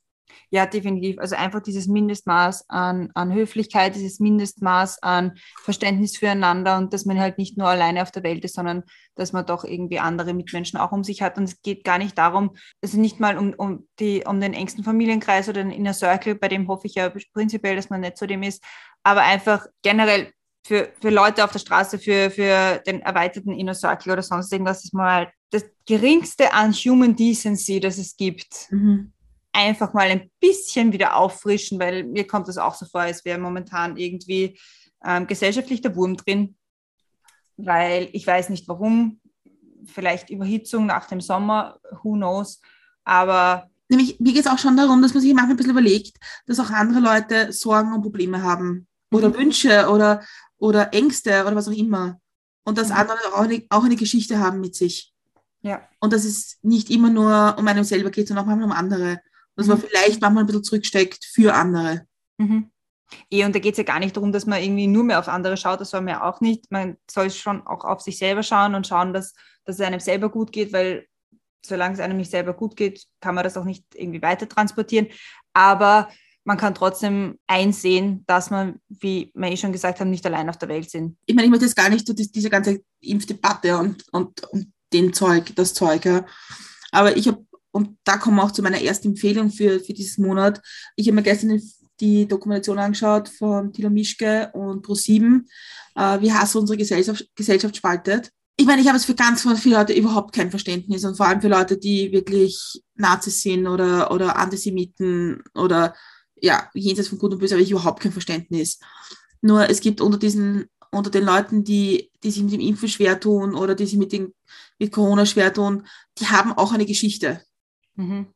Ja, 0.51 0.65
definitiv. 0.65 1.19
Also 1.19 1.35
einfach 1.35 1.62
dieses 1.62 1.88
Mindestmaß 1.88 2.69
an, 2.69 3.12
an 3.13 3.33
Höflichkeit, 3.33 3.93
dieses 3.95 4.19
Mindestmaß 4.19 5.03
an 5.03 5.38
Verständnis 5.62 6.17
füreinander 6.17 6.77
und 6.77 6.91
dass 6.91 7.05
man 7.05 7.19
halt 7.19 7.38
nicht 7.38 7.57
nur 7.57 7.67
alleine 7.67 8.01
auf 8.01 8.12
der 8.12 8.23
Welt 8.23 8.43
ist, 8.43 8.55
sondern 8.55 8.83
dass 9.15 9.31
man 9.31 9.45
doch 9.45 9.63
irgendwie 9.63 9.99
andere 9.99 10.33
Mitmenschen 10.33 10.79
auch 10.79 10.91
um 10.91 11.03
sich 11.03 11.21
hat. 11.21 11.38
Und 11.38 11.43
es 11.43 11.62
geht 11.62 11.83
gar 11.83 11.99
nicht 11.99 12.17
darum, 12.17 12.55
also 12.81 12.99
nicht 12.99 13.19
mal 13.19 13.38
um, 13.38 13.53
um, 13.53 13.88
die, 13.99 14.23
um 14.25 14.41
den 14.41 14.53
engsten 14.53 14.83
Familienkreis 14.83 15.47
oder 15.49 15.62
den 15.62 15.71
Inner 15.71 15.93
Circle, 15.93 16.35
bei 16.35 16.47
dem 16.47 16.67
hoffe 16.67 16.88
ich 16.88 16.95
ja 16.95 17.12
prinzipiell, 17.33 17.75
dass 17.75 17.91
man 17.91 18.01
nicht 18.01 18.17
zu 18.17 18.25
dem 18.25 18.41
ist, 18.41 18.63
aber 19.03 19.21
einfach 19.21 19.67
generell 19.83 20.33
für, 20.65 20.91
für 20.99 21.09
Leute 21.09 21.43
auf 21.43 21.51
der 21.51 21.59
Straße, 21.59 21.99
für, 21.99 22.31
für 22.31 22.81
den 22.85 23.01
erweiterten 23.01 23.53
Inner 23.53 23.75
Circle 23.75 24.13
oder 24.13 24.23
sonst 24.23 24.51
irgendwas, 24.51 24.83
ist 24.83 24.93
mal 24.93 25.31
das 25.51 25.63
geringste 25.85 26.53
an 26.53 26.73
Human 26.73 27.15
Decency, 27.15 27.79
das 27.79 27.97
es 27.97 28.17
gibt 28.17 28.67
Mhm. 28.71 29.13
Einfach 29.51 29.93
mal 29.93 30.09
ein 30.09 30.29
bisschen 30.39 30.93
wieder 30.93 31.15
auffrischen, 31.15 31.79
weil 31.79 32.03
mir 32.03 32.27
kommt 32.27 32.47
das 32.47 32.57
auch 32.57 32.75
so 32.75 32.85
vor, 32.85 33.01
als 33.01 33.25
wäre 33.25 33.39
momentan 33.39 33.97
irgendwie 33.97 34.59
ähm, 35.03 35.27
gesellschaftlich 35.27 35.81
der 35.81 35.95
Wurm 35.95 36.17
drin, 36.17 36.55
weil 37.57 38.09
ich 38.13 38.25
weiß 38.25 38.49
nicht 38.49 38.67
warum, 38.67 39.19
vielleicht 39.85 40.29
Überhitzung 40.29 40.85
nach 40.85 41.07
dem 41.07 41.21
Sommer, 41.21 41.79
who 42.03 42.13
knows, 42.13 42.62
aber 43.03 43.69
Nämlich, 43.91 44.19
mir 44.19 44.33
geht 44.33 44.45
es 44.45 44.51
auch 44.51 44.59
schon 44.59 44.77
darum, 44.77 45.01
dass 45.01 45.15
man 45.15 45.21
sich 45.21 45.33
manchmal 45.33 45.55
ein 45.55 45.57
bisschen 45.57 45.71
überlegt, 45.71 46.17
dass 46.45 46.59
auch 46.59 46.69
andere 46.69 46.99
Leute 46.99 47.51
Sorgen 47.51 47.91
und 47.91 48.03
Probleme 48.03 48.43
haben 48.43 48.88
oder 49.12 49.29
Mhm. 49.29 49.33
Wünsche 49.33 49.89
oder, 49.89 50.23
oder 50.59 50.93
Ängste 50.93 51.41
oder 51.43 51.55
was 51.55 51.67
auch 51.67 51.73
immer. 51.73 52.19
Und 52.65 52.77
dass 52.77 52.89
Mhm. 52.89 52.95
andere 52.97 53.17
auch 53.33 53.39
eine, 53.41 53.63
auch 53.69 53.83
eine 53.83 53.95
Geschichte 53.95 54.38
haben 54.38 54.59
mit 54.59 54.75
sich. 54.75 55.12
ja, 55.63 55.81
Und 55.99 56.13
dass 56.13 56.23
es 56.23 56.59
nicht 56.62 56.91
immer 56.91 57.09
nur 57.09 57.55
um 57.57 57.67
einen 57.67 57.83
selber 57.83 58.12
geht, 58.12 58.27
sondern 58.27 58.45
auch 58.45 58.49
manchmal 58.49 58.67
um 58.69 58.77
andere. 58.77 59.21
Dass 59.60 59.67
man 59.67 59.78
Mhm. 59.78 59.84
vielleicht 59.89 60.22
manchmal 60.22 60.43
ein 60.43 60.48
bisschen 60.48 60.63
zurücksteckt 60.63 61.26
für 61.26 61.54
andere. 61.54 62.06
Mhm. 62.38 62.72
Eh, 63.32 63.43
und 63.43 63.54
da 63.56 63.60
geht 63.60 63.74
es 63.74 63.78
ja 63.80 63.84
gar 63.84 64.00
nicht 64.00 64.15
darum, 64.15 64.32
dass 64.32 64.45
man 64.45 64.62
irgendwie 64.62 64.88
nur 64.88 65.04
mehr 65.04 65.19
auf 65.19 65.28
andere 65.28 65.58
schaut, 65.58 65.82
das 65.82 65.89
soll 65.89 66.02
man 66.02 66.13
ja 66.15 66.24
auch 66.24 66.41
nicht. 66.41 66.72
Man 66.72 66.98
soll 67.10 67.30
schon 67.32 67.65
auch 67.65 67.84
auf 67.84 68.02
sich 68.02 68.17
selber 68.17 68.43
schauen 68.43 68.76
und 68.76 68.88
schauen, 68.88 69.13
dass, 69.13 69.34
dass 69.65 69.76
es 69.76 69.82
einem 69.82 70.00
selber 70.00 70.30
gut 70.30 70.52
geht, 70.52 70.72
weil 70.74 71.08
solange 71.65 71.95
es 71.95 72.00
einem 72.00 72.17
nicht 72.17 72.32
selber 72.32 72.54
gut 72.54 72.76
geht, 72.76 73.04
kann 73.19 73.36
man 73.36 73.43
das 73.43 73.58
auch 73.58 73.65
nicht 73.65 73.84
irgendwie 73.95 74.22
weiter 74.22 74.48
transportieren. 74.48 75.08
Aber 75.54 76.10
man 76.45 76.58
kann 76.58 76.74
trotzdem 76.74 77.38
einsehen, 77.48 78.24
dass 78.28 78.50
man, 78.50 78.80
wie 78.88 79.32
wir 79.36 79.52
eh 79.52 79.58
schon 79.58 79.74
gesagt 79.74 80.00
haben, 80.00 80.10
nicht 80.10 80.26
allein 80.26 80.50
auf 80.50 80.58
der 80.58 80.69
Welt 80.69 80.89
sind. 80.89 81.17
Ich 81.26 81.36
meine, 81.36 81.45
ich 81.45 81.52
möchte 81.52 81.65
jetzt 81.65 81.76
gar 81.76 81.89
nicht 81.89 82.08
so 82.08 82.13
diese 82.13 82.50
ganze 82.50 82.82
Impfdebatte 83.02 83.78
und, 83.78 84.06
und, 84.13 84.43
und 84.52 84.72
den 84.93 85.13
Zeug, 85.13 85.52
das 85.56 85.74
Zeug, 85.74 86.06
ja. 86.06 86.26
Aber 86.91 87.17
ich 87.17 87.28
habe, 87.28 87.45
und 87.71 87.97
da 88.03 88.17
kommen 88.17 88.38
wir 88.38 88.43
auch 88.43 88.51
zu 88.51 88.62
meiner 88.62 88.82
ersten 88.82 89.10
Empfehlung 89.10 89.51
für, 89.51 89.79
für 89.79 89.93
dieses 89.93 90.17
Monat. 90.17 90.62
Ich 90.95 91.08
habe 91.08 91.15
mir 91.15 91.23
gestern 91.23 91.62
die, 91.99 92.27
Dokumentation 92.27 92.79
angeschaut 92.79 93.27
von 93.29 93.73
Thilo 93.73 93.89
Mischke 93.89 94.49
und 94.53 94.86
Pro7, 94.86 95.41
äh, 95.95 96.21
wie 96.21 96.32
Hass 96.32 96.55
unsere 96.55 96.77
Gesellschaft, 96.77 97.27
Gesellschaft 97.36 97.75
spaltet. 97.75 98.32
Ich 98.55 98.65
meine, 98.65 98.82
ich 98.82 98.88
habe 98.88 98.97
es 98.97 99.05
für 99.05 99.15
ganz 99.15 99.45
viele 99.60 99.75
Leute 99.75 99.93
überhaupt 99.93 100.34
kein 100.34 100.49
Verständnis 100.49 101.05
und 101.05 101.15
vor 101.15 101.27
allem 101.27 101.41
für 101.41 101.47
Leute, 101.47 101.77
die 101.77 102.12
wirklich 102.12 102.82
Nazis 102.95 103.41
sind 103.41 103.67
oder, 103.67 104.12
oder 104.12 104.38
Antisemiten 104.38 105.43
oder 105.55 105.93
ja, 106.41 106.69
jenseits 106.73 107.10
von 107.10 107.19
Gut 107.19 107.34
und 107.34 107.39
Böse 107.39 107.55
habe 107.55 107.63
ich 107.63 107.71
überhaupt 107.71 108.01
kein 108.01 108.12
Verständnis. 108.12 108.79
Nur 109.41 109.69
es 109.69 109.79
gibt 109.79 110.01
unter 110.01 110.17
diesen, 110.17 110.65
unter 110.91 111.10
den 111.10 111.23
Leuten, 111.23 111.63
die, 111.63 112.12
die 112.23 112.32
sich 112.32 112.43
mit 112.43 112.53
dem 112.53 112.60
Impfen 112.60 112.89
schwer 112.89 113.19
tun 113.19 113.55
oder 113.55 113.75
die 113.75 113.86
sich 113.86 113.97
mit, 113.97 114.12
den, 114.12 114.34
mit 114.77 114.91
Corona 114.91 115.25
schwer 115.25 115.53
tun, 115.53 115.86
die 116.17 116.27
haben 116.27 116.51
auch 116.53 116.73
eine 116.73 116.86
Geschichte. 116.86 117.41
Mhm. 117.99 118.27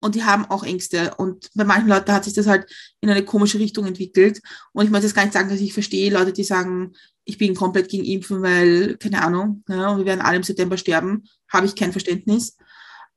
und 0.00 0.14
die 0.14 0.24
haben 0.24 0.44
auch 0.46 0.62
Ängste. 0.62 1.14
Und 1.16 1.48
bei 1.54 1.64
manchen 1.64 1.88
Leuten 1.88 2.12
hat 2.12 2.24
sich 2.24 2.34
das 2.34 2.46
halt 2.46 2.70
in 3.00 3.08
eine 3.08 3.24
komische 3.24 3.58
Richtung 3.58 3.86
entwickelt. 3.86 4.40
Und 4.72 4.84
ich 4.84 4.90
möchte 4.90 5.06
jetzt 5.06 5.16
gar 5.16 5.24
nicht 5.24 5.32
sagen, 5.32 5.48
dass 5.48 5.60
ich 5.60 5.72
verstehe 5.72 6.12
Leute, 6.12 6.32
die 6.32 6.44
sagen, 6.44 6.92
ich 7.24 7.38
bin 7.38 7.54
komplett 7.54 7.88
gegen 7.88 8.04
Impfen, 8.04 8.42
weil, 8.42 8.96
keine 8.98 9.22
Ahnung, 9.22 9.64
ja, 9.68 9.90
und 9.90 9.98
wir 9.98 10.06
werden 10.06 10.20
alle 10.20 10.36
im 10.36 10.42
September 10.42 10.76
sterben, 10.76 11.24
habe 11.50 11.66
ich 11.66 11.74
kein 11.74 11.92
Verständnis. 11.92 12.56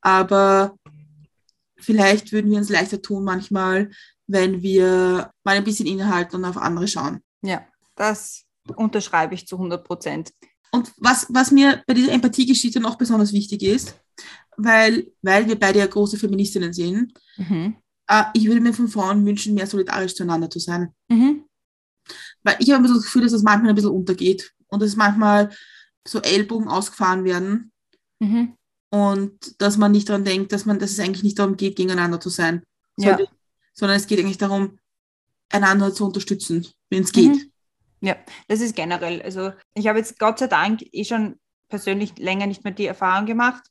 Aber 0.01 0.77
vielleicht 1.77 2.32
würden 2.32 2.49
wir 2.49 2.58
uns 2.58 2.69
leichter 2.69 3.01
tun 3.01 3.23
manchmal, 3.23 3.91
wenn 4.27 4.62
wir 4.62 5.32
mal 5.43 5.58
ein 5.58 5.63
bisschen 5.63 5.88
innehalten 5.88 6.38
und 6.38 6.45
auf 6.45 6.58
andere 6.58 6.88
schauen. 6.88 7.21
Ja, 7.41 7.65
das 7.95 8.45
unterschreibe 8.75 9.36
ich 9.36 9.45
zu 9.45 9.58
100 9.58 9.84
Prozent. 9.84 10.32
Und 10.71 10.91
was, 10.97 11.27
was 11.30 11.51
mir 11.51 11.84
bei 11.86 11.93
dieser 11.93 12.13
Empathiegeschichte 12.13 12.80
noch 12.80 12.97
besonders 12.97 13.34
wichtig 13.34 13.63
ist, 13.63 13.95
weil, 14.63 15.12
weil 15.21 15.47
wir 15.47 15.60
beide 15.60 15.80
ja 15.80 15.88
große 15.88 16.17
Feministinnen 16.17 16.74
sind, 16.74 17.13
mhm. 17.38 17.76
äh, 18.08 18.24
ich 18.34 18.47
würde 18.47 18.62
mir 18.62 18.74
von 18.74 18.88
Frauen 18.88 19.26
wünschen, 19.26 19.54
mehr 19.54 19.67
solidarisch 19.67 20.15
zueinander 20.15 20.50
zu 20.50 20.60
sein. 20.60 20.93
Mhm. 21.10 21.45
Weil 22.43 22.56
ich 22.60 22.71
habe 22.71 22.88
das 22.88 23.04
Gefühl, 23.04 23.24
dass 23.24 23.32
das 23.32 23.43
manchmal 23.43 23.69
ein 23.69 23.76
bisschen 23.76 23.91
untergeht 23.91 24.54
und 24.67 24.82
dass 24.82 24.95
manchmal 24.95 25.50
so 26.08 26.19
Ellbogen 26.21 26.67
ausgefahren 26.67 27.24
werden 27.24 27.71
mhm. 28.19 28.58
und 28.89 29.62
dass 29.62 29.78
man 29.78 29.91
nicht 29.91 30.10
daran 30.10 30.26
denkt, 30.26 30.52
dass 30.52 30.65
man, 30.65 30.80
dass 30.80 30.91
es 30.91 31.00
eigentlich 31.00 31.24
nicht 31.24 31.38
darum 31.38 31.58
geht, 31.58 31.76
gegeneinander 31.76 32.19
zu 32.19 32.30
sein, 32.30 32.63
ja. 32.97 33.19
sondern 33.74 33.97
es 33.97 34.08
geht 34.08 34.19
eigentlich 34.19 34.39
darum, 34.39 34.80
einander 35.50 35.93
zu 35.93 36.06
unterstützen, 36.06 36.67
wenn 36.89 37.04
es 37.04 37.12
geht. 37.12 37.34
Mhm. 37.34 37.52
Ja, 38.02 38.15
das 38.47 38.62
ist 38.62 38.76
generell. 38.76 39.21
Also 39.21 39.52
ich 39.76 39.88
habe 39.88 40.00
jetzt 40.00 40.17
Gott 40.17 40.39
sei 40.39 40.47
Dank 40.47 40.82
eh 40.91 41.04
schon 41.04 41.39
persönlich 41.69 42.17
länger 42.17 42.47
nicht 42.47 42.63
mehr 42.63 42.74
die 42.74 42.88
Erfahrung 42.88 43.28
gemacht, 43.28 43.63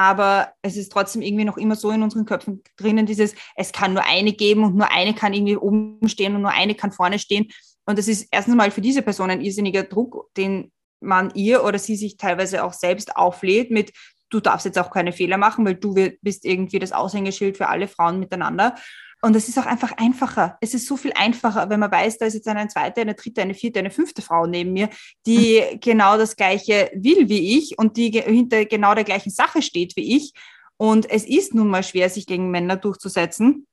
aber 0.00 0.54
es 0.62 0.78
ist 0.78 0.90
trotzdem 0.90 1.20
irgendwie 1.20 1.44
noch 1.44 1.58
immer 1.58 1.76
so 1.76 1.90
in 1.90 2.02
unseren 2.02 2.24
Köpfen 2.24 2.62
drinnen, 2.78 3.04
dieses, 3.04 3.34
es 3.54 3.70
kann 3.70 3.92
nur 3.92 4.04
eine 4.04 4.32
geben 4.32 4.64
und 4.64 4.74
nur 4.74 4.90
eine 4.90 5.12
kann 5.12 5.34
irgendwie 5.34 5.58
oben 5.58 6.08
stehen 6.08 6.34
und 6.34 6.40
nur 6.40 6.52
eine 6.52 6.74
kann 6.74 6.90
vorne 6.90 7.18
stehen. 7.18 7.48
Und 7.84 7.98
das 7.98 8.08
ist 8.08 8.26
erstens 8.30 8.54
mal 8.54 8.70
für 8.70 8.80
diese 8.80 9.02
Person 9.02 9.28
ein 9.28 9.42
irrsinniger 9.42 9.82
Druck, 9.82 10.30
den 10.38 10.72
man 11.00 11.30
ihr 11.34 11.64
oder 11.64 11.78
sie 11.78 11.96
sich 11.96 12.16
teilweise 12.16 12.64
auch 12.64 12.72
selbst 12.72 13.14
auflädt 13.14 13.70
mit, 13.70 13.92
du 14.30 14.40
darfst 14.40 14.64
jetzt 14.64 14.78
auch 14.78 14.90
keine 14.90 15.12
Fehler 15.12 15.36
machen, 15.36 15.66
weil 15.66 15.74
du 15.74 15.94
bist 16.22 16.46
irgendwie 16.46 16.78
das 16.78 16.92
Aushängeschild 16.92 17.58
für 17.58 17.68
alle 17.68 17.86
Frauen 17.86 18.20
miteinander. 18.20 18.76
Und 19.22 19.36
es 19.36 19.48
ist 19.48 19.58
auch 19.58 19.66
einfach 19.66 19.92
einfacher. 19.98 20.56
Es 20.60 20.72
ist 20.72 20.86
so 20.86 20.96
viel 20.96 21.12
einfacher, 21.14 21.68
wenn 21.68 21.80
man 21.80 21.90
weiß, 21.90 22.18
da 22.18 22.26
ist 22.26 22.34
jetzt 22.34 22.48
eine 22.48 22.68
zweite, 22.68 23.02
eine 23.02 23.14
dritte, 23.14 23.42
eine 23.42 23.54
vierte, 23.54 23.78
eine 23.78 23.90
fünfte 23.90 24.22
Frau 24.22 24.46
neben 24.46 24.72
mir, 24.72 24.88
die 25.26 25.60
mhm. 25.60 25.80
genau 25.80 26.16
das 26.16 26.36
Gleiche 26.36 26.90
will 26.94 27.28
wie 27.28 27.58
ich 27.58 27.78
und 27.78 27.96
die 27.96 28.10
hinter 28.10 28.64
genau 28.64 28.94
der 28.94 29.04
gleichen 29.04 29.30
Sache 29.30 29.62
steht 29.62 29.94
wie 29.96 30.16
ich. 30.16 30.32
Und 30.78 31.10
es 31.10 31.26
ist 31.26 31.54
nun 31.54 31.68
mal 31.68 31.82
schwer, 31.82 32.08
sich 32.08 32.26
gegen 32.26 32.50
Männer 32.50 32.76
durchzusetzen. 32.76 33.66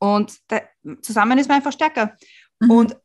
Und 0.00 0.38
da, 0.48 0.62
zusammen 1.02 1.38
ist 1.38 1.48
man 1.48 1.58
einfach 1.58 1.72
stärker. 1.72 2.16
Mhm. 2.58 2.70
Und 2.70 2.96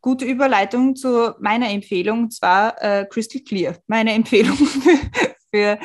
gute 0.00 0.24
Überleitung 0.24 0.96
zu 0.96 1.34
meiner 1.40 1.68
Empfehlung, 1.68 2.24
und 2.24 2.32
zwar 2.32 2.80
äh, 2.82 3.06
Crystal 3.06 3.42
Clear. 3.42 3.76
Meine 3.86 4.12
Empfehlung 4.14 4.56
für, 4.56 5.78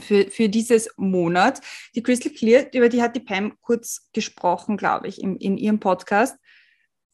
für 0.00 0.30
für, 0.30 0.48
dieses 0.48 0.88
Monat. 0.96 1.60
Die 1.94 2.02
Crystal 2.02 2.32
Clear, 2.32 2.66
über 2.74 2.88
die 2.88 3.02
hat 3.02 3.16
die 3.16 3.20
Pam 3.20 3.56
kurz 3.60 4.08
gesprochen, 4.12 4.76
glaube 4.76 5.08
ich, 5.08 5.22
in, 5.22 5.36
in 5.36 5.56
ihrem 5.56 5.80
Podcast. 5.80 6.36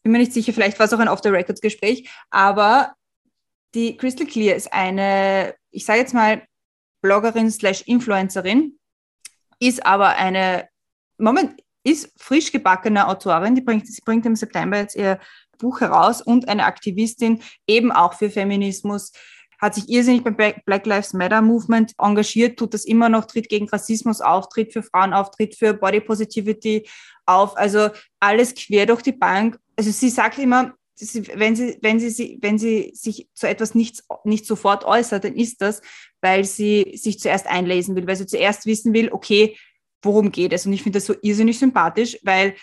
Bin 0.02 0.12
mir 0.12 0.18
nicht 0.18 0.32
sicher, 0.32 0.52
vielleicht 0.52 0.78
war 0.78 0.86
es 0.86 0.92
auch 0.92 0.98
ein 0.98 1.08
Off-the-Records-Gespräch, 1.08 2.10
aber 2.30 2.94
die 3.74 3.96
Crystal 3.96 4.26
Clear 4.26 4.54
ist 4.54 4.72
eine, 4.72 5.54
ich 5.70 5.84
sage 5.84 6.00
jetzt 6.00 6.14
mal, 6.14 6.46
Bloggerin 7.00 7.50
slash 7.50 7.82
Influencerin, 7.82 8.78
ist 9.58 9.84
aber 9.84 10.16
eine, 10.16 10.68
Moment, 11.18 11.60
ist 11.84 12.12
frisch 12.16 12.50
gebackene 12.50 13.06
Autorin, 13.08 13.54
die 13.54 13.60
bringt, 13.60 13.86
sie 13.86 14.02
bringt 14.02 14.24
im 14.24 14.36
September 14.36 14.78
jetzt 14.78 14.96
ihr 14.96 15.20
Buch 15.58 15.80
heraus 15.80 16.22
und 16.22 16.48
eine 16.48 16.64
Aktivistin 16.64 17.42
eben 17.66 17.92
auch 17.92 18.14
für 18.14 18.30
Feminismus, 18.30 19.12
hat 19.64 19.74
sich 19.74 19.88
irrsinnig 19.88 20.22
beim 20.22 20.36
Black 20.36 20.84
Lives 20.84 21.14
Matter 21.14 21.40
Movement 21.40 21.94
engagiert, 21.98 22.58
tut 22.58 22.74
das 22.74 22.84
immer 22.84 23.08
noch, 23.08 23.24
tritt 23.24 23.48
gegen 23.48 23.66
Rassismus 23.66 24.20
auf, 24.20 24.50
tritt 24.50 24.74
für 24.74 24.82
Frauen 24.82 25.14
auf, 25.14 25.30
tritt 25.30 25.54
für 25.56 25.72
Body 25.72 26.00
Positivity 26.00 26.86
auf, 27.24 27.56
also 27.56 27.88
alles 28.20 28.54
quer 28.54 28.84
durch 28.84 29.00
die 29.00 29.12
Bank. 29.12 29.58
Also 29.76 29.90
sie 29.90 30.10
sagt 30.10 30.38
immer, 30.38 30.74
wenn 31.34 31.56
sie, 31.56 31.78
wenn 31.80 31.98
sie, 31.98 32.38
wenn 32.42 32.58
sie 32.58 32.92
sich 32.94 33.28
zu 33.32 33.48
etwas 33.48 33.74
nicht, 33.74 34.04
nicht 34.24 34.44
sofort 34.44 34.84
äußert, 34.84 35.24
dann 35.24 35.34
ist 35.34 35.62
das, 35.62 35.80
weil 36.20 36.44
sie 36.44 36.92
sich 36.96 37.18
zuerst 37.18 37.46
einlesen 37.46 37.96
will, 37.96 38.06
weil 38.06 38.16
sie 38.16 38.26
zuerst 38.26 38.66
wissen 38.66 38.92
will, 38.92 39.10
okay, 39.12 39.56
worum 40.02 40.30
geht 40.30 40.52
es? 40.52 40.66
Und 40.66 40.74
ich 40.74 40.82
finde 40.82 40.98
das 40.98 41.06
so 41.06 41.14
irrsinnig 41.22 41.58
sympathisch, 41.58 42.18
weil 42.22 42.54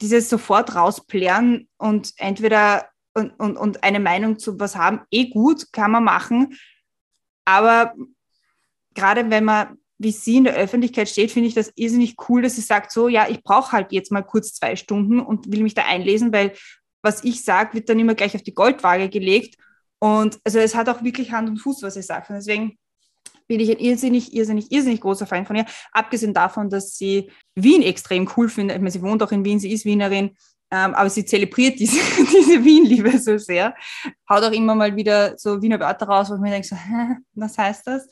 dieses 0.00 0.30
sofort 0.30 0.76
rausplären 0.76 1.68
und 1.76 2.12
entweder 2.18 2.88
und, 3.14 3.30
und, 3.38 3.56
und 3.56 3.82
eine 3.84 4.00
Meinung 4.00 4.38
zu 4.38 4.58
was 4.60 4.76
haben, 4.76 5.00
eh 5.10 5.30
gut, 5.30 5.72
kann 5.72 5.90
man 5.90 6.04
machen. 6.04 6.56
Aber 7.44 7.94
gerade 8.94 9.30
wenn 9.30 9.44
man 9.44 9.78
wie 10.02 10.12
sie 10.12 10.38
in 10.38 10.44
der 10.44 10.54
Öffentlichkeit 10.54 11.10
steht, 11.10 11.30
finde 11.30 11.48
ich 11.48 11.54
das 11.54 11.72
irrsinnig 11.76 12.16
cool, 12.26 12.40
dass 12.40 12.56
sie 12.56 12.62
sagt, 12.62 12.90
so, 12.90 13.06
ja, 13.06 13.28
ich 13.28 13.42
brauche 13.42 13.72
halt 13.72 13.92
jetzt 13.92 14.10
mal 14.10 14.22
kurz 14.22 14.54
zwei 14.54 14.74
Stunden 14.74 15.20
und 15.20 15.52
will 15.52 15.62
mich 15.62 15.74
da 15.74 15.84
einlesen, 15.84 16.32
weil 16.32 16.54
was 17.02 17.22
ich 17.22 17.44
sage, 17.44 17.74
wird 17.74 17.90
dann 17.90 17.98
immer 17.98 18.14
gleich 18.14 18.34
auf 18.34 18.42
die 18.42 18.54
Goldwaage 18.54 19.10
gelegt. 19.10 19.56
Und 19.98 20.38
also 20.42 20.58
es 20.58 20.74
hat 20.74 20.88
auch 20.88 21.04
wirklich 21.04 21.32
Hand 21.32 21.50
und 21.50 21.58
Fuß, 21.58 21.82
was 21.82 21.94
sie 21.94 22.02
sagt. 22.02 22.30
Und 22.30 22.36
deswegen 22.36 22.78
bin 23.46 23.60
ich 23.60 23.70
ein 23.70 23.78
irrsinnig, 23.78 24.32
irrsinnig, 24.32 24.72
irrsinnig 24.72 25.02
großer 25.02 25.26
Fan 25.26 25.44
von 25.44 25.56
ihr. 25.56 25.66
Abgesehen 25.92 26.32
davon, 26.32 26.70
dass 26.70 26.96
sie 26.96 27.30
Wien 27.54 27.82
extrem 27.82 28.30
cool 28.36 28.48
findet. 28.48 28.76
Ich 28.76 28.80
meine, 28.80 28.90
sie 28.90 29.02
wohnt 29.02 29.22
auch 29.22 29.32
in 29.32 29.44
Wien, 29.44 29.60
sie 29.60 29.72
ist 29.72 29.84
Wienerin. 29.84 30.34
Ähm, 30.70 30.94
aber 30.94 31.10
sie 31.10 31.24
zelebriert 31.24 31.78
diese, 31.78 31.98
diese 32.18 32.64
Wien-Liebe 32.64 33.18
so 33.18 33.36
sehr. 33.38 33.74
Haut 34.28 34.44
auch 34.44 34.52
immer 34.52 34.74
mal 34.74 34.94
wieder 34.94 35.36
so 35.36 35.60
Wiener 35.60 35.80
Wörter 35.80 36.06
raus, 36.06 36.30
wo 36.30 36.34
ich 36.34 36.40
mir 36.40 36.50
denke, 36.50 36.68
so, 36.68 36.76
Hä, 36.76 37.16
was 37.34 37.58
heißt 37.58 37.86
das? 37.86 38.08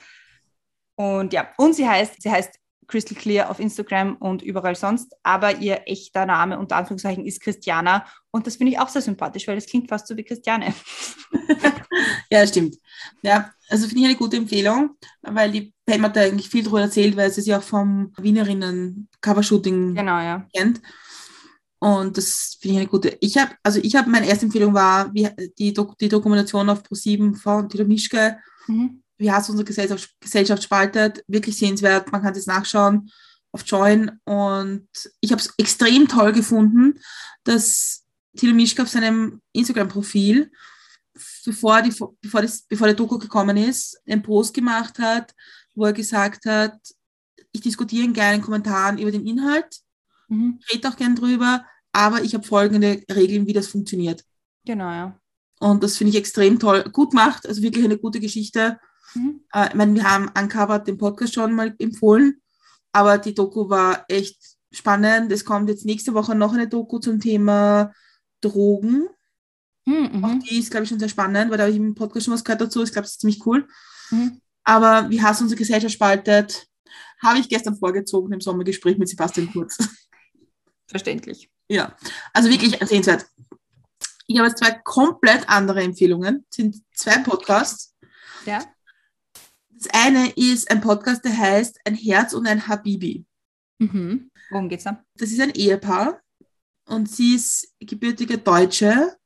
Und 0.96 1.32
ja, 1.32 1.48
und 1.56 1.74
sie 1.74 1.88
heißt, 1.88 2.20
sie 2.20 2.30
heißt 2.30 2.58
Crystal 2.88 3.16
Clear 3.16 3.50
auf 3.50 3.60
Instagram 3.60 4.16
und 4.16 4.42
überall 4.42 4.74
sonst, 4.74 5.14
aber 5.22 5.58
ihr 5.58 5.82
echter 5.86 6.26
Name 6.26 6.58
unter 6.58 6.76
Anführungszeichen 6.76 7.24
ist 7.24 7.40
Christiana 7.40 8.06
und 8.30 8.46
das 8.46 8.56
finde 8.56 8.72
ich 8.72 8.78
auch 8.80 8.88
sehr 8.88 9.02
sympathisch, 9.02 9.46
weil 9.46 9.54
das 9.54 9.66
klingt 9.66 9.88
fast 9.88 10.08
so 10.08 10.16
wie 10.16 10.24
Christiane. 10.24 10.74
ja, 12.30 12.46
stimmt. 12.46 12.76
Ja, 13.22 13.52
also 13.68 13.86
finde 13.86 14.00
ich 14.00 14.06
eine 14.06 14.16
gute 14.16 14.38
Empfehlung, 14.38 14.96
weil 15.22 15.52
die 15.52 15.74
Pam 15.86 16.02
hat 16.02 16.16
da 16.16 16.22
eigentlich 16.22 16.48
viel 16.48 16.64
darüber 16.64 16.80
erzählt, 16.80 17.16
weil 17.16 17.30
sie 17.30 17.42
sich 17.42 17.54
auch 17.54 17.62
vom 17.62 18.12
Wienerinnen 18.16 19.08
Covershooting 19.20 19.94
genau, 19.94 20.18
ja. 20.18 20.46
kennt. 20.56 20.80
Und 21.80 22.16
das 22.16 22.56
finde 22.60 22.74
ich 22.74 22.80
eine 22.80 22.88
gute. 22.88 23.16
Ich 23.20 23.36
habe, 23.38 23.52
also 23.62 23.78
ich 23.82 23.94
habe, 23.94 24.10
meine 24.10 24.26
erste 24.26 24.46
Empfehlung 24.46 24.74
war 24.74 25.12
wie, 25.14 25.28
die, 25.58 25.72
Dok 25.72 25.96
die 25.98 26.08
Dokumentation 26.08 26.68
auf 26.70 26.82
Pro7 26.82 27.36
von 27.36 27.68
Tito 27.68 27.84
Mischke. 27.84 28.38
Mhm. 28.66 29.02
Wie 29.16 29.30
hast 29.30 29.48
du 29.48 29.52
unsere 29.52 29.66
Gesellschaft, 29.66 30.10
Gesellschaft 30.20 30.62
spaltet? 30.62 31.24
Wirklich 31.28 31.56
sehenswert. 31.56 32.10
Man 32.10 32.22
kann 32.22 32.34
das 32.34 32.46
nachschauen 32.46 33.10
auf 33.52 33.62
Join. 33.64 34.10
Und 34.24 34.88
ich 35.20 35.30
habe 35.30 35.40
es 35.40 35.52
extrem 35.56 36.08
toll 36.08 36.32
gefunden, 36.32 36.98
dass 37.44 38.04
Tilo 38.36 38.54
Mischke 38.54 38.82
auf 38.82 38.88
seinem 38.88 39.40
Instagram-Profil, 39.52 40.50
bevor, 41.44 41.82
die, 41.82 41.94
bevor, 42.20 42.42
das, 42.42 42.62
bevor 42.62 42.88
der 42.88 42.96
Doku 42.96 43.18
gekommen 43.18 43.56
ist, 43.56 44.00
einen 44.08 44.22
Post 44.22 44.54
gemacht 44.54 44.98
hat, 44.98 45.34
wo 45.74 45.84
er 45.84 45.92
gesagt 45.92 46.44
hat, 46.44 46.76
ich 47.52 47.60
diskutiere 47.60 48.04
in 48.04 48.12
kleinen 48.12 48.42
Kommentaren 48.42 48.98
über 48.98 49.10
den 49.10 49.26
Inhalt 49.26 49.80
Mhm. 50.28 50.58
Ich 50.60 50.74
rede 50.74 50.88
auch 50.88 50.96
gern 50.96 51.14
drüber, 51.14 51.64
aber 51.92 52.22
ich 52.22 52.34
habe 52.34 52.46
folgende 52.46 53.02
Regeln, 53.10 53.46
wie 53.46 53.52
das 53.52 53.68
funktioniert. 53.68 54.24
Genau, 54.64 54.90
ja. 54.90 55.18
Und 55.60 55.82
das 55.82 55.96
finde 55.96 56.10
ich 56.10 56.16
extrem 56.16 56.58
toll. 56.58 56.84
Gut 56.92 57.14
macht, 57.14 57.46
also 57.46 57.62
wirklich 57.62 57.84
eine 57.84 57.98
gute 57.98 58.20
Geschichte. 58.20 58.78
Mhm. 59.14 59.40
Äh, 59.52 59.68
ich 59.68 59.74
meine, 59.74 59.94
wir 59.94 60.04
haben 60.04 60.30
Uncovered 60.38 60.86
den 60.86 60.98
Podcast 60.98 61.34
schon 61.34 61.52
mal 61.52 61.74
empfohlen, 61.78 62.40
aber 62.92 63.18
die 63.18 63.34
Doku 63.34 63.68
war 63.68 64.04
echt 64.08 64.38
spannend. 64.70 65.32
Es 65.32 65.44
kommt 65.44 65.68
jetzt 65.68 65.84
nächste 65.84 66.14
Woche 66.14 66.34
noch 66.34 66.52
eine 66.52 66.68
Doku 66.68 66.98
zum 66.98 67.20
Thema 67.20 67.92
Drogen. 68.40 69.08
Mhm. 69.86 70.24
Auch 70.24 70.38
die 70.38 70.58
ist, 70.58 70.70
glaube 70.70 70.84
ich, 70.84 70.90
schon 70.90 70.98
sehr 70.98 71.08
spannend, 71.08 71.50
weil 71.50 71.58
da 71.58 71.64
habe 71.64 71.72
ich 71.72 71.78
im 71.78 71.94
Podcast 71.94 72.26
schon 72.26 72.34
was 72.34 72.44
gehört 72.44 72.60
dazu. 72.60 72.82
Ich 72.82 72.92
glaube, 72.92 73.04
das 73.04 73.12
ist 73.12 73.20
ziemlich 73.20 73.44
cool. 73.46 73.66
Mhm. 74.10 74.40
Aber 74.64 75.08
wie 75.08 75.22
Hass 75.22 75.40
unsere 75.40 75.58
Gesellschaft 75.58 75.94
spaltet, 75.94 76.66
habe 77.22 77.38
ich 77.38 77.48
gestern 77.48 77.76
vorgezogen 77.76 78.32
im 78.32 78.40
Sommergespräch 78.40 78.98
mit 78.98 79.08
Sebastian 79.08 79.50
Kurz 79.50 79.78
verständlich. 80.88 81.50
Ja, 81.68 81.96
also 82.32 82.48
wirklich 82.50 82.78
sehenswert. 82.88 83.26
Ich 84.26 84.38
habe 84.38 84.48
jetzt 84.48 84.58
zwei 84.58 84.72
komplett 84.84 85.48
andere 85.48 85.82
Empfehlungen. 85.82 86.44
Das 86.48 86.56
sind 86.56 86.76
zwei 86.94 87.18
Podcasts. 87.18 87.94
Ja. 88.44 88.64
Das 89.70 89.88
eine 89.92 90.30
ist 90.30 90.70
ein 90.70 90.80
Podcast, 90.80 91.24
der 91.24 91.36
heißt 91.36 91.78
Ein 91.84 91.94
Herz 91.94 92.32
und 92.32 92.46
ein 92.46 92.66
Habibi. 92.66 93.24
Mhm. 93.78 94.30
Worum 94.50 94.68
geht's 94.68 94.84
da? 94.84 95.04
Das 95.14 95.30
ist 95.30 95.40
ein 95.40 95.54
Ehepaar 95.54 96.20
und 96.86 97.10
sie 97.10 97.36
ist 97.36 97.74
gebürtige 97.78 98.38
Deutsche 98.38 99.16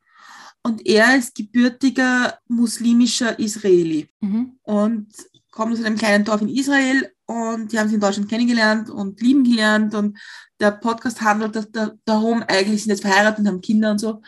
und 0.63 0.87
er 0.87 1.17
ist 1.17 1.35
gebürtiger 1.35 2.39
muslimischer 2.49 3.39
Israeli 3.39 4.09
mhm. 4.21 4.59
und 4.63 5.09
kommt 5.51 5.73
aus 5.73 5.85
einem 5.85 5.97
kleinen 5.97 6.25
Dorf 6.25 6.43
in 6.43 6.49
Israel 6.49 7.12
und 7.33 7.73
die 7.73 7.79
haben 7.79 7.89
sie 7.89 7.95
in 7.95 8.01
Deutschland 8.01 8.29
kennengelernt 8.29 8.91
und 8.91 9.21
lieben 9.21 9.45
gelernt 9.45 9.95
und 9.95 10.19
der 10.61 10.73
Podcast 10.73 11.21
handelt 11.23 11.57
da, 11.57 11.63
da, 11.71 11.93
darum, 12.05 12.43
eigentlich 12.47 12.83
sind 12.83 12.91
jetzt 12.91 13.03
verheiratet 13.03 13.41
und 13.41 13.49
haben 13.49 13.61
Kinder 13.61 13.91
und 13.91 13.99
so. 13.99 14.23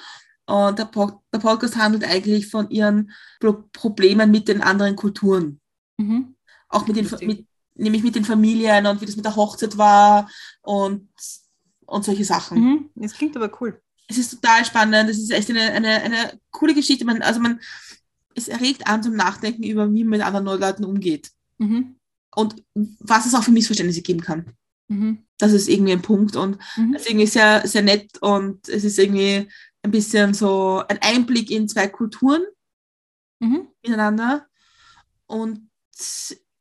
Und 0.46 0.78
der, 0.78 0.86
po 0.86 1.22
der 1.32 1.38
Podcast 1.38 1.76
handelt 1.76 2.04
eigentlich 2.04 2.48
von 2.48 2.70
ihren 2.70 3.12
Pro 3.40 3.64
Problemen 3.72 4.30
mit 4.30 4.48
den 4.48 4.60
anderen 4.60 4.96
Kulturen. 4.96 5.60
Mhm. 5.96 6.34
Auch 6.68 6.86
mit 6.86 6.96
den, 6.96 7.08
mit, 7.26 7.46
nämlich 7.74 8.02
mit 8.02 8.14
den 8.14 8.24
Familien 8.24 8.86
und 8.86 9.00
wie 9.00 9.06
das 9.06 9.16
mit 9.16 9.24
der 9.24 9.36
Hochzeit 9.36 9.78
war 9.78 10.28
und, 10.62 11.08
und 11.86 12.04
solche 12.04 12.24
Sachen. 12.24 12.60
Mhm. 12.60 12.90
Das 12.94 13.14
klingt 13.14 13.36
aber 13.36 13.50
cool. 13.60 13.80
Es 14.06 14.18
ist 14.18 14.30
total 14.30 14.64
spannend. 14.64 15.08
Es 15.08 15.18
ist 15.18 15.30
echt 15.30 15.48
eine, 15.50 15.72
eine, 15.72 16.02
eine 16.02 16.40
coole 16.50 16.74
Geschichte. 16.74 17.04
Man, 17.04 17.22
also 17.22 17.40
man, 17.40 17.60
es 18.34 18.48
erregt 18.48 18.86
an 18.86 19.02
zum 19.02 19.14
Nachdenken 19.14 19.62
über, 19.62 19.92
wie 19.92 20.04
man 20.04 20.18
mit 20.18 20.26
anderen 20.26 20.60
Leuten 20.60 20.84
umgeht. 20.84 21.30
Mhm. 21.58 21.96
Und 22.34 22.62
was 22.74 23.26
es 23.26 23.34
auch 23.34 23.42
für 23.42 23.52
Missverständnisse 23.52 24.02
geben 24.02 24.20
kann. 24.20 24.52
Mhm. 24.88 25.24
Das 25.38 25.52
ist 25.52 25.68
irgendwie 25.68 25.92
ein 25.92 26.02
Punkt 26.02 26.36
und 26.36 26.58
mhm. 26.76 26.94
es 26.94 27.02
ist 27.02 27.10
irgendwie 27.10 27.26
sehr, 27.26 27.66
sehr 27.66 27.82
nett 27.82 28.18
und 28.20 28.68
es 28.68 28.84
ist 28.84 28.98
irgendwie 28.98 29.48
ein 29.82 29.90
bisschen 29.90 30.34
so 30.34 30.82
ein 30.88 30.98
Einblick 31.00 31.50
in 31.50 31.68
zwei 31.68 31.88
Kulturen 31.88 32.42
mhm. 33.40 33.68
miteinander 33.82 34.46
und 35.26 35.70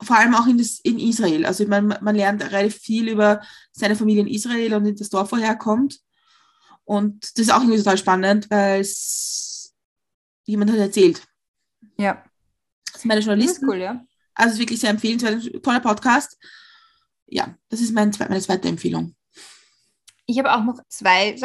vor 0.01 0.17
allem 0.17 0.35
auch 0.35 0.47
in, 0.47 0.57
das, 0.57 0.79
in 0.79 0.99
Israel. 0.99 1.45
Also 1.45 1.65
man, 1.67 1.87
man 2.01 2.15
lernt 2.15 2.43
relativ 2.43 2.81
viel 2.81 3.07
über 3.09 3.41
seine 3.71 3.95
Familie 3.95 4.21
in 4.21 4.27
Israel 4.27 4.73
und 4.73 4.85
in 4.85 4.95
das 4.95 5.09
Dorf, 5.09 5.31
woher 5.31 5.49
er 5.49 5.55
kommt. 5.55 5.99
Und 6.83 7.23
das 7.37 7.45
ist 7.45 7.53
auch 7.53 7.61
irgendwie 7.61 7.77
total 7.77 7.97
spannend, 7.97 8.49
weil 8.49 8.81
es 8.81 9.73
jemand 10.43 10.71
hat 10.71 10.79
erzählt. 10.79 11.23
Ja. 11.97 12.23
Das 12.91 13.01
sind 13.01 13.07
meine 13.07 13.21
Journalisten. 13.21 13.61
Das 13.61 13.63
ist 13.63 13.69
cool, 13.69 13.81
ja. 13.81 14.05
Also 14.35 14.59
wirklich 14.59 14.79
sehr 14.79 14.89
empfehlenswert, 14.89 15.63
toller 15.63 15.79
Podcast. 15.79 16.37
Ja, 17.27 17.55
das 17.69 17.81
ist 17.81 17.93
mein, 17.93 18.11
meine 18.19 18.41
zweite 18.41 18.67
Empfehlung. 18.67 19.15
Ich 20.25 20.37
habe 20.39 20.53
auch 20.53 20.63
noch 20.63 20.79
zwei, 20.87 21.35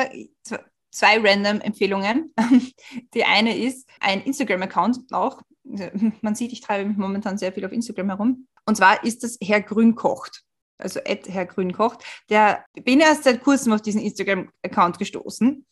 zwei, 0.91 1.21
random 1.21 1.61
Empfehlungen. 1.61 2.35
Die 3.15 3.25
eine 3.25 3.57
ist 3.57 3.89
ein 4.01 4.23
Instagram-Account 4.23 5.13
auch. 5.13 5.43
Man 5.65 6.35
sieht, 6.35 6.53
ich 6.53 6.61
treibe 6.61 6.89
mich 6.89 6.97
momentan 6.97 7.39
sehr 7.39 7.53
viel 7.53 7.65
auf 7.65 7.73
Instagram 7.73 8.09
herum. 8.09 8.49
Und 8.65 8.77
zwar 8.77 9.05
ist 9.05 9.23
das 9.25 9.37
Herr 9.43 9.61
Grün 9.61 9.95
kocht. 9.95 10.45
Also 10.79 11.01
Ed 11.01 11.29
Herr 11.29 11.47
Grün 11.47 11.73
kocht. 11.73 12.03
Der 12.31 12.65
bin 12.85 13.01
erst 13.01 13.25
seit 13.25 13.43
kurzem 13.43 13.73
auf 13.73 13.83
diesen 13.83 14.01
Instagram-Account 14.01 14.99
gestoßen. 14.99 15.67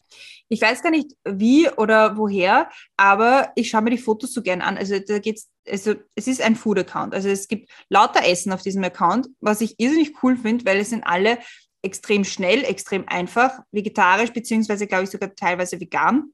Ich 0.48 0.60
weiß 0.60 0.82
gar 0.82 0.90
nicht 0.90 1.12
wie 1.24 1.68
oder 1.70 2.16
woher, 2.16 2.70
aber 2.96 3.52
ich 3.56 3.70
schaue 3.70 3.82
mir 3.82 3.90
die 3.90 3.98
Fotos 3.98 4.32
so 4.32 4.42
gern 4.42 4.60
an. 4.60 4.76
Also 4.76 4.98
da 4.98 5.18
geht's, 5.18 5.50
also 5.68 5.94
es 6.14 6.26
ist 6.26 6.40
ein 6.40 6.56
Food-Account. 6.56 7.14
Also 7.14 7.28
es 7.28 7.48
gibt 7.48 7.70
lauter 7.88 8.24
Essen 8.24 8.52
auf 8.52 8.62
diesem 8.62 8.84
Account, 8.84 9.28
was 9.40 9.60
ich 9.60 9.74
irrsinnig 9.78 10.22
cool 10.22 10.36
finde, 10.36 10.64
weil 10.64 10.78
es 10.78 10.90
sind 10.90 11.04
alle 11.04 11.38
extrem 11.82 12.24
schnell, 12.24 12.64
extrem 12.64 13.08
einfach, 13.08 13.60
vegetarisch, 13.70 14.32
beziehungsweise 14.32 14.86
glaube 14.86 15.04
ich 15.04 15.10
sogar 15.10 15.34
teilweise 15.34 15.80
vegan. 15.80 16.32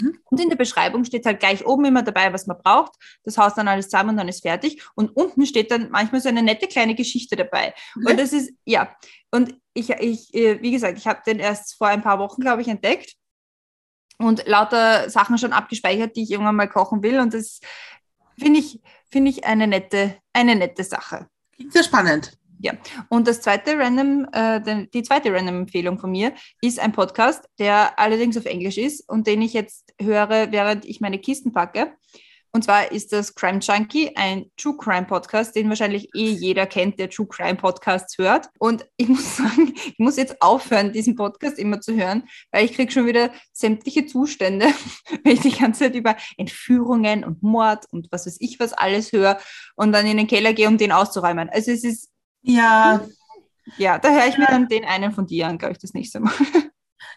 Mhm. 0.00 0.18
Und 0.24 0.40
in 0.40 0.48
der 0.48 0.56
Beschreibung 0.56 1.04
steht 1.04 1.26
halt 1.26 1.40
gleich 1.40 1.64
oben 1.66 1.84
immer 1.84 2.02
dabei, 2.02 2.32
was 2.32 2.46
man 2.46 2.58
braucht. 2.58 2.92
Das 3.24 3.38
haust 3.38 3.58
dann 3.58 3.68
alles 3.68 3.86
zusammen 3.86 4.10
und 4.10 4.16
dann 4.16 4.28
ist 4.28 4.42
fertig. 4.42 4.82
Und 4.94 5.16
unten 5.16 5.46
steht 5.46 5.70
dann 5.70 5.90
manchmal 5.90 6.20
so 6.20 6.28
eine 6.28 6.42
nette 6.42 6.66
kleine 6.66 6.94
Geschichte 6.94 7.36
dabei. 7.36 7.74
Mhm. 7.94 8.06
Und 8.06 8.20
das 8.20 8.32
ist, 8.32 8.52
ja. 8.64 8.94
Und 9.30 9.56
ich, 9.74 9.90
ich 9.90 10.34
äh, 10.34 10.60
wie 10.62 10.70
gesagt, 10.70 10.98
ich 10.98 11.06
habe 11.06 11.22
den 11.26 11.38
erst 11.38 11.74
vor 11.76 11.88
ein 11.88 12.02
paar 12.02 12.18
Wochen, 12.18 12.40
glaube 12.40 12.62
ich, 12.62 12.68
entdeckt 12.68 13.14
und 14.18 14.46
lauter 14.46 15.10
Sachen 15.10 15.38
schon 15.38 15.52
abgespeichert, 15.52 16.16
die 16.16 16.22
ich 16.22 16.30
irgendwann 16.30 16.56
mal 16.56 16.68
kochen 16.68 17.02
will. 17.02 17.18
Und 17.18 17.34
das 17.34 17.60
finde 18.38 18.60
ich, 18.60 18.80
finde 19.10 19.30
ich 19.30 19.44
eine 19.44 19.66
nette, 19.66 20.16
eine 20.32 20.56
nette 20.56 20.84
Sache. 20.84 21.28
Klingt 21.52 21.72
sehr 21.72 21.84
spannend. 21.84 22.36
Ja, 22.64 22.72
und 23.10 23.28
das 23.28 23.42
zweite 23.42 23.78
Random, 23.78 24.26
äh, 24.32 24.86
die 24.94 25.02
zweite 25.02 25.30
Random-Empfehlung 25.30 25.98
von 25.98 26.10
mir 26.10 26.32
ist 26.62 26.80
ein 26.80 26.92
Podcast, 26.92 27.44
der 27.58 27.98
allerdings 27.98 28.38
auf 28.38 28.46
Englisch 28.46 28.78
ist 28.78 29.06
und 29.06 29.26
den 29.26 29.42
ich 29.42 29.52
jetzt 29.52 29.92
höre, 30.00 30.50
während 30.50 30.86
ich 30.86 31.02
meine 31.02 31.18
Kisten 31.18 31.52
packe. 31.52 31.92
Und 32.52 32.64
zwar 32.64 32.90
ist 32.90 33.12
das 33.12 33.34
Crime 33.34 33.58
Junkie, 33.58 34.12
ein 34.16 34.46
True 34.56 34.78
Crime 34.78 35.04
Podcast, 35.04 35.54
den 35.54 35.68
wahrscheinlich 35.68 36.08
eh 36.14 36.30
jeder 36.30 36.64
kennt, 36.64 36.98
der 36.98 37.10
True 37.10 37.26
Crime 37.26 37.56
Podcasts 37.56 38.16
hört. 38.16 38.48
Und 38.58 38.88
ich 38.96 39.08
muss 39.10 39.36
sagen, 39.36 39.74
ich 39.74 39.98
muss 39.98 40.16
jetzt 40.16 40.40
aufhören, 40.40 40.94
diesen 40.94 41.16
Podcast 41.16 41.58
immer 41.58 41.82
zu 41.82 41.94
hören, 41.94 42.22
weil 42.50 42.64
ich 42.64 42.72
kriege 42.72 42.90
schon 42.90 43.04
wieder 43.04 43.30
sämtliche 43.52 44.06
Zustände, 44.06 44.68
wenn 45.22 45.34
ich 45.34 45.40
die 45.40 45.50
ganze 45.52 45.80
Zeit 45.80 45.96
über 45.96 46.16
Entführungen 46.38 47.24
und 47.24 47.42
Mord 47.42 47.84
und 47.90 48.10
was 48.10 48.24
weiß 48.24 48.38
ich 48.40 48.58
was 48.58 48.72
alles 48.72 49.12
höre 49.12 49.38
und 49.76 49.92
dann 49.92 50.06
in 50.06 50.16
den 50.16 50.28
Keller 50.28 50.54
gehe, 50.54 50.68
um 50.68 50.78
den 50.78 50.92
auszuräumen. 50.92 51.50
Also 51.50 51.70
es 51.70 51.84
ist 51.84 52.13
ja. 52.44 53.04
Ja, 53.78 53.98
da 53.98 54.10
höre 54.10 54.26
ich 54.26 54.36
mir 54.36 54.46
dann 54.46 54.68
den 54.68 54.84
einen 54.84 55.12
von 55.12 55.26
dir 55.26 55.48
an, 55.48 55.58
glaube 55.58 55.72
ich, 55.72 55.78
das 55.78 55.94
nächste 55.94 56.20
Mal. 56.20 56.32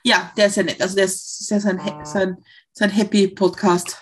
Ja, 0.03 0.31
der 0.37 0.47
ist 0.47 0.55
ja 0.55 0.63
nett. 0.63 0.81
Also 0.81 0.95
der 0.95 1.05
ist 1.05 1.47
sehr 1.47 1.59
so 1.59 1.67
ein, 1.69 1.81
so 2.05 2.19
ein, 2.19 2.37
so 2.71 2.85
ein 2.85 2.89
Happy 2.89 3.27
Podcast, 3.27 3.99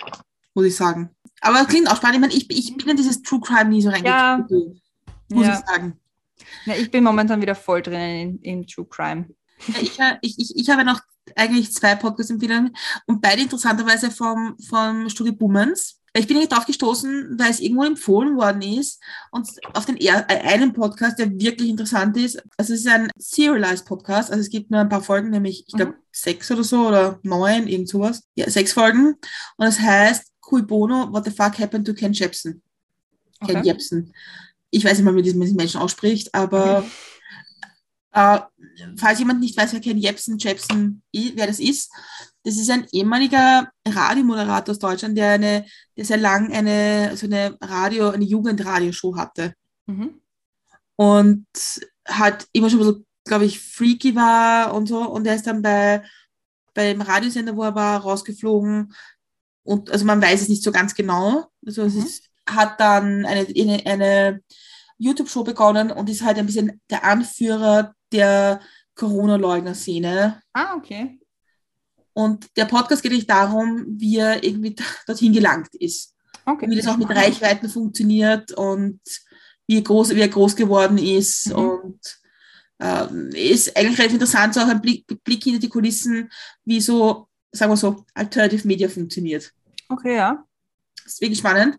muss 0.53 0.65
ich 0.65 0.75
sagen. 0.75 1.09
Aber 1.41 1.61
es 1.61 1.67
klingt 1.67 1.89
auch 1.89 1.95
spannend. 1.95 2.15
Ich, 2.15 2.21
meine, 2.21 2.33
ich, 2.33 2.49
ich 2.49 2.77
bin 2.77 2.89
in 2.89 2.97
dieses 2.97 3.23
True 3.23 3.41
Crime 3.41 3.69
nie 3.69 3.81
so 3.81 3.89
reingekommen, 3.89 4.47
ja. 4.49 5.13
muss 5.29 5.47
ja. 5.47 5.53
ich 5.53 5.65
sagen. 5.65 5.99
Ja, 6.65 6.75
ich 6.75 6.91
bin 6.91 7.03
momentan 7.03 7.41
wieder 7.41 7.55
voll 7.55 7.81
drinnen 7.81 8.39
in, 8.39 8.67
True 8.67 8.85
Crime. 8.87 9.29
Ja, 9.97 10.17
ich, 10.21 10.37
ich, 10.37 10.55
ich 10.55 10.69
habe 10.69 10.83
noch 10.83 11.01
eigentlich 11.35 11.73
zwei 11.73 11.95
Podcast-Empfehlungen 11.95 12.75
und 13.07 13.21
beide 13.21 13.41
interessanterweise 13.41 14.11
vom, 14.11 14.57
vom 14.59 15.09
Studio 15.09 15.33
Bummens. 15.33 16.01
Ich 16.17 16.27
bin 16.27 16.41
drauf 16.47 16.65
gestoßen, 16.65 17.37
weil 17.37 17.51
es 17.51 17.59
irgendwo 17.59 17.83
empfohlen 17.83 18.37
worden 18.37 18.61
ist 18.61 19.03
und 19.31 19.49
auf 19.73 19.85
den 19.85 19.97
äh, 19.97 20.11
einen 20.11 20.71
Podcast, 20.71 21.19
der 21.19 21.29
wirklich 21.37 21.67
interessant 21.67 22.15
ist. 22.15 22.41
Also 22.57 22.73
es 22.73 22.81
ist 22.81 22.87
ein 22.87 23.09
Serialized 23.17 23.85
Podcast, 23.85 24.31
also 24.31 24.39
es 24.39 24.49
gibt 24.49 24.71
nur 24.71 24.79
ein 24.79 24.87
paar 24.87 25.03
Folgen, 25.03 25.29
nämlich 25.29 25.65
ich 25.67 25.73
glaube 25.73 25.91
mhm. 25.91 26.03
sechs 26.13 26.49
oder 26.49 26.63
so 26.63 26.87
oder 26.87 27.19
neun, 27.23 27.67
irgend 27.67 27.89
sowas. 27.89 28.23
Ja, 28.35 28.49
sechs 28.49 28.71
Folgen 28.71 29.15
und 29.57 29.67
es 29.67 29.77
heißt 29.77 30.31
Cui 30.39 30.61
Bono, 30.61 31.11
What 31.11 31.25
the 31.25 31.31
fuck 31.31 31.59
happened 31.59 31.85
to 31.85 31.93
Ken 31.93 32.13
Jebsen? 32.13 32.61
Okay. 33.41 33.53
Ken 33.53 33.63
Jebsen. 33.65 34.13
Ich 34.69 34.85
weiß 34.85 34.97
nicht 34.97 35.05
mal, 35.05 35.15
wie 35.15 35.21
diesen 35.21 35.55
Menschen 35.55 35.81
ausspricht, 35.81 36.33
aber 36.33 36.85
okay. 38.13 38.45
äh, 38.45 38.95
falls 38.95 39.19
jemand 39.19 39.41
nicht 39.41 39.57
weiß, 39.57 39.73
wer 39.73 39.81
Ken 39.81 39.97
Jebsen, 39.97 40.37
Jebsen, 40.37 41.03
wer 41.11 41.47
das 41.47 41.59
ist, 41.59 41.91
das 42.45 42.57
ist 42.57 42.69
ein 42.69 42.85
ehemaliger 42.91 43.71
Radiomoderator 43.87 44.71
aus 44.71 44.79
Deutschland, 44.79 45.17
der 45.17 45.31
eine, 45.31 45.65
der 45.97 46.05
sehr 46.05 46.17
lang 46.17 46.53
eine, 46.53 47.17
so 47.17 47.25
eine 47.25 47.57
Radio, 47.59 48.11
eine 48.11 48.23
Jugendradioshow 48.23 49.17
hatte. 49.17 49.55
Mhm. 49.87 50.21
Und 50.95 51.47
hat 52.07 52.47
immer 52.53 52.69
schon 52.69 52.83
so, 52.83 53.03
glaube 53.25 53.45
ich, 53.45 53.59
freaky 53.59 54.15
war 54.15 54.75
und 54.75 54.85
so. 54.85 55.09
Und 55.09 55.25
er 55.25 55.35
ist 55.35 55.47
dann 55.47 55.63
bei, 55.63 56.03
beim 56.75 57.01
Radiosender, 57.01 57.55
wo 57.55 57.63
er 57.63 57.73
war, 57.73 58.01
rausgeflogen. 58.01 58.93
Und 59.63 59.89
also 59.89 60.05
man 60.05 60.21
weiß 60.21 60.43
es 60.43 60.49
nicht 60.49 60.63
so 60.63 60.71
ganz 60.71 60.93
genau. 60.93 61.47
Also 61.65 61.81
mhm. 61.81 61.87
es 61.87 61.95
ist, 61.95 62.29
hat 62.47 62.79
dann 62.79 63.25
eine, 63.25 63.47
eine, 63.47 63.85
eine 63.87 64.41
YouTube-Show 64.99 65.43
begonnen 65.43 65.89
und 65.89 66.11
ist 66.11 66.23
halt 66.23 66.37
ein 66.37 66.45
bisschen 66.45 66.79
der 66.91 67.05
Anführer 67.05 67.95
der 68.11 68.61
Corona-Leugner-Szene. 68.93 70.41
Ah, 70.53 70.75
okay. 70.75 71.19
Und 72.17 72.47
der 72.55 72.63
Podcast 72.63 73.03
geht 73.03 73.11
nicht 73.11 73.29
darum, 73.29 73.85
wie 73.89 74.17
er 74.17 74.41
irgendwie 74.41 74.73
dorthin 75.05 75.33
gelangt 75.33 75.75
ist. 75.75 76.15
Okay. 76.45 76.69
Wie 76.69 76.77
das 76.77 76.87
auch 76.87 76.95
mit 76.95 77.09
Reichweiten 77.09 77.67
funktioniert 77.67 78.53
und 78.53 79.01
wie, 79.67 79.83
groß, 79.83 80.15
wie 80.15 80.21
er 80.21 80.29
groß 80.29 80.55
geworden 80.55 80.97
ist. 80.97 81.49
Mhm. 81.49 81.55
Und 81.55 81.99
äh, 82.79 83.51
ist 83.51 83.75
eigentlich 83.75 83.97
relativ 83.97 84.13
interessant, 84.13 84.53
so 84.53 84.61
auch 84.61 84.67
ein 84.67 84.81
Blick, 84.81 85.05
Blick 85.25 85.43
hinter 85.43 85.59
die 85.59 85.67
Kulissen, 85.67 86.31
wie 86.63 86.79
so, 86.79 87.27
sagen 87.51 87.73
wir 87.73 87.77
so, 87.77 88.05
Alternative 88.13 88.65
Media 88.65 88.87
funktioniert. 88.87 89.51
Okay, 89.89 90.15
ja. 90.15 90.45
Das 91.03 91.13
ist 91.13 91.21
wirklich 91.21 91.39
spannend. 91.39 91.77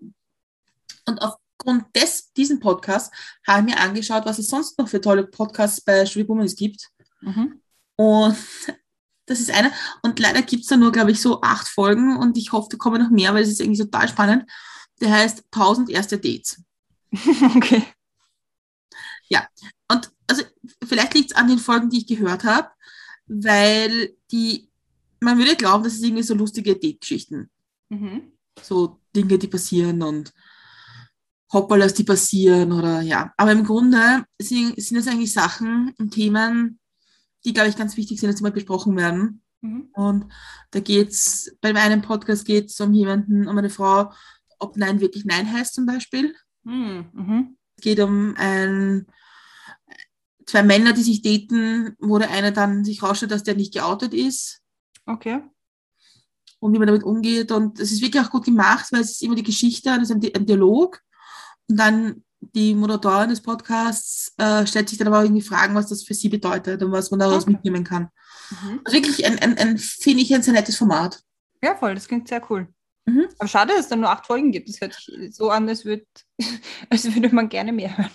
Und 1.07 1.19
aufgrund 1.19 1.97
des, 1.97 2.31
diesen 2.35 2.61
Podcasts 2.61 3.11
habe 3.47 3.61
ich 3.61 3.75
mir 3.75 3.81
angeschaut, 3.81 4.27
was 4.27 4.39
es 4.39 4.49
sonst 4.49 4.79
noch 4.79 4.89
für 4.89 5.01
tolle 5.01 5.27
Podcasts 5.27 5.81
bei 5.81 6.05
Studio 6.05 6.27
Bummens 6.27 6.57
gibt. 6.57 6.91
Mhm. 7.23 7.63
Und 7.97 8.37
das 9.27 9.41
ist 9.41 9.51
einer. 9.51 9.73
Und 10.03 10.19
leider 10.19 10.43
gibt 10.43 10.63
es 10.63 10.69
da 10.69 10.77
nur, 10.77 10.93
glaube 10.93 11.11
ich, 11.11 11.21
so 11.21 11.43
acht 11.43 11.69
Folgen 11.69 12.17
und 12.17 12.39
ich 12.39 12.53
hoffe, 12.53 12.69
da 12.71 12.77
kommen 12.77 13.03
noch 13.03 13.11
mehr, 13.11 13.35
weil 13.35 13.43
es 13.43 13.51
ist 13.51 13.61
irgendwie 13.61 13.83
total 13.83 14.09
spannend. 14.09 14.51
Der 15.01 15.11
heißt 15.13 15.45
1000 15.51 15.91
erste 15.91 16.19
Dates. 16.19 16.63
okay. 17.55 17.83
Ja, 19.29 19.47
und 19.91 20.11
also 20.29 20.43
vielleicht 20.87 21.15
liegt 21.15 21.33
es 21.33 21.37
an 21.37 21.49
den 21.49 21.59
Folgen, 21.59 21.91
die 21.91 21.99
ich 21.99 22.07
gehört 22.07 22.45
habe, 22.45 22.69
weil 23.27 24.17
die, 24.31 24.71
man 25.21 25.39
würde 25.39 25.57
glauben, 25.57 25.85
das 25.85 25.95
ist 25.95 26.05
irgendwie 26.05 26.23
so 26.23 26.35
lustige 26.35 26.77
Date-Geschichten. 26.77 27.51
Mhm. 27.89 28.33
So 28.63 29.01
Dinge, 29.15 29.39
die 29.39 29.49
passieren 29.49 30.03
und 30.03 30.33
Hoppalas, 31.53 31.95
die 31.95 32.05
passieren 32.05 32.73
oder 32.73 33.01
ja. 33.03 33.33
Aber 33.37 33.53
im 33.53 33.65
Grunde 33.65 34.25
sind, 34.41 34.81
sind 34.81 34.97
das 34.97 35.09
eigentlich 35.09 35.33
Sachen 35.33 35.95
und 35.99 36.13
Themen, 36.13 36.79
die, 37.47 37.53
glaube 37.55 37.69
ich, 37.71 37.77
ganz 37.77 37.97
wichtig 37.97 38.21
sind, 38.21 38.29
dass 38.29 38.39
sie 38.39 38.43
mal 38.43 38.53
besprochen 38.53 38.97
werden. 38.97 39.43
Mhm. 39.63 39.89
Und 39.95 40.33
da 40.73 40.81
geht 40.81 41.11
es, 41.11 41.57
bei 41.61 41.75
einem 41.75 42.03
Podcast 42.03 42.45
geht 42.45 42.67
es 42.67 42.81
um 42.81 42.93
jemanden, 42.93 43.49
um 43.49 43.57
eine 43.57 43.71
Frau, 43.71 44.13
ob 44.59 44.77
Nein 44.77 45.01
wirklich 45.01 45.25
Nein 45.25 45.51
heißt 45.51 45.75
zum 45.75 45.87
Beispiel. 45.87 46.35
Mhm. 46.65 47.07
mhm. 47.13 47.57
Es 47.77 47.83
geht 47.83 48.01
um 48.01 48.35
ein 48.37 49.07
zwei 50.47 50.63
Männer, 50.63 50.93
die 50.93 51.03
sich 51.03 51.23
daten, 51.23 51.97
wo 51.99 52.19
der 52.19 52.31
eine 52.31 52.53
dann 52.53 52.85
sich 52.85 53.03
rausstellt, 53.03 53.33
dass 53.33 53.43
der 53.43 53.57
nicht 53.57 53.75
geoutet 53.75 54.15
ist 54.15 54.63
Okay. 55.05 55.43
und 56.61 56.73
wie 56.73 56.79
man 56.79 56.87
damit 56.87 57.03
umgeht. 57.03 57.51
Und 57.53 57.81
es 57.81 57.93
ist 57.93 58.01
wirklich 58.01 58.23
auch 58.23 58.31
gut 58.31 58.45
gemacht, 58.45 58.87
weil 58.93 59.01
es 59.01 59.13
ist 59.13 59.23
immer 59.23 59.35
die 59.35 59.43
Geschichte, 59.43 59.91
es 59.91 60.03
ist 60.03 60.13
ein, 60.13 60.21
Di- 60.21 60.35
ein 60.35 60.47
Dialog. 60.47 61.03
Und 61.69 61.77
dann 61.79 62.25
die 62.55 62.75
Moderatorin 62.75 63.31
des 63.31 63.41
Podcasts 63.43 64.33
äh, 64.39 64.67
stellt 64.67 64.89
sich 64.89 64.99
dann 64.99 65.09
aber 65.09 65.19
auch 65.19 65.23
irgendwie 65.25 65.43
Fragen, 65.43 65.75
was 65.75 65.89
das 65.89 66.05
für 66.05 66.15
sie 66.15 66.29
bedeutet 66.29 66.83
und 66.83 66.93
was 66.93 67.11
man 67.11 67.21
daraus 67.21 67.43
Okay. 67.43 67.53
mitnehmen 67.53 67.85
kann. 67.85 68.09
Mhm. 68.51 68.81
Also 68.85 68.97
wirklich 68.97 69.27
ein, 69.27 69.39
ein, 69.39 69.59
ein 69.59 69.79
finde 69.79 70.23
ich, 70.23 70.35
ein 70.35 70.43
sehr 70.43 70.55
nettes 70.55 70.77
Format. 70.77 71.23
Ja, 71.63 71.75
voll, 71.77 71.95
das 71.95 72.09
klingt 72.09 72.29
sehr 72.29 72.43
cool. 72.51 72.69
Mhm. 73.07 73.27
Aber 73.39 73.49
schade, 73.49 73.73
dass 73.73 73.83
es 73.83 73.89
dann 73.89 74.01
nur 74.01 74.11
acht 74.11 74.27
Folgen 74.27 74.53
gibt. 74.53 74.69
Das 74.69 74.81
hört 74.81 74.95
sich 74.95 75.35
so 75.35 75.51
an, 75.51 75.69
als, 75.69 75.85
würd, 75.85 76.07
als 76.91 77.05
würde 77.15 77.35
man 77.35 77.49
gerne 77.49 77.73
mehr 77.73 77.97
hören. 77.97 78.11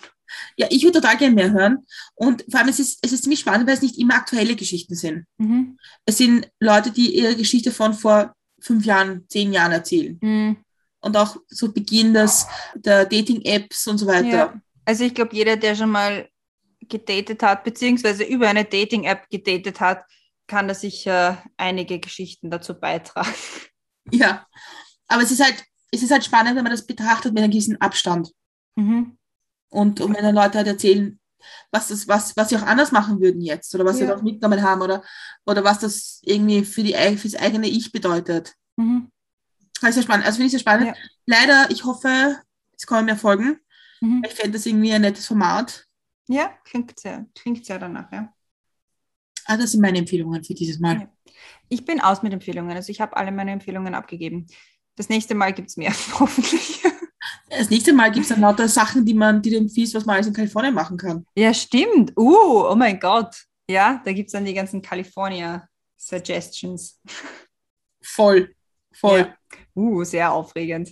Ja, 0.55 0.67
ich 0.69 0.83
würde 0.83 1.01
total 1.01 1.17
gerne 1.17 1.35
mehr 1.35 1.51
hören. 1.51 1.79
Und 2.15 2.45
vor 2.49 2.59
allem, 2.59 2.69
es 2.69 2.79
ist, 2.79 2.99
es 3.01 3.11
ist 3.11 3.23
ziemlich 3.23 3.41
spannend, 3.41 3.67
weil 3.67 3.75
es 3.75 3.81
nicht 3.81 3.97
immer 3.97 4.15
aktuelle 4.15 4.55
Geschichten 4.55 4.95
sind. 4.95 5.25
Mhm. 5.37 5.77
Es 6.05 6.17
sind 6.17 6.49
Leute, 6.59 6.91
die 6.91 7.15
ihre 7.17 7.35
Geschichte 7.35 7.71
von 7.71 7.93
vor 7.93 8.33
fünf 8.59 8.85
Jahren, 8.85 9.25
zehn 9.27 9.51
Jahren 9.51 9.71
erzählen. 9.71 10.17
Mhm. 10.21 10.57
Und 11.01 11.17
auch 11.17 11.37
so 11.47 11.71
Beginn 11.71 12.13
des, 12.13 12.45
der 12.75 13.05
Dating-Apps 13.05 13.87
und 13.87 13.97
so 13.97 14.07
weiter. 14.07 14.27
Ja. 14.27 14.61
Also 14.85 15.03
ich 15.03 15.13
glaube, 15.15 15.35
jeder, 15.35 15.57
der 15.57 15.75
schon 15.75 15.89
mal 15.89 16.29
gedatet 16.79 17.41
hat, 17.43 17.63
beziehungsweise 17.63 18.23
über 18.23 18.47
eine 18.47 18.65
Dating-App 18.65 19.29
gedatet 19.29 19.79
hat, 19.79 20.03
kann 20.47 20.67
da 20.67 20.73
sicher 20.73 21.41
einige 21.57 21.99
Geschichten 21.99 22.49
dazu 22.49 22.79
beitragen. 22.79 23.33
Ja. 24.11 24.47
Aber 25.07 25.21
es 25.21 25.29
ist 25.31 25.43
halt, 25.43 25.63
es 25.91 26.01
ist 26.01 26.11
halt 26.11 26.25
spannend, 26.25 26.55
wenn 26.55 26.63
man 26.63 26.71
das 26.71 26.87
betrachtet 26.87 27.33
mit 27.33 27.43
einem 27.43 27.51
gewissen 27.51 27.79
Abstand. 27.79 28.31
Mhm. 28.75 29.17
Und, 29.69 30.01
und 30.01 30.15
wenn 30.15 30.23
dann 30.23 30.35
Leute 30.35 30.57
halt 30.57 30.67
erzählen, 30.67 31.19
was, 31.71 31.89
das, 31.89 32.07
was, 32.07 32.35
was 32.35 32.49
sie 32.49 32.57
auch 32.57 32.63
anders 32.63 32.91
machen 32.91 33.21
würden 33.21 33.41
jetzt 33.41 33.73
oder 33.75 33.85
was 33.85 33.97
sie 33.97 34.01
Ja. 34.03 34.07
daraus 34.09 34.23
mitgenommen 34.23 34.63
haben 34.63 34.81
oder, 34.81 35.03
oder 35.45 35.63
was 35.63 35.79
das 35.79 36.19
irgendwie 36.23 36.65
für, 36.65 36.83
die, 36.83 36.93
für 36.93 37.29
das 37.29 37.39
eigene 37.39 37.67
Ich 37.67 37.91
bedeutet. 37.91 38.53
Mhm. 38.75 39.11
Das 39.81 39.89
ist 39.89 39.95
sehr 39.95 40.03
spannend. 40.03 40.25
Also 40.25 40.37
finde 40.37 40.45
ich 40.47 40.51
sehr 40.51 40.59
spannend. 40.59 40.87
Ja. 40.87 40.93
Leider, 41.25 41.69
ich 41.71 41.83
hoffe, 41.83 42.37
es 42.75 42.85
kommen 42.85 43.05
mehr 43.05 43.17
Folgen. 43.17 43.59
Mhm. 43.99 44.23
Ich 44.25 44.33
fände 44.33 44.51
das 44.51 44.65
irgendwie 44.65 44.93
ein 44.93 45.01
nettes 45.01 45.27
Format. 45.27 45.87
Ja, 46.27 46.53
klingt 46.63 46.97
sehr, 46.99 47.25
klingt 47.35 47.65
sehr 47.65 47.79
danach, 47.79 48.11
ja. 48.11 48.33
Also 49.45 49.63
das 49.63 49.71
sind 49.71 49.81
meine 49.81 49.97
Empfehlungen 49.97 50.43
für 50.43 50.53
dieses 50.53 50.79
Mal. 50.79 51.01
Ja. 51.01 51.33
Ich 51.67 51.83
bin 51.83 51.99
aus 51.99 52.21
mit 52.21 52.31
Empfehlungen. 52.31 52.75
Also 52.75 52.91
ich 52.91 53.01
habe 53.01 53.17
alle 53.17 53.31
meine 53.31 53.51
Empfehlungen 53.51 53.95
abgegeben. 53.95 54.47
Das 54.95 55.09
nächste 55.09 55.35
Mal 55.35 55.51
gibt 55.51 55.69
es 55.69 55.77
mehr, 55.77 55.93
hoffentlich. 56.19 56.81
Das 57.49 57.69
nächste 57.69 57.93
Mal 57.93 58.11
gibt 58.11 58.23
es 58.23 58.29
dann 58.29 58.41
lauter 58.41 58.67
Sachen, 58.67 59.03
die 59.03 59.13
man, 59.13 59.41
die 59.41 59.49
du 59.49 59.57
empfiehlst, 59.57 59.93
was 59.93 60.05
man 60.05 60.15
alles 60.15 60.27
in 60.27 60.33
Kalifornien 60.33 60.73
machen 60.73 60.97
kann. 60.97 61.25
Ja, 61.35 61.53
stimmt. 61.53 62.13
Uh, 62.15 62.67
oh 62.69 62.75
mein 62.75 62.99
Gott. 62.99 63.35
Ja, 63.69 64.01
da 64.05 64.13
gibt 64.13 64.27
es 64.27 64.33
dann 64.33 64.45
die 64.45 64.53
ganzen 64.53 64.81
California 64.81 65.67
Suggestions. 65.97 66.99
Voll. 68.01 68.55
Voll. 68.93 69.19
Ja. 69.19 69.35
Uh, 69.75 70.03
sehr 70.03 70.31
aufregend. 70.31 70.91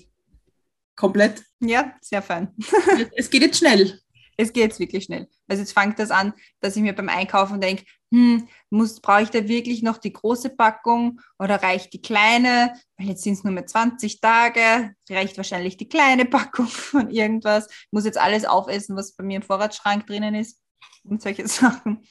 Komplett. 0.96 1.44
Ja, 1.60 1.96
sehr 2.02 2.22
fein. 2.22 2.54
es 3.16 3.30
geht 3.30 3.42
jetzt 3.42 3.58
schnell. 3.58 4.00
Es 4.38 4.54
geht 4.54 4.64
jetzt 4.64 4.80
wirklich 4.80 5.04
schnell. 5.04 5.28
Also 5.50 5.62
jetzt 5.62 5.74
fängt 5.74 6.00
das 6.00 6.12
an, 6.12 6.34
dass 6.62 6.76
ich 6.78 6.82
mir 6.82 6.94
beim 6.94 7.10
Einkaufen 7.10 7.60
denke, 7.60 7.84
hm, 8.12 8.48
muss, 8.70 9.02
brauche 9.02 9.24
ich 9.24 9.30
da 9.30 9.48
wirklich 9.48 9.84
noch 9.84 9.98
die 9.98 10.14
große 10.14 10.52
Packung 10.52 11.20
oder 11.38 11.62
reicht 11.62 11.92
die 11.94 12.02
kleine? 12.02 12.74
Weil 12.98 13.10
jetzt 13.10 13.24
sind 13.24 13.34
es 13.34 13.44
nur 13.44 13.52
mehr 13.52 13.68
20 13.68 14.22
Tage, 14.22 14.96
reicht 15.10 15.36
wahrscheinlich 15.36 15.76
die 15.76 15.90
kleine 15.90 16.26
Packung 16.26 16.68
von 16.68 17.10
irgendwas. 17.10 17.68
Ich 17.70 17.92
muss 17.92 18.06
jetzt 18.06 18.18
alles 18.18 18.46
aufessen, 18.46 18.96
was 18.96 19.14
bei 19.14 19.26
mir 19.26 19.38
im 19.38 19.44
Vorratsschrank 19.44 20.08
drinnen 20.08 20.36
ist 20.36 20.62
und 21.04 21.22
solche 21.22 21.48
Sachen. 21.50 22.06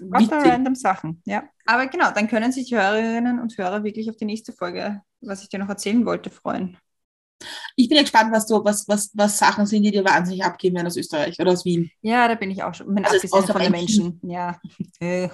Lauter 0.00 0.38
random 0.38 0.74
Sachen, 0.74 1.22
ja. 1.26 1.44
Aber 1.66 1.86
genau, 1.86 2.10
dann 2.12 2.28
können 2.28 2.52
sich 2.52 2.68
die 2.68 2.76
Hörerinnen 2.76 3.40
und 3.40 3.56
Hörer 3.56 3.84
wirklich 3.84 4.08
auf 4.10 4.16
die 4.16 4.24
nächste 4.24 4.52
Folge, 4.52 5.02
was 5.20 5.42
ich 5.42 5.48
dir 5.48 5.58
noch 5.58 5.68
erzählen 5.68 6.04
wollte, 6.06 6.30
freuen. 6.30 6.76
Ich 7.76 7.88
bin 7.88 7.96
ja 7.96 8.02
gespannt, 8.02 8.32
was, 8.32 8.46
du, 8.46 8.64
was, 8.64 8.88
was, 8.88 9.10
was 9.14 9.38
Sachen 9.38 9.66
sind, 9.66 9.82
die 9.82 9.90
dir 9.90 10.04
wahnsinnig 10.04 10.44
abgeben 10.44 10.76
werden 10.76 10.86
aus 10.86 10.96
Österreich 10.96 11.38
oder 11.40 11.52
aus 11.52 11.64
Wien. 11.64 11.90
Ja, 12.00 12.28
da 12.28 12.34
bin 12.34 12.50
ich 12.50 12.62
auch 12.62 12.74
schon. 12.74 12.92
Mein 12.92 13.04
Also 13.04 13.16
abgesehen 13.16 13.42
außer 13.42 13.52
von 13.52 13.62
den 13.62 13.72
Menschen. 13.72 14.20
Menschen. 14.22 14.30
Ja. 14.30 14.60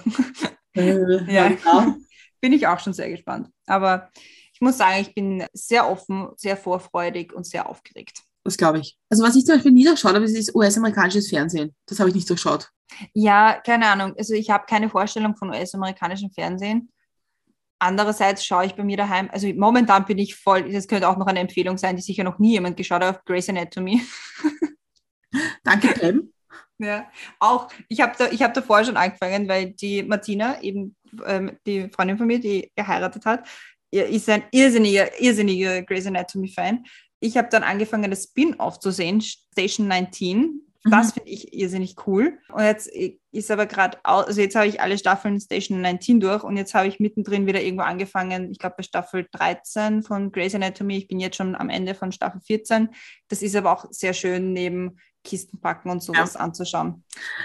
Äh. 0.73 1.33
Ja. 1.33 1.49
genau. 1.49 1.95
bin 2.39 2.53
ich 2.53 2.65
auch 2.65 2.79
schon 2.79 2.93
sehr 2.93 3.09
gespannt. 3.09 3.49
Aber 3.65 4.09
ich 4.53 4.61
muss 4.61 4.77
sagen, 4.77 5.01
ich 5.01 5.13
bin 5.13 5.45
sehr 5.51 5.89
offen, 5.89 6.29
sehr 6.37 6.55
vorfreudig 6.55 7.33
und 7.33 7.45
sehr 7.45 7.67
aufgeregt. 7.67 8.21
Das 8.43 8.57
glaube 8.57 8.79
ich. 8.79 8.97
Also 9.09 9.23
was 9.23 9.35
ich 9.35 9.45
zum 9.45 9.55
Beispiel 9.55 9.71
nie 9.71 9.83
durchschaut 9.83 10.15
habe, 10.15 10.23
ist 10.23 10.37
das 10.37 10.55
US-amerikanisches 10.55 11.29
Fernsehen. 11.29 11.75
Das 11.85 11.99
habe 11.99 12.09
ich 12.09 12.15
nicht 12.15 12.29
durchschaut. 12.29 12.69
Ja, 13.13 13.59
keine 13.63 13.87
Ahnung. 13.87 14.13
Also 14.17 14.33
ich 14.33 14.49
habe 14.49 14.65
keine 14.67 14.89
Vorstellung 14.89 15.35
von 15.35 15.49
US-amerikanischem 15.49 16.31
Fernsehen. 16.31 16.91
Andererseits 17.79 18.45
schaue 18.45 18.65
ich 18.65 18.75
bei 18.75 18.83
mir 18.83 18.97
daheim, 18.97 19.27
also 19.31 19.47
momentan 19.55 20.05
bin 20.05 20.19
ich 20.19 20.35
voll, 20.35 20.71
das 20.71 20.87
könnte 20.87 21.09
auch 21.09 21.17
noch 21.17 21.25
eine 21.25 21.39
Empfehlung 21.39 21.79
sein, 21.79 21.95
die 21.95 22.03
sicher 22.03 22.23
noch 22.23 22.37
nie 22.37 22.51
jemand 22.51 22.77
geschaut 22.77 23.01
hat, 23.03 23.15
auf 23.15 23.25
Grey's 23.25 23.49
Anatomy. 23.49 24.01
Danke, 25.63 25.87
Pam. 25.87 26.31
Ja, 26.77 27.09
auch, 27.39 27.69
ich 27.89 28.01
habe 28.01 28.13
da, 28.17 28.27
ich 28.29 28.41
hab 28.43 28.53
davor 28.53 28.83
schon 28.83 28.97
angefangen, 28.97 29.47
weil 29.47 29.71
die 29.71 30.03
Martina, 30.03 30.61
eben 30.61 30.95
ähm, 31.25 31.57
die 31.65 31.89
Freundin 31.89 32.17
von 32.17 32.27
mir, 32.27 32.39
die 32.39 32.71
geheiratet 32.75 33.25
hat, 33.25 33.47
ist 33.91 34.29
ein 34.29 34.43
irrsinniger, 34.51 35.19
irrsinniger 35.19 35.81
Grey's 35.81 36.07
Anatomy-Fan. 36.07 36.85
Ich 37.19 37.37
habe 37.37 37.49
dann 37.49 37.63
angefangen, 37.63 38.09
das 38.09 38.25
Spin-off 38.25 38.79
zu 38.79 38.91
sehen, 38.91 39.21
Station 39.21 39.87
19. 39.87 40.70
Das 40.83 41.09
Mhm. 41.09 41.11
finde 41.13 41.29
ich 41.29 41.53
irrsinnig 41.53 41.95
cool. 42.07 42.39
Und 42.51 42.63
jetzt 42.63 42.89
ist 43.31 43.51
aber 43.51 43.67
gerade, 43.67 43.99
also 44.03 44.41
jetzt 44.41 44.55
habe 44.55 44.67
ich 44.67 44.81
alle 44.81 44.97
Staffeln 44.97 45.39
Station 45.39 45.81
19 45.81 46.19
durch 46.19 46.43
und 46.43 46.57
jetzt 46.57 46.73
habe 46.73 46.87
ich 46.87 46.99
mittendrin 46.99 47.45
wieder 47.45 47.61
irgendwo 47.61 47.83
angefangen, 47.83 48.51
ich 48.51 48.57
glaube 48.57 48.75
bei 48.77 48.83
Staffel 48.83 49.27
13 49.31 50.01
von 50.01 50.31
Grey's 50.31 50.55
Anatomy. 50.55 50.97
Ich 50.97 51.07
bin 51.07 51.19
jetzt 51.19 51.37
schon 51.37 51.55
am 51.55 51.69
Ende 51.69 51.93
von 51.93 52.11
Staffel 52.11 52.41
14. 52.41 52.89
Das 53.27 53.43
ist 53.43 53.55
aber 53.55 53.71
auch 53.71 53.85
sehr 53.91 54.13
schön 54.13 54.53
neben 54.53 54.97
Kisten 55.23 55.59
packen 55.61 55.91
und 55.91 56.01
sowas 56.01 56.35
anzuschauen. 56.35 57.03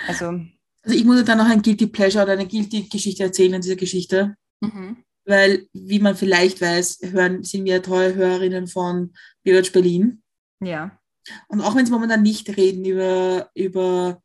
Also, 0.09 0.41
Also 0.83 0.97
ich 0.97 1.05
muss 1.05 1.23
dann 1.25 1.37
noch 1.39 1.51
ein 1.51 1.61
Guilty 1.61 1.89
Pleasure 1.89 2.25
oder 2.25 2.33
eine 2.33 2.47
Guilty 2.47 2.89
Geschichte 2.89 3.25
erzählen 3.25 3.53
in 3.55 3.61
dieser 3.61 3.77
Geschichte. 3.77 4.35
mhm. 4.63 5.03
Weil, 5.29 5.67
wie 5.73 5.99
man 5.99 6.15
vielleicht 6.15 6.61
weiß, 6.61 7.01
hören, 7.11 7.43
sind 7.43 7.65
wir 7.65 7.83
treue 7.83 8.15
Hörerinnen 8.15 8.69
von 8.69 9.13
Baywatch 9.45 9.73
Berlin. 9.73 10.23
ja. 10.61 10.97
Und 11.49 11.61
auch 11.61 11.75
wenn 11.75 11.87
sie 11.87 11.93
momentan 11.93 12.23
nicht 12.23 12.49
reden 12.57 12.85
über, 12.85 13.51
über 13.55 14.23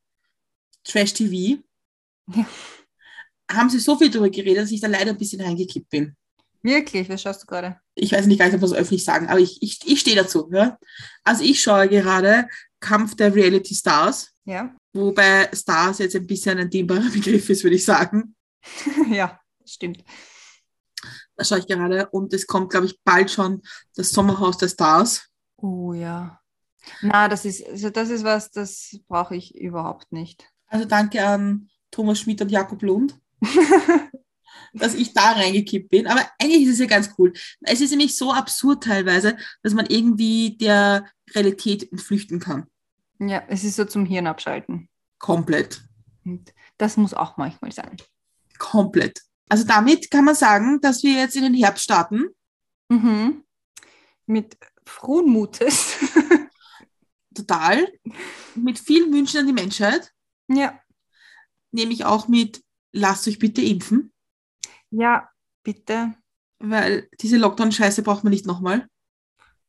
Trash 0.83 1.13
TV, 1.13 1.61
Ja. 2.33 2.45
haben 3.51 3.69
sie 3.69 3.79
so 3.79 3.97
viel 3.97 4.09
darüber 4.09 4.29
geredet, 4.29 4.63
dass 4.63 4.71
ich 4.71 4.81
da 4.81 4.87
leider 4.87 5.11
ein 5.11 5.17
bisschen 5.17 5.41
reingekippt 5.41 5.89
bin. 5.89 6.15
Wirklich, 6.63 7.09
was 7.09 7.21
schaust 7.21 7.41
du 7.41 7.47
gerade? 7.47 7.79
Ich 7.95 8.11
weiß 8.11 8.27
nicht 8.27 8.37
gar 8.37 8.45
nicht, 8.45 8.55
ob 8.55 8.61
wir 8.61 8.65
es 8.67 8.73
öffentlich 8.73 9.03
sagen, 9.03 9.27
aber 9.29 9.39
ich, 9.39 9.61
ich, 9.63 9.79
ich 9.85 9.99
stehe 9.99 10.15
dazu. 10.15 10.47
Ja? 10.53 10.77
Also 11.23 11.43
ich 11.43 11.61
schaue 11.61 11.89
gerade 11.89 12.47
Kampf 12.79 13.15
der 13.15 13.33
Reality 13.33 13.73
Stars, 13.75 14.31
Ja, 14.45 14.75
wobei 14.93 15.49
Stars 15.53 15.99
jetzt 15.99 16.15
ein 16.15 16.27
bisschen 16.27 16.59
ein 16.59 16.69
dehnbarer 16.69 17.09
Begriff 17.13 17.49
ist, 17.49 17.63
würde 17.63 17.75
ich 17.77 17.85
sagen. 17.85 18.35
ja, 19.09 19.39
stimmt. 19.65 20.03
Da 21.35 21.43
schaue 21.45 21.59
ich 21.59 21.67
gerade 21.67 22.07
und 22.09 22.31
es 22.33 22.45
kommt, 22.45 22.69
glaube 22.69 22.85
ich, 22.85 22.99
bald 23.03 23.31
schon 23.31 23.63
das 23.95 24.11
Sommerhaus 24.11 24.57
der 24.59 24.69
Stars. 24.69 25.27
Oh 25.57 25.93
ja. 25.93 26.39
Na, 27.01 27.27
das 27.27 27.45
ist, 27.45 27.67
also 27.67 27.89
das 27.89 28.09
ist 28.09 28.23
was, 28.23 28.51
das 28.51 28.99
brauche 29.07 29.35
ich 29.35 29.55
überhaupt 29.55 30.11
nicht. 30.11 30.51
Also 30.67 30.85
danke 30.85 31.25
an 31.25 31.69
Thomas 31.91 32.19
Schmidt 32.19 32.41
und 32.41 32.49
Jakob 32.49 32.81
Lund, 32.81 33.19
dass 34.73 34.95
ich 34.95 35.13
da 35.13 35.33
reingekippt 35.33 35.89
bin. 35.89 36.07
Aber 36.07 36.25
eigentlich 36.39 36.63
ist 36.63 36.73
es 36.73 36.79
ja 36.79 36.85
ganz 36.85 37.13
cool. 37.17 37.33
Es 37.61 37.81
ist 37.81 37.91
nämlich 37.91 38.15
so 38.15 38.31
absurd 38.31 38.83
teilweise, 38.83 39.37
dass 39.63 39.73
man 39.73 39.85
irgendwie 39.85 40.57
der 40.57 41.05
Realität 41.33 41.91
entflüchten 41.91 42.39
kann. 42.39 42.67
ja, 43.19 43.43
es 43.47 43.63
ist 43.63 43.75
so 43.75 43.85
zum 43.85 44.05
Hirn 44.05 44.27
abschalten. 44.27 44.89
Komplett. 45.19 45.81
Und 46.25 46.53
das 46.77 46.97
muss 46.97 47.13
auch 47.13 47.37
manchmal 47.37 47.71
sein. 47.71 47.97
Komplett. 48.57 49.21
Also 49.49 49.65
damit 49.65 50.09
kann 50.09 50.25
man 50.25 50.35
sagen, 50.35 50.79
dass 50.81 51.03
wir 51.03 51.13
jetzt 51.13 51.35
in 51.35 51.43
den 51.43 51.53
Herbst 51.53 51.83
starten. 51.83 52.27
Mhm. 52.89 53.43
Mit 54.25 54.57
frohen 54.85 55.29
Mutes. 55.29 55.97
Total. 57.33 57.87
Mit 58.55 58.79
vielen 58.79 59.13
Wünschen 59.13 59.39
an 59.39 59.47
die 59.47 59.53
Menschheit. 59.53 60.13
ja. 60.47 60.79
Nämlich 61.73 62.03
auch 62.03 62.27
mit, 62.27 62.61
lasst 62.91 63.29
euch 63.29 63.39
bitte 63.39 63.61
impfen. 63.61 64.11
Ja, 64.89 65.29
bitte. 65.63 66.13
Weil 66.59 67.07
diese 67.21 67.37
Lockdown-Scheiße 67.37 68.03
braucht 68.03 68.25
man 68.25 68.31
nicht 68.31 68.45
nochmal. 68.45 68.89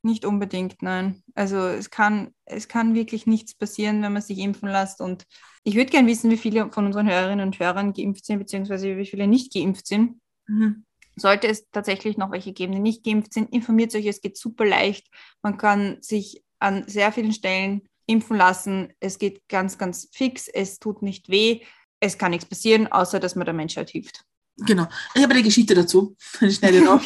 Nicht 0.03 0.25
unbedingt, 0.25 0.83
nein. 0.83 1.23
Also 1.37 1.59
es 1.59 1.91
kann, 1.91 2.35
es 2.45 2.67
kann 2.67 2.97
wirklich 2.97 3.27
nichts 3.29 3.55
passieren, 3.55 4.03
wenn 4.03 4.13
man 4.13 4.21
sich 4.23 4.39
impfen 4.39 4.69
lässt. 4.69 5.01
Und 5.01 5.25
ich 5.63 5.77
würde 5.77 5.93
gerne 5.93 6.09
wissen, 6.09 6.29
wie 6.33 6.37
viele 6.37 6.73
von 6.73 6.87
unseren 6.87 7.09
Hörerinnen 7.09 7.47
und 7.47 7.61
Hörern 7.61 7.93
geimpft 7.93 8.25
sind, 8.25 8.41
beziehungsweise 8.41 8.97
wie 8.97 9.07
viele 9.07 9.29
nicht 9.29 9.53
geimpft 9.53 9.87
sind. 9.87 10.21
Mhm. 10.49 10.85
Sollte 11.15 11.47
es 11.47 11.71
tatsächlich 11.71 12.17
noch 12.17 12.33
welche 12.33 12.53
geben, 12.53 12.73
die 12.73 12.81
nicht 12.81 13.05
geimpft 13.05 13.33
sind, 13.33 13.53
informiert 13.53 13.95
euch, 13.95 14.07
es 14.07 14.21
geht 14.21 14.37
super 14.37 14.65
leicht. 14.65 15.07
Man 15.41 15.57
kann 15.57 15.99
sich 16.01 16.43
an 16.63 16.85
sehr 16.87 17.13
vielen 17.13 17.33
Stellen 17.33 17.83
impfen 18.07 18.37
lassen. 18.37 18.93
Es 19.01 19.19
geht 19.19 19.43
ganz, 19.49 19.79
ganz 19.79 20.09
fix. 20.13 20.49
Es 20.49 20.79
tut 20.79 21.03
nicht 21.03 21.29
weh. 21.29 21.61
es 22.01 22.19
kann 22.19 22.33
nichts 22.33 22.47
passieren, 22.47 22.91
außer 22.91 23.21
dass 23.21 23.37
man 23.37 23.45
der 23.45 23.55
Menschheit 23.55 23.91
hilft. 23.91 24.25
Genau. 24.59 24.87
Ich 25.15 25.23
habe 25.23 25.35
eine 25.35 25.43
Geschichte 25.43 25.75
dazu. 25.75 26.17
Schnelle 26.51 26.83
noch. 26.83 27.03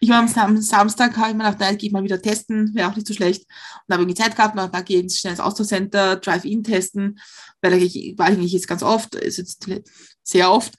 Ich 0.00 0.08
war 0.08 0.18
am 0.18 0.28
Sam 0.28 0.60
Samstag, 0.60 1.16
habe 1.16 1.30
ich 1.30 1.34
mir 1.34 1.44
gedacht, 1.44 1.60
nein, 1.60 1.78
gehe 1.78 1.88
ich 1.88 1.92
mal 1.92 2.02
wieder 2.02 2.20
testen, 2.20 2.74
wäre 2.74 2.90
auch 2.90 2.96
nicht 2.96 3.06
so 3.06 3.14
schlecht. 3.14 3.44
Und 3.86 3.92
habe 3.92 4.02
irgendwie 4.02 4.20
Zeit 4.20 4.36
gehabt, 4.36 4.58
und 4.58 4.74
da 4.74 4.80
gehe 4.80 5.00
ich 5.00 5.18
schnell 5.18 5.32
ins 5.32 5.40
Austro-Center, 5.40 6.16
Drive-In 6.16 6.64
testen, 6.64 7.18
weil 7.60 7.70
da 7.70 7.76
war 7.78 7.82
ich 7.82 8.18
eigentlich 8.20 8.52
jetzt 8.52 8.68
ganz 8.68 8.82
oft, 8.82 9.14
ist 9.14 9.38
jetzt 9.38 9.66
sehr 10.22 10.50
oft. 10.50 10.74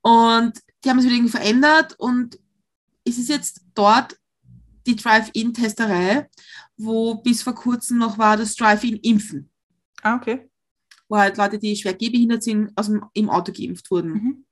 Und 0.00 0.58
die 0.84 0.90
haben 0.90 0.98
es 0.98 1.04
wieder 1.04 1.14
irgendwie 1.14 1.32
verändert 1.32 1.94
und 1.98 2.38
es 3.04 3.18
ist 3.18 3.28
jetzt 3.28 3.60
dort 3.74 4.16
die 4.86 4.96
Drive-In-Testerei, 4.96 6.28
wo 6.82 7.16
bis 7.16 7.42
vor 7.42 7.54
kurzem 7.54 7.98
noch 7.98 8.18
war 8.18 8.36
das 8.36 8.54
Drive-In-Impfen. 8.56 9.50
Ah, 10.02 10.16
okay. 10.16 10.48
Wo 11.08 11.16
halt 11.16 11.36
Leute, 11.36 11.58
die 11.58 11.76
schwer 11.76 11.94
gehbehindert 11.94 12.42
sind, 12.42 12.72
aus 12.76 12.86
dem, 12.86 13.04
im 13.14 13.30
Auto 13.30 13.52
geimpft 13.52 13.90
wurden. 13.90 14.12
Mhm. 14.12 14.44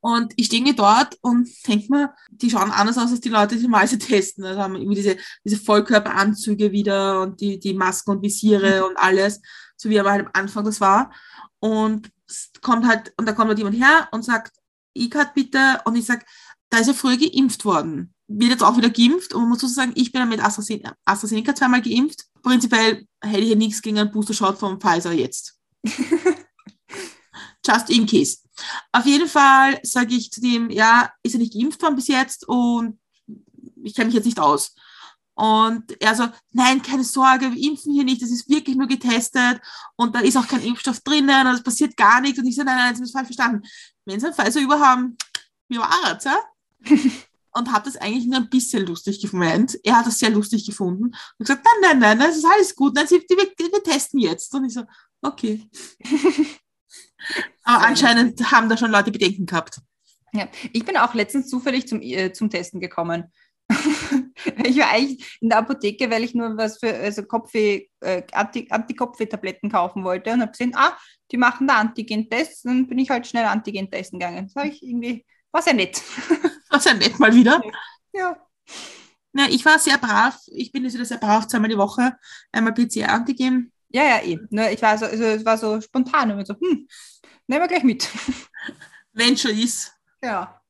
Und 0.00 0.32
ich 0.36 0.46
stehe 0.46 0.74
dort 0.74 1.18
und 1.22 1.48
denke 1.66 1.86
mir, 1.90 2.14
die 2.30 2.50
schauen 2.50 2.70
anders 2.70 2.96
aus 2.98 3.10
als 3.10 3.20
die 3.20 3.28
Leute, 3.28 3.56
die 3.56 3.66
mal 3.66 3.86
sie 3.86 3.98
testen. 3.98 4.44
Also 4.44 4.60
haben 4.60 4.76
irgendwie 4.76 4.94
diese, 4.94 5.16
diese 5.44 5.56
Vollkörperanzüge 5.56 6.70
wieder 6.70 7.22
und 7.22 7.40
die, 7.40 7.58
die 7.58 7.74
Masken 7.74 8.12
und 8.12 8.22
Visiere 8.22 8.86
und 8.86 8.96
alles, 8.96 9.40
so 9.76 9.90
wie 9.90 9.98
aber 9.98 10.12
halt 10.12 10.26
am 10.26 10.30
Anfang 10.34 10.64
das 10.64 10.80
war. 10.80 11.12
Und 11.58 12.10
kommt 12.62 12.86
halt, 12.86 13.12
und 13.16 13.26
da 13.26 13.32
kommt 13.32 13.48
halt 13.48 13.58
jemand 13.58 13.76
her 13.76 14.08
und 14.12 14.24
sagt, 14.24 14.56
E-Card 14.94 15.34
bitte. 15.34 15.80
Und 15.84 15.96
ich 15.96 16.06
sage, 16.06 16.24
da 16.70 16.78
ist 16.78 16.86
ja 16.86 16.94
früher 16.94 17.16
geimpft 17.16 17.64
worden. 17.64 18.14
Wird 18.28 18.52
jetzt 18.52 18.62
auch 18.62 18.76
wieder 18.76 18.90
geimpft. 18.90 19.32
Und 19.34 19.42
man 19.42 19.50
muss 19.50 19.60
sozusagen, 19.60 19.92
ich 19.94 20.12
bin 20.12 20.20
ja 20.20 20.26
mit 20.26 20.44
AstraZeneca, 20.44 20.94
AstraZeneca 21.04 21.54
zweimal 21.54 21.82
geimpft. 21.82 22.24
Prinzipiell 22.42 23.06
hätte 23.20 23.40
ich 23.40 23.50
ja 23.50 23.56
nichts 23.56 23.82
gegen 23.82 23.98
einen 23.98 24.12
Booster-Shot 24.12 24.58
von 24.58 24.80
Pfizer 24.80 25.12
jetzt. 25.12 25.58
Just 27.66 27.90
in 27.90 28.06
case. 28.06 28.38
Auf 28.92 29.06
jeden 29.06 29.28
Fall 29.28 29.78
sage 29.82 30.14
ich 30.14 30.30
zu 30.30 30.40
dem, 30.40 30.70
ja, 30.70 31.10
ist 31.22 31.34
er 31.34 31.40
nicht 31.40 31.54
geimpft 31.54 31.82
worden 31.82 31.96
bis 31.96 32.08
jetzt 32.08 32.46
und 32.48 32.98
ich 33.82 33.94
kenne 33.94 34.06
mich 34.06 34.14
jetzt 34.14 34.26
nicht 34.26 34.40
aus. 34.40 34.74
Und 35.34 36.00
er 36.02 36.16
so, 36.16 36.28
nein, 36.50 36.82
keine 36.82 37.04
Sorge, 37.04 37.52
wir 37.52 37.62
impfen 37.62 37.92
hier 37.92 38.02
nicht, 38.02 38.20
das 38.20 38.30
ist 38.30 38.48
wirklich 38.48 38.76
nur 38.76 38.88
getestet 38.88 39.60
und 39.94 40.14
da 40.14 40.18
ist 40.18 40.36
auch 40.36 40.48
kein 40.48 40.62
Impfstoff 40.62 41.00
drinnen 41.00 41.46
und 41.46 41.54
es 41.54 41.62
passiert 41.62 41.96
gar 41.96 42.20
nichts. 42.20 42.40
Und 42.40 42.46
ich 42.46 42.56
so, 42.56 42.64
nein, 42.64 42.76
nein, 42.76 42.94
haben 42.94 43.02
es 43.02 43.12
falsch 43.12 43.28
verstanden. 43.28 43.62
Wenn 44.04 44.18
Sie 44.18 44.26
einen 44.26 44.34
Pfizer 44.34 44.60
überhaben, 44.60 45.16
wie 45.68 45.78
war 45.78 46.16
es, 46.16 46.24
ja? 46.24 46.40
und 47.52 47.72
habe 47.72 47.84
das 47.84 47.96
eigentlich 47.96 48.26
nur 48.26 48.38
ein 48.38 48.50
bisschen 48.50 48.86
lustig 48.86 49.20
gemeint. 49.20 49.78
Er 49.84 49.98
hat 49.98 50.06
das 50.06 50.18
sehr 50.18 50.30
lustig 50.30 50.66
gefunden 50.66 51.04
und 51.04 51.14
gesagt, 51.38 51.64
nein, 51.82 51.98
nein, 51.98 52.18
nein, 52.18 52.28
das 52.28 52.36
ist 52.38 52.46
alles 52.46 52.74
gut, 52.74 52.94
nein, 52.94 53.06
Sie, 53.06 53.16
wir, 53.16 53.36
wir 53.36 53.82
testen 53.82 54.20
jetzt. 54.20 54.54
Und 54.54 54.66
ich 54.66 54.74
so, 54.74 54.84
okay. 55.22 55.68
Aber 57.64 57.86
anscheinend 57.86 58.40
haben 58.50 58.68
da 58.68 58.76
schon 58.76 58.90
Leute 58.90 59.10
Bedenken 59.10 59.46
gehabt. 59.46 59.80
Ja, 60.32 60.48
ich 60.72 60.84
bin 60.84 60.96
auch 60.96 61.14
letztens 61.14 61.48
zufällig 61.48 61.88
zum, 61.88 62.00
äh, 62.00 62.32
zum 62.32 62.50
Testen 62.50 62.80
gekommen. 62.80 63.32
ich 64.64 64.78
war 64.78 64.90
eigentlich 64.90 65.38
in 65.40 65.48
der 65.50 65.58
Apotheke, 65.58 66.10
weil 66.10 66.24
ich 66.24 66.34
nur 66.34 66.56
was 66.56 66.78
für 66.78 66.94
also 66.94 67.22
Kopfweh, 67.22 67.86
äh, 68.00 68.22
Anti, 68.32 68.68
Antikopfweh-Tabletten 68.70 69.70
kaufen 69.70 70.04
wollte 70.04 70.32
und 70.32 70.40
habe 70.40 70.52
gesehen, 70.52 70.72
ah, 70.74 70.96
die 71.30 71.36
machen 71.36 71.66
da 71.66 71.76
Antigen-Tests. 71.76 72.62
Dann 72.62 72.86
bin 72.86 72.98
ich 72.98 73.10
halt 73.10 73.26
schnell 73.26 73.44
Antigen-Testen 73.44 74.18
gegangen. 74.18 74.50
Das 74.52 74.64
ich 74.64 74.82
irgendwie, 74.82 75.24
war 75.52 75.62
sehr 75.62 75.74
nett. 75.74 76.02
War 76.70 76.80
sehr 76.80 76.94
nett 76.94 77.18
mal 77.18 77.34
wieder. 77.34 77.62
Ja. 78.12 78.36
Ja, 79.32 79.46
ich 79.48 79.64
war 79.64 79.78
sehr 79.78 79.96
brav. 79.96 80.38
Ich 80.48 80.70
bin 80.70 80.84
jetzt 80.84 80.94
wieder 80.94 81.04
sehr 81.04 81.18
brav, 81.18 81.46
zweimal 81.46 81.70
die 81.70 81.78
Woche. 81.78 82.14
Einmal 82.52 82.74
PCR-Antigen. 82.74 83.72
Ja, 83.88 84.02
ja, 84.02 84.22
eh. 84.22 84.38
Nur 84.50 84.70
ich 84.70 84.82
war 84.82 84.98
so, 84.98 85.06
also, 85.06 85.24
es 85.24 85.44
war 85.44 85.56
so 85.56 85.80
spontan 85.80 86.30
und 86.32 86.46
so, 86.46 86.54
hm, 86.54 86.86
nehmen 87.46 87.62
wir 87.62 87.68
gleich 87.68 87.84
mit. 87.84 88.08
Wenn 89.12 89.36
schon 89.36 89.52
ist. 89.52 89.92
Ja. 90.22 90.60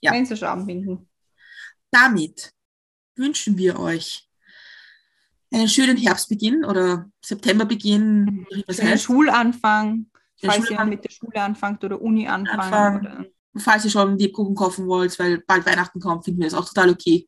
Ja. 0.00 0.12
Wenn 0.12 0.26
sie 0.26 0.36
schon 0.36 0.48
anbinden. 0.48 1.08
Damit 1.90 2.52
wünschen 3.16 3.56
wir 3.56 3.78
euch 3.78 4.28
einen 5.52 5.68
schönen 5.68 5.96
Herbstbeginn 5.96 6.64
oder 6.64 7.10
Septemberbeginn, 7.24 8.46
das 8.66 8.76
Schönen 8.76 8.90
heißt. 8.90 9.04
Schulanfang, 9.04 10.10
falls 10.40 10.54
Schulanfang. 10.54 10.70
jemand 10.70 10.90
mit 10.90 11.04
der 11.04 11.10
Schule 11.10 11.42
anfängt 11.42 11.84
oder 11.84 12.00
Uni 12.00 12.28
anfangen. 12.28 12.60
Anfang. 12.60 13.00
Oder, 13.00 13.26
Falls 13.56 13.84
ihr 13.84 13.90
schon 13.90 14.18
Lebkuchen 14.18 14.54
kaufen 14.54 14.86
wollt, 14.86 15.18
weil 15.18 15.42
bald 15.46 15.66
Weihnachten 15.66 16.00
kommt, 16.00 16.24
finden 16.24 16.40
wir 16.40 16.48
das 16.48 16.58
auch 16.58 16.66
total 16.68 16.90
okay. 16.90 17.26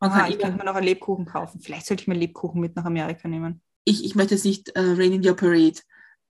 Man 0.00 0.10
ah, 0.10 0.20
kann 0.20 0.30
ich 0.30 0.38
könnte 0.38 0.58
mir 0.58 0.64
noch 0.64 0.74
einen 0.74 0.86
Lebkuchen 0.86 1.26
kaufen. 1.26 1.60
Vielleicht 1.60 1.86
sollte 1.86 2.02
ich 2.02 2.08
mir 2.08 2.14
Lebkuchen 2.14 2.60
mit 2.60 2.76
nach 2.76 2.84
Amerika 2.84 3.28
nehmen. 3.28 3.62
ich, 3.84 4.04
ich 4.04 4.14
möchte 4.14 4.34
jetzt 4.34 4.44
nicht 4.44 4.68
äh, 4.70 4.80
Rain 4.80 5.12
in 5.12 5.26
Your 5.26 5.34
Parade. 5.36 5.80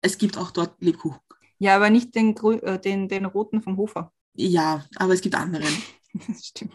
Es 0.02 0.18
gibt 0.18 0.38
auch 0.38 0.52
dort 0.52 0.82
Lebkuchen. 0.82 1.20
Ja, 1.60 1.76
aber 1.76 1.90
nicht 1.90 2.16
den, 2.16 2.36
grü- 2.36 2.62
äh, 2.64 2.80
den, 2.80 3.08
den 3.10 3.26
roten 3.26 3.62
vom 3.62 3.78
Hofer. 3.78 4.12
Ja, 4.36 4.86
aber 4.96 5.14
es 5.14 5.22
gibt 5.22 5.36
anderen. 5.36 5.68
Das 6.28 6.48
stimmt. 6.48 6.74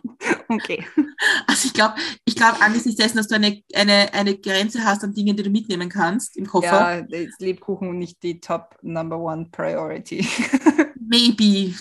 Okay. 0.49 0.87
Also 1.47 1.67
ich 1.67 1.73
glaube, 1.73 1.95
ich 2.25 2.35
glaube 2.37 2.61
angesichts 2.61 2.97
dessen, 3.01 3.17
dass 3.17 3.29
du 3.29 3.35
eine, 3.37 3.63
eine, 3.75 4.13
eine 4.13 4.37
Grenze 4.39 4.85
hast 4.85 5.03
an 5.05 5.15
Dingen, 5.15 5.37
die 5.37 5.43
du 5.45 5.51
mitnehmen 5.51 5.89
kannst 5.89 6.37
im 6.37 6.47
Koffer, 6.47 6.99
Ja, 7.09 7.17
ist 7.17 7.41
Lebkuchen 7.41 7.99
nicht 7.99 8.23
die 8.23 8.41
Top 8.41 8.77
Number 8.83 9.19
One 9.19 9.49
Priority. 9.51 10.27
maybe. 11.09 11.75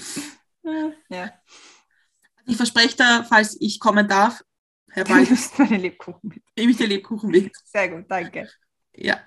ja, 1.09 1.31
Ich 2.45 2.57
verspreche 2.57 2.95
da, 2.97 3.23
falls 3.23 3.57
ich 3.59 3.79
kommen 3.79 4.07
darf, 4.07 4.43
Herr 4.89 5.07
nimmst 5.07 5.57
meine 5.59 5.77
Lebkuchen 5.77 6.29
mit. 6.29 6.43
nehme 6.57 6.71
ich 6.71 6.77
den 6.77 6.89
Lebkuchen 6.89 7.29
mit. 7.29 7.51
Sehr 7.65 7.89
gut, 7.89 8.05
danke. 8.09 8.49
Ja. 8.93 9.19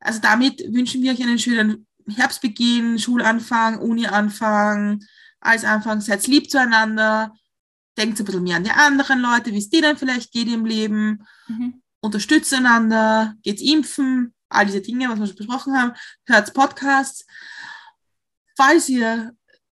Also 0.00 0.20
damit 0.20 0.60
wünschen 0.72 1.02
wir 1.02 1.12
euch 1.12 1.22
einen 1.22 1.38
schönen 1.38 1.86
Herbstbeginn, 2.08 2.98
Schulanfang, 2.98 3.78
Unianfang, 3.78 5.00
als 5.40 5.64
Anfang. 5.64 6.00
Seid 6.00 6.26
lieb 6.26 6.50
zueinander. 6.50 7.34
Denkt 7.98 8.18
ein 8.18 8.24
bisschen 8.24 8.42
mehr 8.42 8.56
an 8.56 8.64
die 8.64 8.70
anderen 8.70 9.20
Leute, 9.20 9.52
wie 9.52 9.58
es 9.58 9.70
denen 9.70 9.96
vielleicht 9.96 10.32
geht 10.32 10.48
im 10.48 10.64
Leben. 10.64 11.26
Mhm. 11.48 11.82
Unterstützt 12.00 12.54
einander, 12.54 13.34
geht 13.42 13.60
impfen, 13.60 14.34
all 14.48 14.66
diese 14.66 14.80
Dinge, 14.80 15.08
was 15.08 15.18
wir 15.18 15.26
schon 15.26 15.36
besprochen 15.36 15.76
haben. 15.76 15.92
Hört 16.26 16.54
Podcasts. 16.54 17.26
Falls 18.58 18.88
ihr 18.88 19.36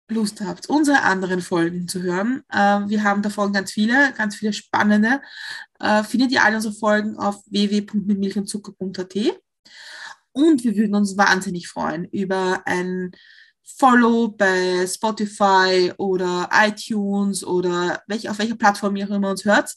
Lust 0.08 0.40
habt, 0.40 0.70
unsere 0.70 1.02
anderen 1.02 1.42
Folgen 1.42 1.86
zu 1.86 2.00
hören, 2.00 2.42
äh, 2.48 2.80
wir 2.88 3.04
haben 3.04 3.20
davon 3.20 3.52
ganz 3.52 3.72
viele, 3.72 4.14
ganz 4.14 4.36
viele 4.36 4.54
spannende, 4.54 5.20
äh, 5.80 6.02
findet 6.02 6.32
ihr 6.32 6.42
alle 6.42 6.56
unsere 6.56 6.72
Folgen 6.72 7.18
auf 7.18 7.42
www.mitmilchundzucker.at. 7.50 9.14
Und 10.32 10.64
wir 10.64 10.76
würden 10.76 10.94
uns 10.94 11.18
wahnsinnig 11.18 11.68
freuen 11.68 12.06
über 12.06 12.62
ein 12.64 13.10
Follow 13.62 14.28
bei 14.28 14.86
Spotify 14.86 15.92
oder 15.98 16.48
iTunes 16.50 17.44
oder 17.44 18.02
welch, 18.06 18.30
auf 18.30 18.38
welcher 18.38 18.56
Plattform 18.56 18.96
ihr 18.96 19.06
auch 19.06 19.14
immer 19.14 19.30
uns 19.30 19.44
hört. 19.44 19.74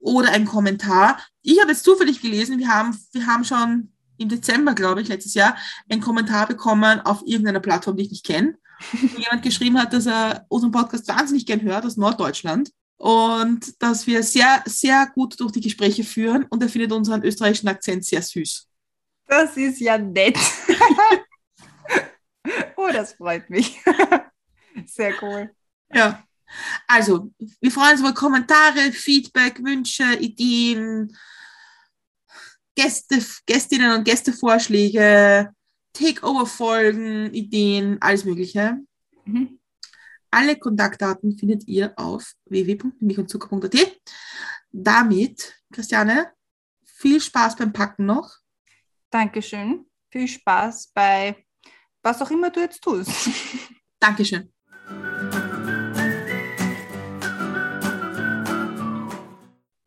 Oder 0.00 0.32
ein 0.32 0.44
Kommentar. 0.44 1.18
Ich 1.40 1.58
habe 1.62 1.70
jetzt 1.70 1.84
zufällig 1.84 2.20
gelesen, 2.20 2.58
wir 2.58 2.68
haben, 2.68 2.94
wir 3.12 3.26
haben 3.26 3.44
schon 3.44 3.91
im 4.22 4.28
Dezember, 4.28 4.74
glaube 4.74 5.02
ich, 5.02 5.08
letztes 5.08 5.34
Jahr, 5.34 5.56
einen 5.88 6.00
Kommentar 6.00 6.46
bekommen 6.46 7.00
auf 7.00 7.22
irgendeiner 7.24 7.60
Plattform, 7.60 7.96
die 7.96 8.04
ich 8.04 8.10
nicht 8.10 8.26
kenne. 8.26 8.56
Jemand 9.16 9.42
geschrieben 9.42 9.80
hat, 9.80 9.92
dass 9.92 10.06
er 10.06 10.46
unseren 10.48 10.72
Podcast 10.72 11.08
wahnsinnig 11.08 11.46
gern 11.46 11.62
hört 11.62 11.84
aus 11.84 11.96
Norddeutschland. 11.96 12.70
Und 12.96 13.82
dass 13.82 14.06
wir 14.06 14.22
sehr, 14.22 14.62
sehr 14.64 15.08
gut 15.12 15.40
durch 15.40 15.50
die 15.50 15.60
Gespräche 15.60 16.04
führen 16.04 16.46
und 16.50 16.62
er 16.62 16.68
findet 16.68 16.92
unseren 16.92 17.24
österreichischen 17.24 17.68
Akzent 17.68 18.04
sehr 18.04 18.22
süß. 18.22 18.68
Das 19.26 19.56
ist 19.56 19.80
ja 19.80 19.98
nett. 19.98 20.38
oh, 22.76 22.88
das 22.92 23.14
freut 23.14 23.50
mich. 23.50 23.80
Sehr 24.86 25.14
cool. 25.22 25.50
Ja. 25.92 26.22
Also, 26.86 27.32
wir 27.60 27.70
freuen 27.70 27.92
uns 27.92 28.00
über 28.00 28.12
Kommentare, 28.12 28.92
Feedback, 28.92 29.62
Wünsche, 29.64 30.04
Ideen, 30.18 31.16
Gäste, 32.74 33.22
Gästinnen 33.46 33.96
und 33.96 34.04
Gästevorschläge, 34.04 35.52
Takeover-Folgen, 35.92 37.32
Ideen, 37.34 37.98
alles 38.00 38.24
Mögliche. 38.24 38.78
Mhm. 39.24 39.58
Alle 40.30 40.56
Kontaktdaten 40.56 41.36
findet 41.38 41.68
ihr 41.68 41.92
auf 41.96 42.32
www.milchundzucker.at. 42.46 44.00
Damit, 44.70 45.62
Christiane, 45.70 46.32
viel 46.84 47.20
Spaß 47.20 47.56
beim 47.56 47.72
Packen 47.72 48.06
noch. 48.06 48.30
Dankeschön. 49.10 49.84
Viel 50.10 50.28
Spaß 50.28 50.88
bei 50.94 51.44
was 52.02 52.20
auch 52.20 52.30
immer 52.30 52.50
du 52.50 52.60
jetzt 52.60 52.82
tust. 52.82 53.10
Dankeschön. 54.00 54.52